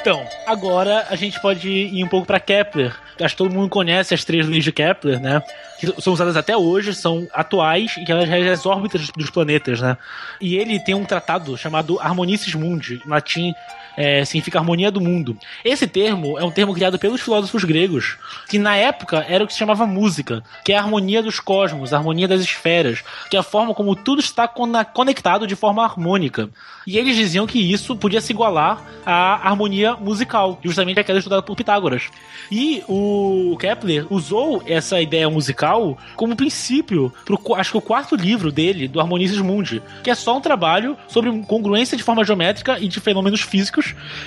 [0.03, 2.93] Então, agora a gente pode ir um pouco pra Kepler.
[3.21, 5.41] Acho que todo mundo conhece as três leis de Kepler, né?
[5.79, 9.81] Que são usadas até hoje, são atuais e que elas regem as órbitas dos planetas,
[9.81, 9.97] né?
[10.41, 13.55] E ele tem um tratado chamado Harmonices Mundi, em latim
[13.97, 15.37] é, significa harmonia do mundo.
[15.65, 18.17] Esse termo é um termo criado pelos filósofos gregos,
[18.49, 21.93] que na época era o que se chamava música, que é a harmonia dos cosmos,
[21.93, 26.49] a harmonia das esferas, que é a forma como tudo está conectado de forma harmônica.
[26.87, 31.55] E eles diziam que isso podia se igualar à harmonia musical, justamente aquela estudada por
[31.57, 32.09] Pitágoras.
[32.51, 37.13] E o Kepler usou essa ideia musical como princípio
[37.43, 40.97] qu- acho que o quarto livro dele, do Harmonices Mundi, que é só um trabalho
[41.07, 43.82] sobre congruência de forma geométrica e de fenômenos físicos,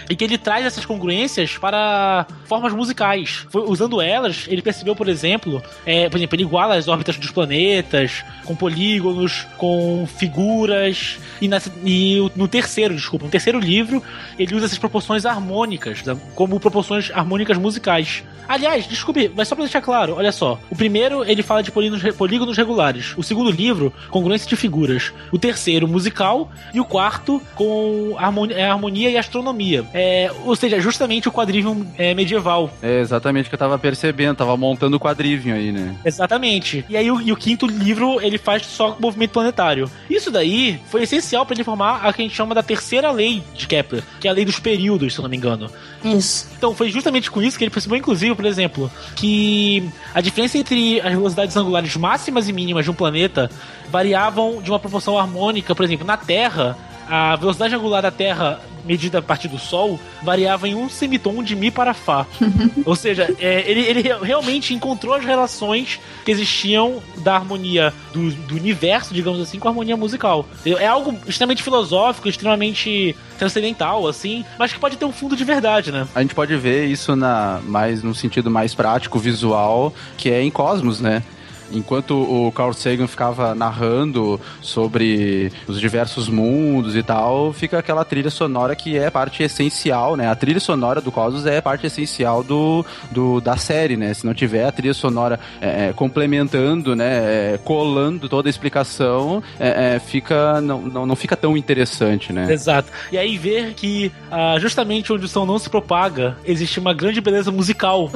[0.09, 3.45] e que ele traz essas congruências para formas musicais.
[3.49, 7.31] Foi- usando elas, ele percebeu, por exemplo, é, por exemplo, ele iguala as órbitas dos
[7.31, 11.49] planetas, com polígonos, com figuras, e,
[11.85, 14.01] e no terceiro, desculpa, no terceiro livro,
[14.37, 18.23] ele usa essas proporções harmônicas, né, como proporções harmônicas musicais.
[18.47, 20.59] Aliás, desculpe, mas só pra deixar claro, olha só.
[20.69, 23.15] O primeiro, ele fala de polígonos regulares.
[23.17, 25.11] O segundo livro, congruência de figuras.
[25.31, 26.51] O terceiro, musical.
[26.71, 29.44] E o quarto, com harmonia, é, harmonia e astronomia.
[29.93, 32.69] É, ou seja, justamente o quadrivium é, medieval.
[32.81, 35.95] É exatamente o que eu tava percebendo, tava montando o quadrivium aí, né?
[36.03, 36.85] Exatamente.
[36.89, 39.89] E aí o, e o quinto livro ele faz só movimento planetário.
[40.09, 43.43] Isso daí foi essencial para ele formar a que a gente chama da terceira lei
[43.53, 45.69] de Kepler, que é a lei dos períodos, se eu não me engano.
[46.03, 46.47] Isso.
[46.57, 51.01] Então foi justamente com isso que ele percebeu, inclusive, por exemplo, que a diferença entre
[51.01, 53.49] as velocidades angulares máximas e mínimas de um planeta
[53.89, 55.73] variavam de uma proporção harmônica.
[55.73, 56.77] Por exemplo, na Terra,
[57.09, 61.55] a velocidade angular da Terra medida a partir do Sol variava em um semitom de
[61.55, 62.23] Mi para Fá.
[62.85, 68.29] Ou seja, é, ele, ele re- realmente encontrou as relações que existiam da harmonia do,
[68.31, 70.45] do universo, digamos assim, com a harmonia musical.
[70.63, 75.91] É algo extremamente filosófico, extremamente transcendental, assim, mas que pode ter um fundo de verdade,
[75.91, 76.07] né?
[76.13, 80.51] A gente pode ver isso na mais no sentido mais prático, visual, que é em
[80.51, 81.23] Cosmos, né?
[81.71, 88.29] Enquanto o Carl Sagan ficava narrando sobre os diversos mundos e tal, fica aquela trilha
[88.29, 90.29] sonora que é parte essencial, né?
[90.29, 94.13] A trilha sonora do Cosmos é parte essencial do, do da série, né?
[94.13, 97.53] Se não tiver a trilha sonora é, é, complementando, né?
[97.53, 102.51] é, colando toda a explicação, é, é, fica não, não, não fica tão interessante, né?
[102.51, 102.91] Exato.
[103.11, 107.21] E aí ver que ah, justamente onde o som não se propaga, existe uma grande
[107.21, 108.09] beleza musical.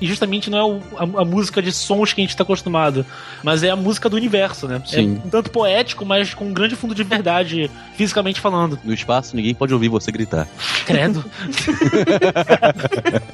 [0.00, 2.91] E justamente não é o- a, a música de sons que a gente está acostumado.
[3.00, 3.06] Engraçado.
[3.42, 4.80] Mas é a música do universo, né?
[4.86, 5.20] Sim.
[5.22, 8.78] É um tanto poético, mas com um grande fundo de verdade, fisicamente falando.
[8.84, 10.46] No espaço, ninguém pode ouvir você gritar.
[10.86, 11.24] Credo.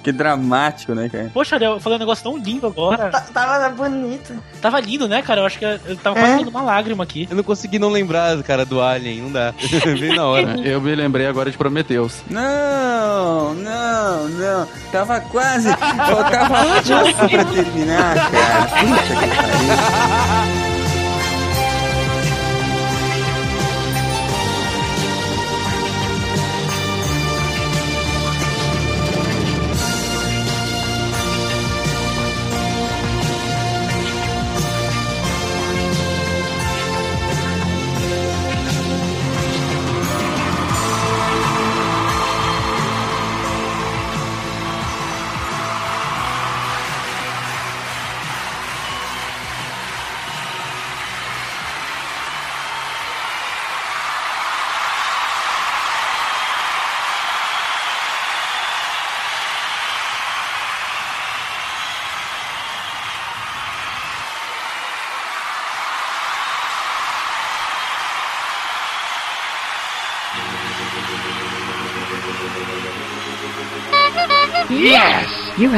[0.02, 1.30] Que dramático, né, cara?
[1.32, 3.10] Poxa, Ariel, eu falei um negócio tão lindo agora.
[3.10, 4.32] Tá- Tava bonito.
[4.60, 5.40] Tava lindo, né, cara?
[5.40, 6.22] Eu acho que eu tava É?
[6.22, 7.26] quase dando uma lágrima aqui.
[7.30, 9.52] Eu não consegui não lembrar, cara, do Alien, não dá.
[10.01, 10.56] Bem na hora.
[10.60, 12.20] Eu me lembrei agora de Prometheus.
[12.30, 14.68] Não, não, não.
[14.93, 15.68] Tava quase.
[15.76, 18.66] Faltava pouco pra terminar, cara.
[18.80, 20.67] Puta que 哈哈哈哈哈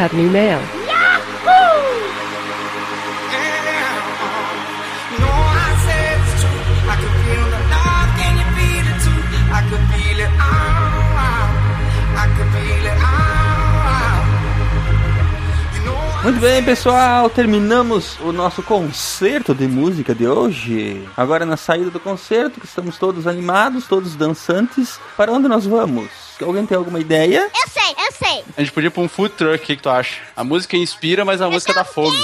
[0.01, 0.59] have new mail.
[16.23, 21.07] Muito bem, pessoal, terminamos o nosso concerto de música de hoje.
[21.17, 24.99] Agora na saída do concerto, que estamos todos animados, todos dançantes.
[25.17, 26.30] Para onde nós vamos?
[26.43, 27.51] Alguém tem alguma ideia?
[27.55, 28.45] Eu sei, eu sei.
[28.57, 30.21] A gente podia ir pra um food truck, o que, que tu acha?
[30.37, 32.19] A música inspira, mas a música dá fome.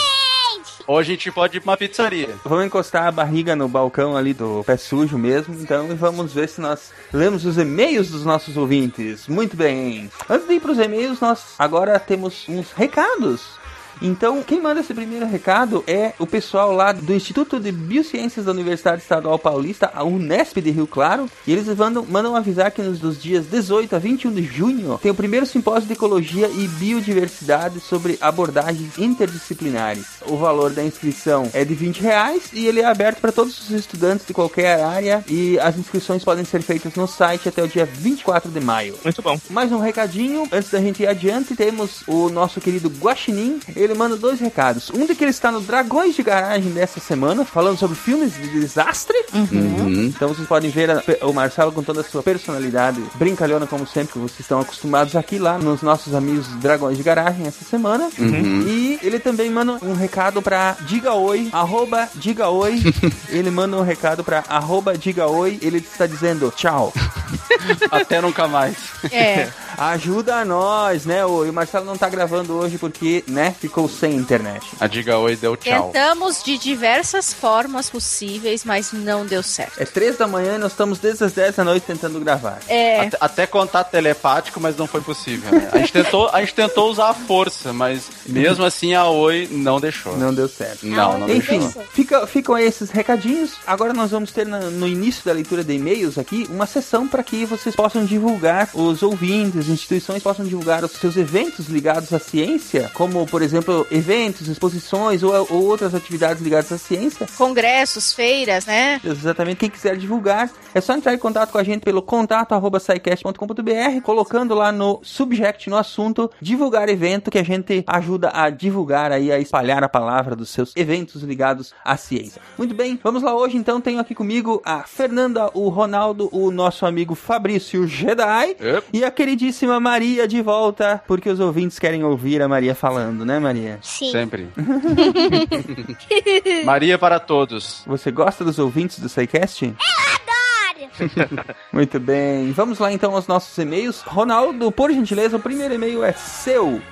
[0.86, 2.28] Ou a gente pode ir pra uma pizzaria.
[2.44, 6.48] Vamos encostar a barriga no balcão ali do pé sujo mesmo, então, e vamos ver
[6.48, 9.26] se nós lemos os e-mails dos nossos ouvintes.
[9.26, 10.08] Muito bem.
[10.30, 13.55] Antes de ir pros e-mails, nós agora temos uns recados.
[14.00, 18.52] Então, quem manda esse primeiro recado é o pessoal lá do Instituto de Biociências da
[18.52, 22.98] Universidade Estadual Paulista, a Unesp de Rio Claro, e eles mandam, mandam avisar que nos
[22.98, 27.80] dos dias 18 a 21 de junho tem o primeiro simpósio de ecologia e biodiversidade
[27.80, 30.06] sobre abordagens interdisciplinares.
[30.26, 33.70] O valor da inscrição é de 20 reais e ele é aberto para todos os
[33.70, 37.84] estudantes de qualquer área e as inscrições podem ser feitas no site até o dia
[37.84, 38.94] 24 de maio.
[39.04, 39.38] Muito bom.
[39.50, 43.60] Mais um recadinho, antes da gente ir adiante, temos o nosso querido Guaxinim.
[43.74, 44.90] Ele manda dois recados.
[44.90, 48.48] Um de que ele está no Dragões de Garagem dessa semana, falando sobre filmes de
[48.48, 49.16] desastre.
[49.34, 50.06] Uhum.
[50.14, 54.12] Então vocês podem ver a- o Marcelo com toda a sua personalidade brincalhona, como sempre,
[54.14, 58.08] que vocês estão acostumados aqui lá nos nossos amigos Dragões de Garagem essa semana.
[58.18, 58.64] Uhum.
[58.66, 62.80] E ele também manda um recado pra Diga Oi, arroba Diga Oi.
[63.28, 65.58] ele manda um recado pra arroba Diga Oi.
[65.62, 66.92] Ele está dizendo tchau.
[67.90, 68.76] Até nunca mais.
[69.10, 69.48] É.
[69.78, 71.24] Ajuda nós, né?
[71.24, 74.64] O, o Marcelo não tá gravando hoje porque, né, ficou sem internet.
[74.80, 75.90] A Diga Oi deu tchau.
[75.92, 79.80] Tentamos de diversas formas possíveis, mas não deu certo.
[79.80, 82.58] É três da manhã e nós estamos desde as 10 da noite tentando gravar.
[82.68, 83.00] É.
[83.00, 85.50] Até, até contato telepático, mas não foi possível.
[85.52, 85.68] né?
[85.72, 89.78] A, gente tentou, a gente tentou usar a força, mas mesmo assim a Oi não
[89.80, 90.16] deixou.
[90.16, 90.86] Não deu certo.
[90.86, 91.82] Não, não Enfim, deixou.
[91.92, 93.52] fica, ficam esses recadinhos.
[93.66, 97.22] Agora nós vamos ter na- no início da leitura de e-mails aqui uma sessão para
[97.22, 102.18] que vocês possam divulgar, os ouvintes, as instituições possam divulgar os seus eventos ligados à
[102.18, 107.26] ciência, como por exemplo eventos, exposições ou, ou outras atividades ligadas à ciência.
[107.36, 109.00] Congressos, feiras, né?
[109.04, 112.78] Exatamente, quem quiser divulgar, é só entrar em contato com a gente pelo contato arroba
[112.78, 119.12] scicast.com.br, colocando lá no subject, no assunto, divulgar evento, que a gente ajuda a divulgar
[119.12, 122.40] aí, a espalhar a palavra dos seus eventos ligados à ciência.
[122.56, 126.86] Muito bem, vamos lá hoje então, tenho aqui comigo a Fernanda, o Ronaldo, o nosso
[126.86, 128.56] amigo Fabrício Jedi
[128.92, 133.38] e a queridíssima Maria de volta, porque os ouvintes querem ouvir a Maria falando, né
[133.38, 133.78] Maria?
[133.80, 134.10] Sim.
[134.10, 134.48] Sempre.
[136.64, 137.82] Maria para todos.
[137.86, 139.64] Você gosta dos ouvintes do SciCast?
[139.64, 141.44] Adoro!
[141.72, 144.02] Muito bem, vamos lá então aos nossos e-mails.
[144.02, 146.82] Ronaldo, por gentileza, o primeiro e-mail é seu.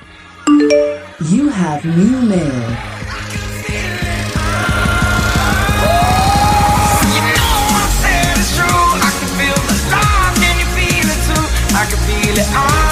[1.20, 3.33] You have new mail.
[12.52, 12.83] I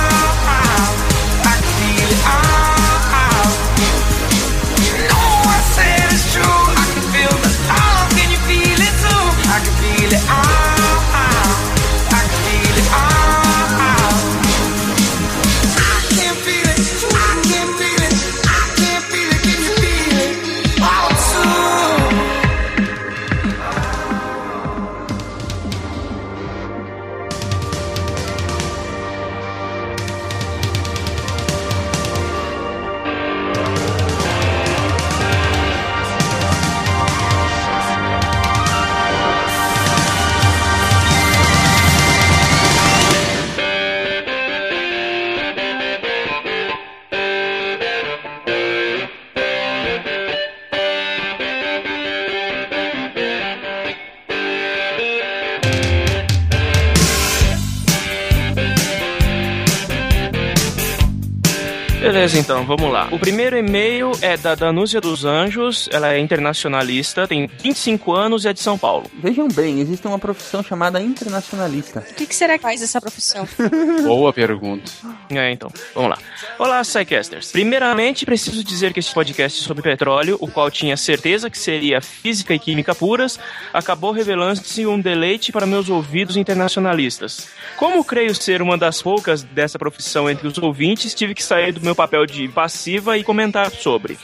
[62.12, 63.09] Beleza, então, vamos lá.
[63.10, 68.48] O primeiro e-mail é da Danúzia dos Anjos, ela é internacionalista, tem 25 anos e
[68.48, 69.10] é de São Paulo.
[69.14, 72.05] Vejam bem, existe uma profissão chamada internacionalista.
[72.10, 73.48] O que, que será que faz essa profissão?
[74.05, 74.93] Boa pergunta.
[75.30, 76.18] É, então, vamos lá.
[76.59, 77.51] Olá, Psycasters.
[77.51, 82.52] Primeiramente, preciso dizer que este podcast sobre petróleo, o qual tinha certeza que seria física
[82.52, 83.40] e química puras,
[83.72, 87.48] acabou revelando-se um deleite para meus ouvidos internacionalistas.
[87.78, 91.80] Como creio ser uma das poucas dessa profissão entre os ouvintes, tive que sair do
[91.80, 94.19] meu papel de passiva e comentar sobre.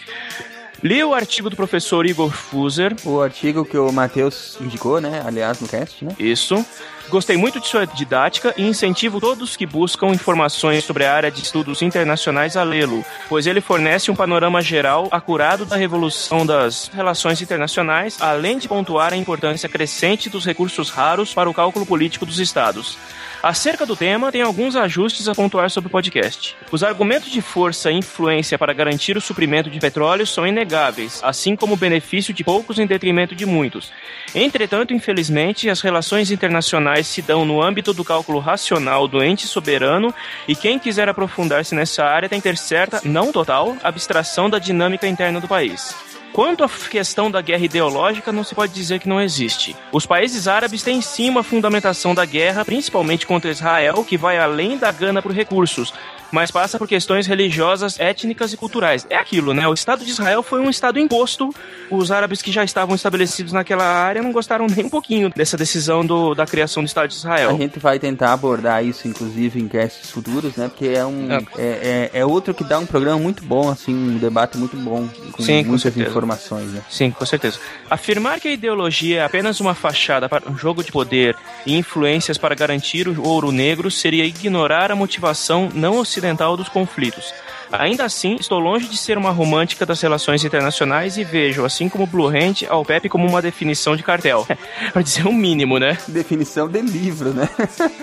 [0.83, 2.95] Li o artigo do professor Igor Fuser.
[3.05, 5.23] O artigo que o Matheus indicou, né?
[5.25, 6.15] Aliás, no cast, né?
[6.19, 6.65] Isso.
[7.09, 11.41] Gostei muito de sua didática e incentivo todos que buscam informações sobre a área de
[11.41, 17.41] estudos internacionais a lê-lo, pois ele fornece um panorama geral acurado da revolução das relações
[17.41, 22.39] internacionais, além de pontuar a importância crescente dos recursos raros para o cálculo político dos
[22.39, 22.99] estados.
[23.41, 26.57] Acerca do tema, tem alguns ajustes a pontuar sobre o podcast.
[26.73, 31.55] Os argumentos de força e influência para garantir o suprimento de petróleo são inegáveis, assim
[31.55, 33.93] como o benefício de poucos em detrimento de muitos.
[34.35, 40.13] Entretanto, infelizmente, as relações internacionais se dão no âmbito do cálculo racional do ente soberano
[40.49, 45.07] e quem quiser aprofundar-se nessa área tem que ter certa, não total, abstração da dinâmica
[45.07, 45.95] interna do país.
[46.39, 49.75] Quanto à questão da guerra ideológica, não se pode dizer que não existe.
[49.91, 54.79] Os países árabes têm sim uma fundamentação da guerra, principalmente contra Israel, que vai além
[54.79, 55.93] da gana por recursos,
[56.31, 59.07] mas passa por questões religiosas, étnicas e culturais.
[59.09, 59.67] É aquilo, né?
[59.67, 61.55] O Estado de Israel foi um Estado imposto.
[61.91, 66.05] Os árabes que já estavam estabelecidos naquela área não gostaram nem um pouquinho dessa decisão
[66.05, 67.51] do, da criação do Estado de Israel.
[67.51, 70.69] A gente vai tentar abordar isso, inclusive, em casts futuros, né?
[70.69, 71.29] Porque é um.
[71.33, 75.09] É, é, é outro que dá um programa muito bom, assim, um debate muito bom,
[75.33, 76.11] com Sim, com muitas certeza.
[76.11, 76.83] informações, né?
[76.91, 77.59] Sim, com certeza.
[77.89, 82.37] Afirmar que a ideologia é apenas uma fachada para um jogo de poder e influências
[82.37, 86.18] para garantir o ouro negro seria ignorar a motivação não ocidental
[86.57, 87.33] dos conflitos.
[87.71, 92.07] Ainda assim, estou longe de ser uma romântica das relações internacionais e vejo, assim como
[92.07, 94.47] Blue Hand, ao Pepe como uma definição de cartel.
[94.93, 95.99] para dizer o mínimo, né?
[96.09, 97.49] Definição de livro, né?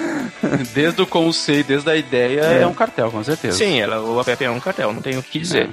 [0.73, 2.67] Desde o conceito, desde a ideia, é, É.
[2.67, 3.57] um cartel, com certeza.
[3.57, 5.69] Sim, ela, o APP é um cartel, não tenho o que dizer.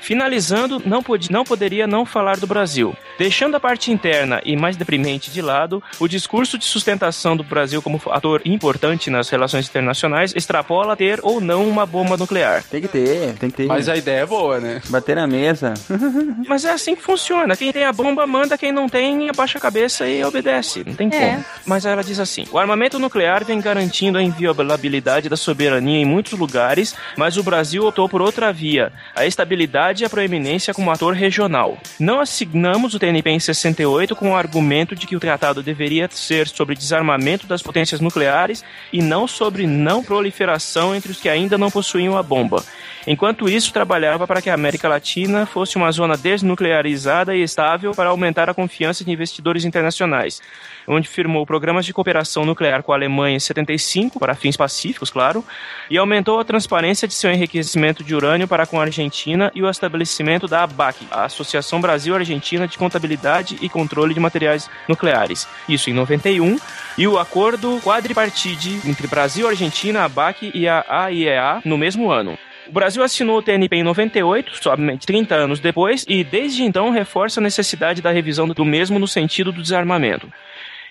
[0.00, 2.96] Finalizando, não, pod não poderia não falar do Brasil.
[3.18, 7.80] Deixando a parte interna e mais deprimente de lado, o discurso de sustentação do Brasil
[7.82, 12.64] como ator importante nas relações internacionais extrapola ter ou não uma bomba nuclear.
[12.64, 13.66] Tem que ter, tem que ter.
[13.66, 14.80] Mas a ideia é boa, né?
[14.88, 15.74] Bater na mesa.
[16.48, 17.56] Mas é assim que funciona.
[17.56, 20.82] Quem tem a bomba manda, quem não tem abaixa a cabeça e obedece.
[20.86, 21.30] Não tem É.
[21.32, 21.44] como.
[21.66, 26.32] Mas ela diz assim: o armamento nuclear vem garantindo a inviolabilidade da soberania em muitos
[26.38, 31.14] lugares, mas o Brasil optou por outra via: a estabilidade e a proeminência como ator
[31.14, 31.76] regional.
[31.98, 36.46] Não assignamos o TNP em 68 com o argumento de que o tratado deveria ser
[36.46, 38.62] sobre desarmamento das potências nucleares
[38.92, 42.64] e não sobre não proliferação entre os que ainda não possuíam a bomba.
[43.06, 48.10] Enquanto isso, trabalhava para que a América Latina fosse uma zona desnuclearizada e estável para
[48.10, 50.42] aumentar a confiança de investidores internacionais,
[50.86, 55.42] onde firmou programas de cooperação nuclear com a Alemanha em 75, para fins pacíficos, claro,
[55.88, 59.70] e aumentou a transparência de seu enriquecimento de urânio para com a Argentina e o
[59.70, 65.48] estabelecimento da ABAC, a Associação Brasil-Argentina de Contabilidade e Controle de Materiais Nucleares.
[65.66, 66.58] Isso em 91,
[66.98, 72.36] e o acordo quadripartite entre Brasil, Argentina, ABAC e a AIEA no mesmo ano.
[72.70, 77.40] O Brasil assinou o TNP em 98, somente 30 anos depois, e desde então reforça
[77.40, 80.32] a necessidade da revisão do mesmo no sentido do desarmamento.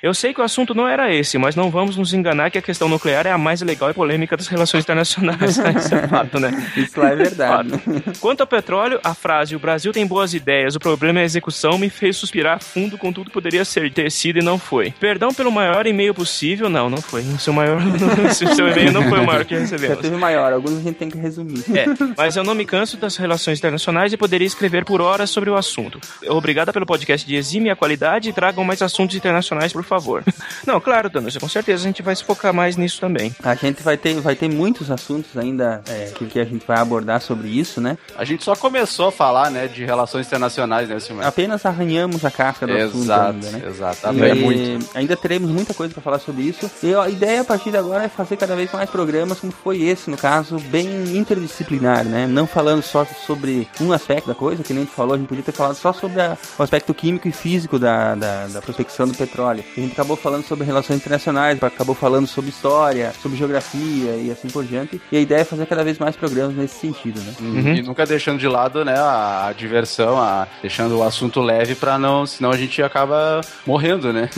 [0.02, 2.62] Eu sei que o assunto não era esse, mas não vamos nos enganar que a
[2.62, 5.58] questão nuclear é a mais legal e polêmica das relações internacionais.
[5.58, 5.74] né?
[5.78, 6.52] Isso é fato, né?
[6.78, 7.70] Isso lá é verdade.
[7.70, 8.20] Fato.
[8.20, 11.78] Quanto ao petróleo, a frase o Brasil tem boas ideias, o problema é a execução
[11.78, 14.92] me fez suspirar fundo com tudo que poderia ser ter sido e não foi.
[14.92, 17.22] Perdão pelo maior e-mail possível, não, não foi.
[17.22, 20.00] O seu maior, o seu e-mail não foi o maior que Já recebemos.
[20.00, 21.66] teve maior, alguns a gente tem que resumir.
[21.78, 21.86] É,
[22.16, 25.56] mas eu não me canso das relações internacionais e poderia escrever por horas sobre o
[25.56, 26.00] assunto.
[26.30, 30.24] Obrigada pelo podcast de exime a qualidade e tragam mais assuntos internacionais, por favor.
[30.66, 33.36] Não, claro, Danúcia, com certeza a gente vai se focar mais nisso também.
[33.44, 36.78] A gente vai ter, vai ter muitos assuntos ainda é, que, que a gente vai
[36.78, 37.98] abordar sobre isso, né?
[38.18, 41.26] A gente só começou a falar, né, de relações internacionais, né, Silmar?
[41.28, 43.64] Apenas arranhamos a casca do assunto Exato, ainda, né?
[43.68, 44.14] exato.
[44.14, 44.90] E É muito.
[44.96, 46.70] Ainda teremos muita coisa para falar sobre isso.
[46.84, 49.82] E a ideia a partir de agora é fazer cada vez mais programas, como foi
[49.82, 50.88] esse, no caso, bem
[51.18, 52.28] interdisciplinar, né?
[52.28, 55.28] Não falando só sobre um aspecto da coisa, que nem a gente falou, a gente
[55.28, 59.08] podia ter falado só sobre a- o aspecto químico e físico da, da, da prospecção
[59.08, 59.64] do petróleo.
[59.80, 64.50] A gente acabou falando sobre relações internacionais, acabou falando sobre história, sobre geografia e assim
[64.50, 65.02] por diante.
[65.10, 67.34] E a ideia é fazer cada vez mais programas nesse sentido, né?
[67.40, 67.76] Uhum.
[67.76, 72.26] E nunca deixando de lado, né, a, diversão, a, deixando o assunto leve pra não,
[72.26, 74.30] senão a gente acaba morrendo, né?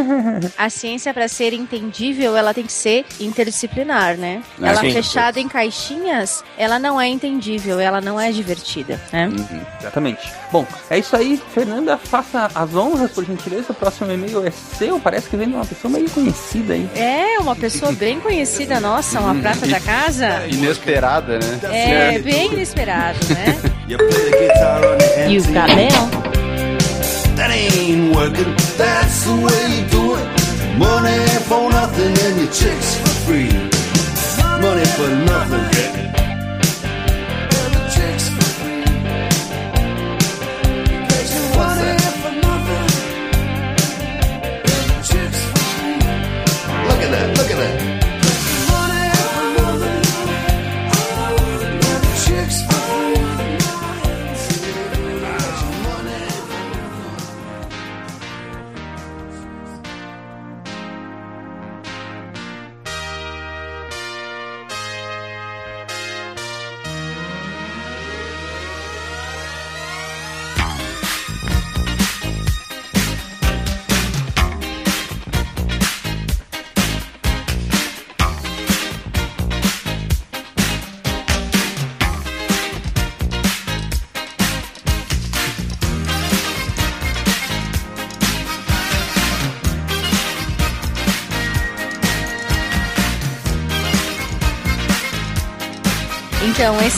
[0.58, 4.42] A ciência, para ser entendível, ela tem que ser interdisciplinar, né?
[4.60, 4.92] É, ela sim.
[4.92, 9.28] fechada em caixinhas, ela não é entendível, ela não é divertida, né?
[9.28, 10.30] Uhum, exatamente.
[10.52, 11.40] Bom, é isso aí.
[11.54, 13.72] Fernanda, faça as honras, por gentileza.
[13.72, 14.50] O próximo e-mail é
[14.90, 15.00] seu.
[15.00, 16.88] Parece que vem de uma pessoa meio conhecida aí.
[16.96, 20.46] É, uma pessoa bem conhecida nossa, uma prata da casa.
[20.50, 21.60] Inesperada, né?
[21.70, 23.56] É, bem inesperado, né?
[25.28, 26.08] You've got mail.
[27.36, 30.26] That ain't working, that's the way you do it.
[30.76, 33.48] Money for nothing and your chicks for free.
[34.60, 35.59] Money for nothing.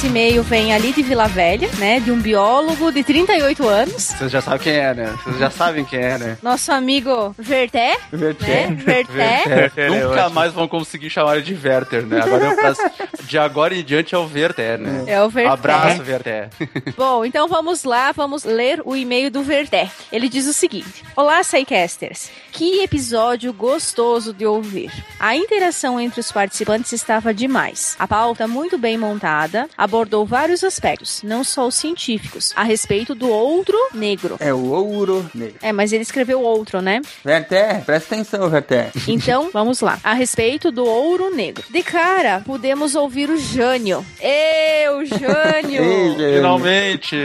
[0.02, 2.00] Esse e-mail vem ali de Vila Velha, né?
[2.00, 4.02] De um biólogo de 38 anos.
[4.08, 5.14] Vocês já sabem quem é, né?
[5.22, 6.38] Vocês já sabem quem é, né?
[6.42, 7.96] Nosso amigo Verté.
[8.10, 8.66] Verté.
[8.66, 8.74] Né?
[8.82, 9.42] Verté.
[9.46, 9.88] Verté.
[9.90, 12.20] Nunca mais vão conseguir chamar ele de Werther, né?
[12.20, 12.82] Agora eu faço-
[13.22, 15.04] de agora em diante é o Verté, né?
[15.06, 15.50] É o Verté.
[15.52, 16.48] Abraço, Verté.
[16.98, 19.88] Bom, então vamos lá, vamos ler o e-mail do Verté.
[20.10, 22.28] Ele diz o seguinte: Olá, Psycasters.
[22.50, 24.90] Que episódio gostoso de ouvir.
[25.18, 27.96] A interação entre os participantes estava demais.
[27.98, 33.28] A pauta muito bem montada, abordou vários aspectos, não só os científicos, a respeito do
[33.28, 34.36] outro negro.
[34.40, 35.56] É o ouro negro.
[35.60, 37.02] É, mas ele escreveu outro, né?
[37.23, 38.90] Verté, presta atenção, Verté.
[39.06, 39.98] Então, vamos lá.
[40.02, 41.62] A respeito do ouro negro.
[41.69, 44.05] De cara, podemos ouvir o Jânio.
[44.19, 45.82] Eu, Jânio!
[46.36, 47.16] Finalmente!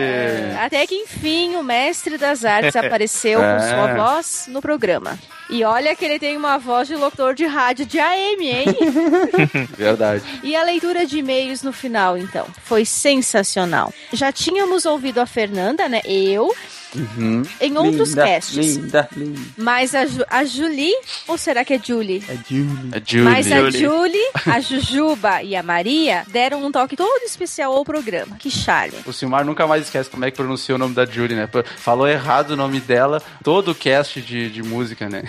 [0.59, 3.59] Até que enfim o mestre das artes apareceu com É.
[3.59, 5.17] sua voz no programa.
[5.49, 8.65] E olha que ele tem uma voz de locutor de rádio de AM, hein?
[9.77, 10.23] Verdade.
[10.43, 13.93] E a leitura de e-mails no final, então, foi sensacional.
[14.11, 16.01] Já tínhamos ouvido a Fernanda, né?
[16.05, 16.53] Eu,
[16.95, 17.43] Uhum.
[17.59, 18.55] Em outros linda, casts.
[18.75, 19.39] Linda, linda.
[19.57, 20.93] mas a, Ju- a Julie,
[21.27, 22.23] ou será que é Julie?
[22.29, 22.89] É Julie.
[22.93, 23.23] É Julie.
[23.25, 28.37] Mas a Julie, a Jujuba e a Maria deram um toque todo especial ao programa.
[28.37, 28.97] Que charme.
[29.05, 31.47] O Silmar nunca mais esquece como é que pronuncia o nome da Julie, né?
[31.77, 35.23] Falou errado o nome dela, todo o cast de, de música, né?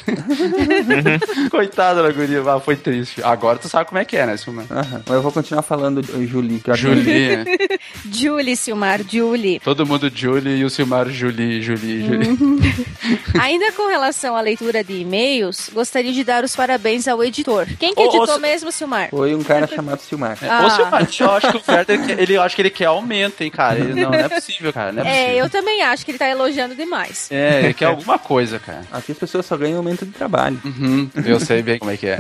[1.51, 3.23] Coitada da guria, ah, foi triste.
[3.23, 4.67] Agora tu sabe como é que é, né, Silmar?
[4.71, 5.03] Aham.
[5.07, 6.63] Mas eu vou continuar falando de Julie.
[6.75, 7.45] Julie, né?
[8.11, 9.61] Julie, Silmar, Julie.
[9.61, 12.29] Todo mundo Julie e o Silmar Julie, Julie, Julie.
[13.41, 17.67] Ainda com relação à leitura de e-mails, gostaria de dar os parabéns ao editor.
[17.79, 19.09] Quem que Ô, ô, editou mesmo, Silmar?
[19.11, 20.39] Foi um cara chamado Silmar.
[20.43, 20.67] Ah.
[20.67, 23.51] Ô, Silmar, eu acho que o Werther, ele, eu acho que ele quer aumento, hein,
[23.51, 23.79] cara?
[23.79, 25.45] Ele- não, não é possível, cara, não é É, possível.
[25.45, 27.29] eu também acho que ele tá elogiando demais.
[27.31, 28.83] É, ele quer alguma coisa, cara.
[28.93, 30.61] Aqui as pessoas só ganham aumento de trabalho.
[30.65, 32.19] Uhum, eu sei bem como é que é.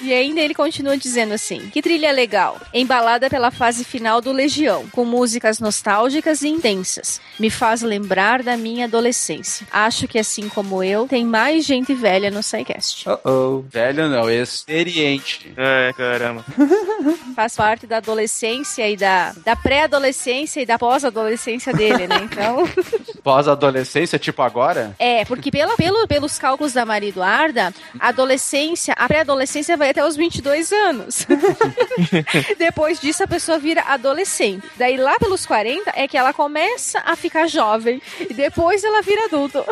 [0.00, 4.86] E ainda ele continua dizendo assim: Que trilha legal, embalada pela fase final do Legião,
[4.92, 7.20] com músicas nostálgicas e intensas.
[7.38, 9.66] Me faz lembrar da minha adolescência.
[9.70, 13.08] Acho que assim como eu, tem mais gente velha no SciCast.
[13.08, 13.64] Oh, oh.
[13.68, 15.52] Velho não, experiente.
[15.56, 16.44] É, caramba.
[17.34, 22.20] Faz parte da adolescência e da, da pré-adolescência e da pós-adolescência dele, né?
[22.22, 22.68] Então.
[23.22, 24.94] Pós-adolescência, tipo agora?
[24.98, 30.04] É, porque pela, pelo, pelos cálculos da Maria Eduarda, a adolescência, a pré-adolescência vai até
[30.04, 31.26] os 22 anos.
[32.58, 34.66] Depois disso, a pessoa vira adolescente.
[34.76, 38.00] Daí lá pelos 40 é que ela começa a ficar jovem.
[38.28, 39.64] E depois ela vira adulto.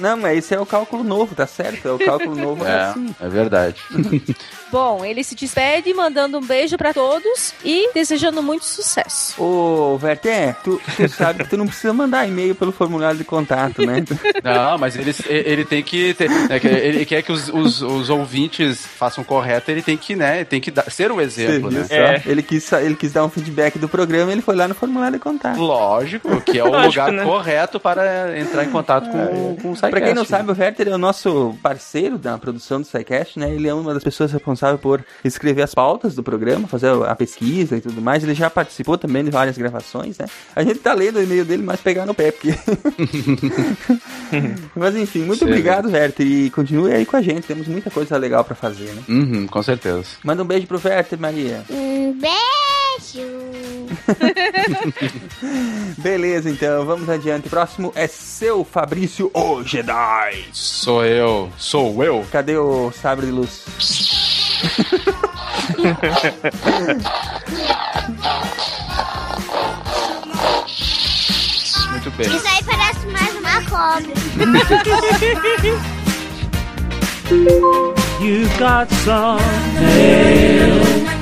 [0.00, 1.86] Não, mas esse é o cálculo novo, tá certo?
[1.88, 2.64] É o cálculo novo.
[2.64, 3.14] É, É, assim.
[3.20, 3.76] é verdade.
[4.72, 9.34] Bom, ele se despede mandando um beijo pra todos e desejando muito sucesso.
[9.40, 13.84] Ô, Werther, tu, tu sabe que tu não precisa mandar e-mail pelo formulário de contato,
[13.84, 14.02] né?
[14.42, 16.14] Não, mas ele, ele tem que.
[16.14, 20.16] Ter, é que ele quer que os, os, os ouvintes façam correto, ele tem que,
[20.16, 20.42] né?
[20.44, 22.20] Tem que dar- ser o exemplo, Você né?
[22.22, 22.30] só?
[22.30, 25.18] Ele, quis, ele quis dar um feedback do programa e ele foi lá no formulário
[25.18, 25.60] de contato.
[25.60, 27.24] Lógico, que é o Lógico, lugar né?
[27.24, 29.90] correto para entrar em contato com, com o SciCast.
[29.90, 33.50] Pra quem não sabe, o Werther é o nosso parceiro da produção do SciCast, né?
[33.52, 37.76] Ele é uma das pessoas responsáveis por escrever as pautas do programa, fazer a pesquisa
[37.76, 38.22] e tudo mais.
[38.22, 40.26] Ele já participou também de várias gravações, né?
[40.54, 42.54] A gente tá lendo o e-mail dele, mas pegar no pé, porque...
[44.74, 45.46] mas enfim, muito Sim.
[45.46, 47.46] obrigado, Werther, e continue aí com a gente.
[47.46, 49.02] Temos muita coisa legal pra fazer, né?
[49.08, 50.04] Uhum, com certeza.
[50.24, 51.64] Manda um beijo pro Werther, Maria.
[51.70, 52.72] Um beijo.
[55.98, 57.48] Beleza, então, vamos adiante.
[57.48, 60.44] Próximo é seu Fabrício, o Jedi.
[60.52, 62.24] Sou eu, sou eu.
[62.30, 64.21] Cadê o sabre de luz?
[71.90, 72.36] Muito bem.
[72.36, 74.12] Isso aí parece mais uma cobra.
[78.20, 79.40] You got some
[79.78, 81.21] Everybody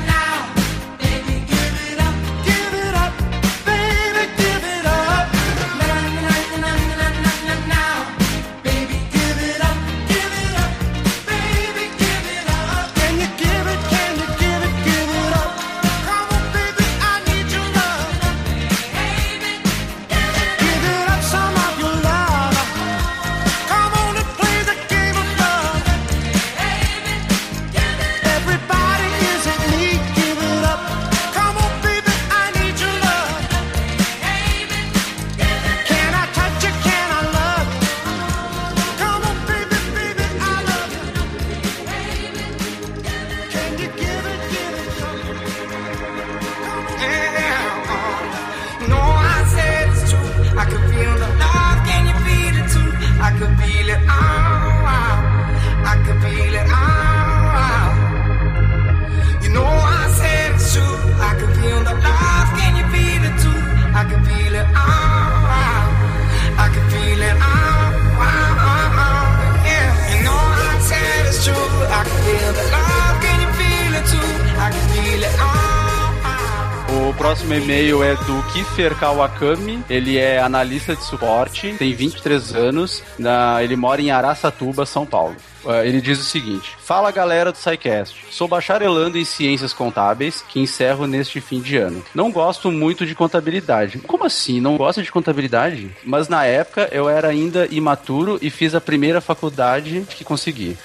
[78.53, 79.83] Kiefer Kawakami.
[79.89, 85.37] Ele é analista de suporte, tem 23 anos, na- ele mora em Araçatuba, São Paulo.
[85.63, 90.59] Uh, Ele diz o seguinte: Fala galera do SciCast, sou bacharelando em ciências contábeis que
[90.59, 92.03] encerro neste fim de ano.
[92.15, 93.99] Não gosto muito de contabilidade.
[93.99, 94.59] Como assim?
[94.59, 95.91] Não gosta de contabilidade?
[96.03, 100.79] Mas na época eu era ainda imaturo e fiz a primeira faculdade que consegui.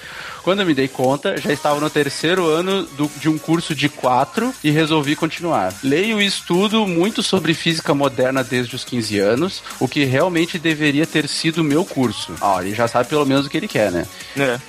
[0.46, 3.88] Quando eu me dei conta, já estava no terceiro ano do- de um curso de
[3.88, 5.74] quatro e resolvi continuar.
[5.82, 11.04] Leio e estudo muito sobre física moderna desde os 15 anos, o que realmente deveria
[11.04, 12.32] ter sido o meu curso.
[12.40, 14.06] Ah, ele já sabe pelo menos o que ele quer, né?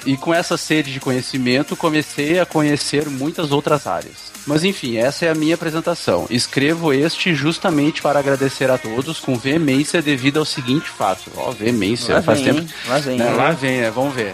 [0.04, 4.16] E com essa sede de conhecimento, comecei a conhecer muitas outras áreas.
[4.48, 6.26] Mas enfim, essa é a minha apresentação.
[6.28, 11.30] Escrevo este justamente para agradecer a todos com veemência devido ao seguinte fato.
[11.36, 12.74] Ó, veemência, Lá faz vem, tempo.
[12.88, 13.30] Lá vem, né?
[13.30, 13.92] Lá vem, né?
[13.92, 14.34] Vamos ver.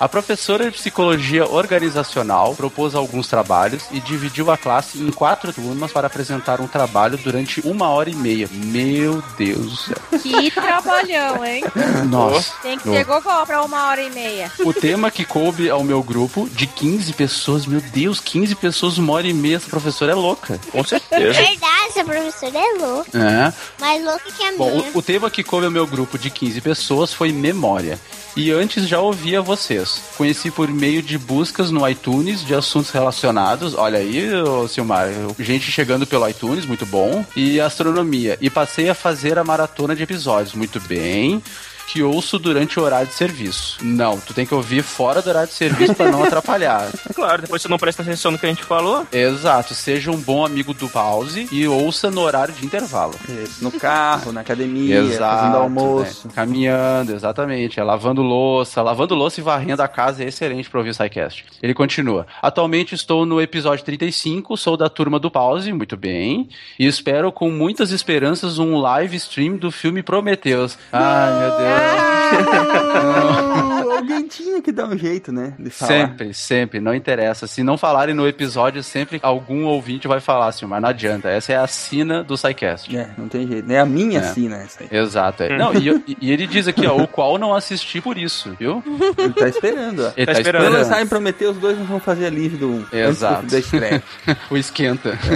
[0.00, 5.90] A professora de psicologia organizacional propôs alguns trabalhos e dividiu a classe em quatro turmas
[5.90, 8.48] para apresentar um trabalho durante uma hora e meia.
[8.52, 9.96] Meu Deus do céu.
[10.22, 11.64] Que trabalhão, hein?
[12.08, 12.52] Nossa.
[12.62, 14.52] Tem que ter gogó pra uma hora e meia.
[14.60, 19.14] O tema que coube ao meu grupo, de 15 pessoas, meu Deus, 15 pessoas, uma
[19.14, 20.60] hora e meia, essa professora é louca.
[20.70, 23.18] Com Verdade, essa professora é louca.
[23.18, 23.52] É.
[23.80, 24.90] Mais louca que a Bom, minha.
[24.94, 27.98] o, o tema que coube ao meu grupo de 15 pessoas foi memória.
[28.38, 30.00] E antes já ouvia vocês.
[30.16, 33.74] Conheci por meio de buscas no iTunes de assuntos relacionados.
[33.74, 34.30] Olha aí,
[34.68, 35.08] Silmar,
[35.40, 37.24] gente chegando pelo iTunes, muito bom.
[37.34, 38.38] E astronomia.
[38.40, 41.42] E passei a fazer a maratona de episódios, muito bem.
[41.90, 43.78] Que ouço durante o horário de serviço.
[43.82, 46.88] Não, tu tem que ouvir fora do horário de serviço para não atrapalhar.
[47.18, 49.04] Claro, depois você não presta atenção no que a gente falou.
[49.10, 53.14] Exato, seja um bom amigo do pause e ouça no horário de intervalo.
[53.60, 56.28] No carro, na academia, Exato, fazendo almoço.
[56.28, 56.32] né?
[56.34, 57.80] Caminhando, exatamente.
[57.80, 58.82] É lavando louça.
[58.82, 61.44] Lavando louça e varrendo a casa é excelente para ouvir o SciCast.
[61.60, 62.24] Ele continua.
[62.40, 66.48] Atualmente estou no episódio 35, sou da turma do Pause, muito bem.
[66.78, 70.78] E espero com muitas esperanças um live stream do filme Prometheus.
[70.92, 71.77] Ai, meu Deus.
[73.98, 75.54] Alguém tinha que dar um jeito, né?
[75.58, 75.92] De falar.
[75.92, 77.46] Sempre, sempre, não interessa.
[77.48, 81.28] Se não falarem no episódio, sempre algum ouvinte vai falar assim, mas não adianta.
[81.28, 82.96] Essa é a sina do SciCast.
[82.96, 83.70] É, não tem jeito.
[83.70, 84.22] É a minha É.
[84.22, 84.88] sina essa aí.
[84.90, 85.58] Exato, é.
[85.58, 88.82] Não, e, e ele diz aqui, ó, o qual não assisti por isso, viu?
[89.18, 90.12] Ele tá esperando, ó.
[90.16, 90.62] Ele tá esperando.
[90.62, 92.96] Quando lançarem Prometeu, os dois vão fazer a live do 1.
[92.96, 93.46] Exato.
[93.46, 94.02] Da estreia.
[94.50, 95.18] o esquenta.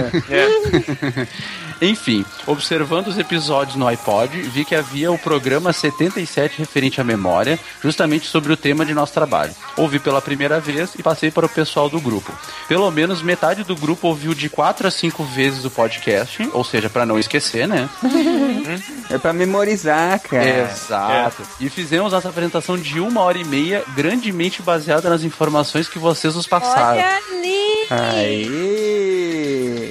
[1.83, 7.59] Enfim, observando os episódios no iPod, vi que havia o programa 77 referente à memória,
[7.81, 9.53] justamente sobre o tema de nosso trabalho.
[9.75, 12.31] Ouvi pela primeira vez e passei para o pessoal do grupo.
[12.69, 16.89] Pelo menos metade do grupo ouviu de 4 a 5 vezes o podcast, ou seja,
[16.89, 17.89] para não esquecer, né?
[19.09, 20.71] É pra memorizar, cara.
[20.71, 21.43] Exato.
[21.59, 26.33] E fizemos nossa apresentação de uma hora e meia, grandemente baseada nas informações que vocês
[26.33, 26.93] nos passaram.
[26.93, 27.87] Olha ali!
[27.91, 28.93] Aê!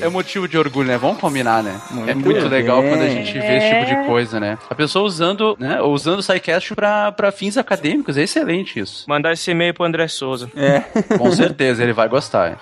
[0.03, 0.99] É motivo de orgulho, né?
[0.99, 1.81] Vamos combinar, né?
[1.91, 4.59] Muito é muito legal quando a gente vê esse tipo de coisa, né?
[4.69, 5.81] A pessoa usando, né?
[5.83, 9.05] Usando o SciCast pra, pra fins acadêmicos, é excelente isso.
[9.09, 10.51] Mandar esse e-mail pro André Souza.
[10.57, 10.81] É.
[11.17, 12.59] Com certeza, ele vai gostar.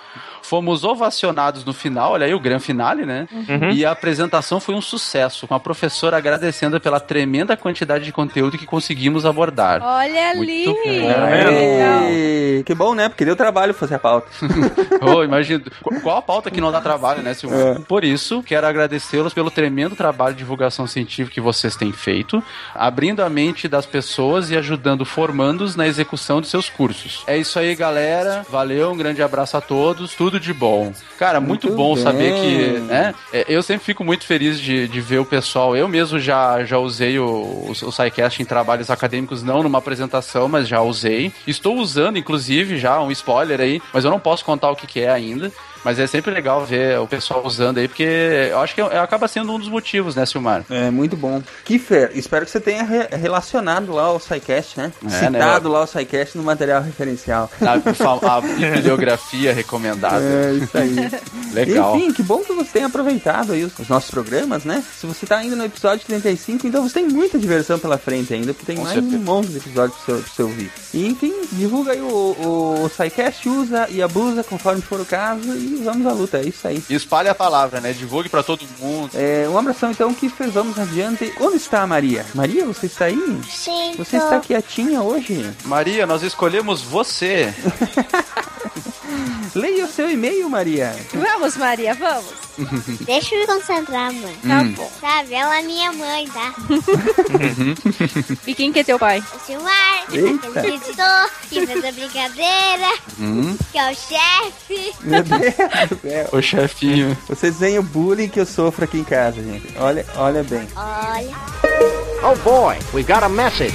[0.51, 3.29] Fomos ovacionados no final, olha aí o grande finale, né?
[3.31, 3.71] Uhum.
[3.71, 8.59] E a apresentação foi um sucesso, com a professora agradecendo pela tremenda quantidade de conteúdo
[8.59, 9.81] que conseguimos abordar.
[9.81, 10.51] Olha Muito
[10.85, 11.01] ali!
[11.03, 11.09] bom.
[11.09, 12.63] Aê!
[12.67, 13.09] Que bom, né?
[13.09, 14.29] Porque deu trabalho fazer a pauta.
[15.03, 15.63] Oh, imagina.
[15.83, 17.59] Qu- Qual a pauta que não dá trabalho, né, Silvio?
[17.59, 17.75] É.
[17.79, 22.43] Por isso, quero agradecê-los pelo tremendo trabalho de divulgação científica que vocês têm feito,
[22.75, 27.23] abrindo a mente das pessoas e ajudando formandos na execução de seus cursos.
[27.27, 28.45] É isso aí, galera.
[28.51, 30.15] Valeu, um grande abraço a todos.
[30.15, 30.93] Tudo de bom.
[31.19, 32.03] Cara, muito, Muito bom bem.
[32.03, 33.15] saber que, né?
[33.33, 35.77] é, Eu sempre fico muito feliz de, de ver o pessoal.
[35.77, 40.49] Eu mesmo já, já usei o, o, o SciCast em trabalhos acadêmicos, não numa apresentação,
[40.49, 41.33] mas já usei.
[41.47, 45.01] Estou usando, inclusive, já um spoiler aí, mas eu não posso contar o que, que
[45.01, 45.53] é ainda.
[45.85, 48.03] Mas é sempre legal ver o pessoal usando aí, porque
[48.51, 50.65] eu acho que é- acaba sendo um dos motivos, né, Silmar?
[50.69, 51.43] É, muito bom.
[51.65, 54.93] Kiffer, espero que você tenha re- relacionado lá o SciCast, né?
[55.07, 57.51] É, Citado lá o SciCast no material referencial.
[57.61, 60.21] A, a bibliografia recomendada.
[60.23, 61.11] É, isso aí.
[61.53, 61.97] Legal.
[61.97, 64.83] Enfim, que bom que você tenha aproveitado aí os, os nossos programas, né?
[64.99, 68.53] Se você tá ainda no episódio 35, então você tem muita diversão pela frente ainda,
[68.53, 69.17] porque tem Com mais certeza.
[69.17, 70.71] um monte de episódios pra você, pra você ouvir.
[70.93, 75.55] E, enfim, divulga aí o, o, o SciCast, usa e abusa conforme for o caso
[75.55, 76.83] e vamos à luta, é isso aí.
[76.89, 77.93] E espalhe a palavra, né?
[77.93, 79.11] Divulgue pra todo mundo.
[79.15, 81.33] É, um abração então, Kiffer, vamos adiante.
[81.41, 82.25] Onde está a Maria?
[82.35, 83.41] Maria, você está aí?
[83.49, 85.49] Sim, Você está quietinha hoje?
[85.65, 87.53] Maria, nós escolhemos você.
[89.55, 90.95] Leia o seu e-mail, Maria.
[91.13, 92.33] Vamos, Maria, vamos.
[93.07, 94.37] Deixa eu me concentrar, mãe.
[94.47, 94.73] Tá Hum.
[94.73, 94.93] bom.
[95.01, 96.55] Sabe, ela é minha mãe, tá?
[98.47, 99.23] E quem que é teu pai?
[99.35, 102.89] O Silmar, aquele editor, que fez a brincadeira,
[103.19, 104.93] Hum, que é o chefe.
[105.03, 105.41] Meu Deus
[105.91, 106.29] do céu.
[106.33, 107.17] o chefinho.
[107.29, 109.75] Vocês veem o bullying que eu sofro aqui em casa, gente.
[109.79, 110.67] Olha, olha bem.
[110.77, 111.37] Olha.
[112.23, 113.75] Oh boy, we got a message.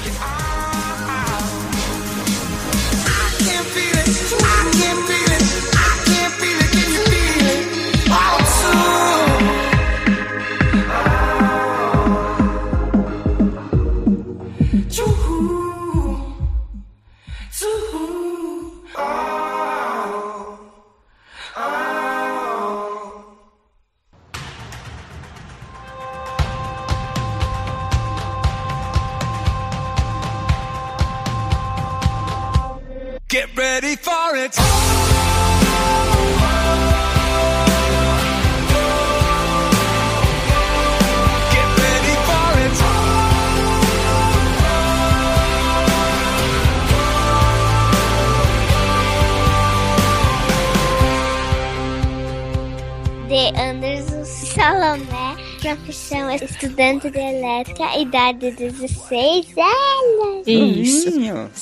[33.27, 35.14] Get ready for it.
[56.41, 60.48] Estudante de elétrica, idade 16 anos.
[60.48, 61.10] Isso.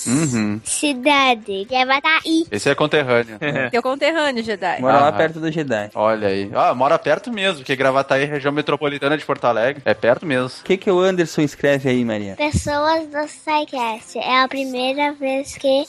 [0.09, 0.59] Uhum.
[0.63, 2.45] Cidade, Jabataí.
[2.51, 3.37] Esse é conterrâneo.
[3.71, 4.81] Teu conterrâneo, Jedi.
[4.81, 5.13] Mora lá Ah.
[5.13, 5.89] perto do Jedi.
[5.95, 6.49] Olha aí.
[6.53, 9.81] Ah, mora perto mesmo, porque Gravataí, região metropolitana de Porto Alegre.
[9.85, 10.59] É perto mesmo.
[10.61, 12.35] O que, que o Anderson escreve aí, Maria?
[12.35, 15.83] Pessoas do SciCast, é a primeira vez que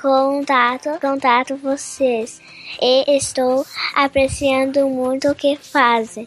[0.00, 2.40] contato, contato vocês
[2.80, 6.26] e estou apreciando muito o que fazem.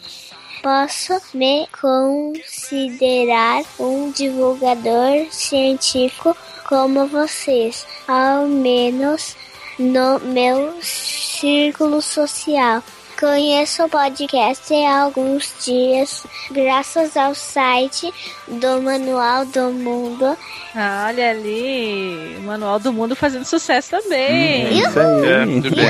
[0.62, 6.36] Posso me considerar um divulgador científico
[6.68, 9.36] como vocês, ao menos
[9.80, 12.84] no meu círculo social.
[13.20, 18.14] Conheço o podcast há alguns dias, graças ao site
[18.48, 20.38] do Manual do Mundo.
[20.76, 24.82] Ah, olha ali, o Manual do Mundo fazendo sucesso também.
[24.82, 25.30] Isso aí.
[25.30, 25.86] É, muito bem.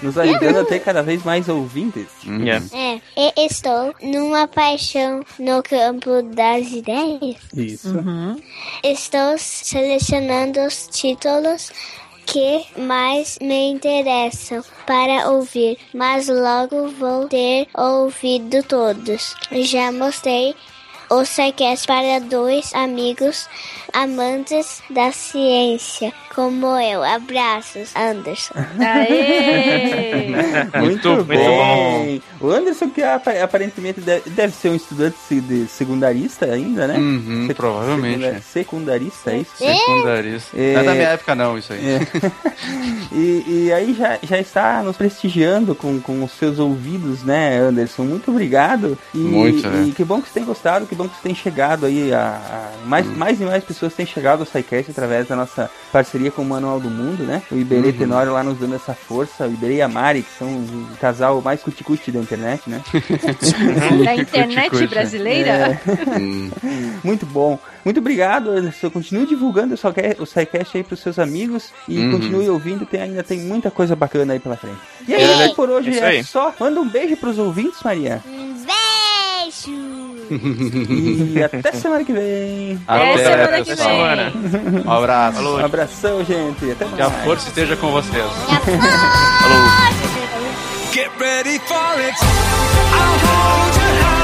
[0.00, 2.06] Nos ajudando a ter cada vez mais ouvintes.
[2.72, 7.36] É, e estou numa paixão no campo das ideias.
[7.56, 7.92] Isso.
[8.84, 11.72] Estou selecionando os títulos
[12.26, 19.34] que mais me interessam para ouvir, mas logo vou ter ouvido todos.
[19.52, 20.54] Já mostrei
[21.10, 23.46] o SciCast para dois amigos
[23.92, 27.02] amantes da ciência, como eu.
[27.02, 28.54] Abraços, Anderson.
[30.80, 32.22] Muito, Muito bem.
[32.40, 36.96] O Anderson, que apa- aparentemente deve, ser um estudante se- de secundarista ainda, né?
[36.98, 38.20] Uhum, Sec- provavelmente.
[38.42, 39.50] secunda- Secundarista, é isso?
[39.56, 40.56] Secundarista.
[40.56, 40.72] É.
[40.74, 41.80] Não é da minha época, não, isso aí.
[41.80, 42.00] É.
[43.14, 48.04] E, e aí já, já está nos prestigiando com, com os seus ouvidos, né, Anderson?
[48.04, 48.96] Muito obrigado.
[49.12, 49.86] E, Muito, né?
[49.88, 52.40] e que bom que você tem gostado, que bom que você tem chegado aí a,
[52.40, 53.14] a- mais, Hum.
[53.16, 56.78] mais e mais pessoas têm chegado ao SciCast através da nossa parceria com o Manual
[56.80, 57.42] do Mundo, né?
[57.50, 57.92] O Iberê Uhum.
[57.92, 61.40] Tenório lá nos dando essa força, o Iberê e a Mari, que são o casal
[61.40, 62.80] mais cuticute da internet, né?
[64.04, 65.50] Da internet brasileira?
[65.50, 65.78] É.
[67.04, 67.58] Muito bom.
[67.84, 68.90] Muito obrigado, Anderson.
[68.90, 72.10] Continue divulgando o SciCast aí pros seus amigos e Uhum.
[72.12, 74.78] continue ouvindo, tem, ainda tem muita coisa bacana aí pela frente.
[75.08, 76.24] E aí, É, por hoje é aí.
[76.24, 76.54] só.
[76.60, 78.22] Manda um beijo pros ouvintes, Maria.
[78.26, 80.11] Beijo!
[81.34, 82.80] E até semana que vem.
[82.86, 83.90] Até semana que pessoal.
[83.90, 84.82] vem.
[84.86, 85.40] Um abraço.
[85.42, 86.70] Um abração, gente.
[86.72, 87.24] Até Que a mais.
[87.24, 88.24] força esteja com vocês.
[90.92, 92.14] Get ready for it.
[92.22, 94.21] I'll hold your hand.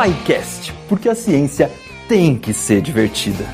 [0.00, 1.70] SciCast, porque a ciência
[2.08, 3.44] tem que ser divertida.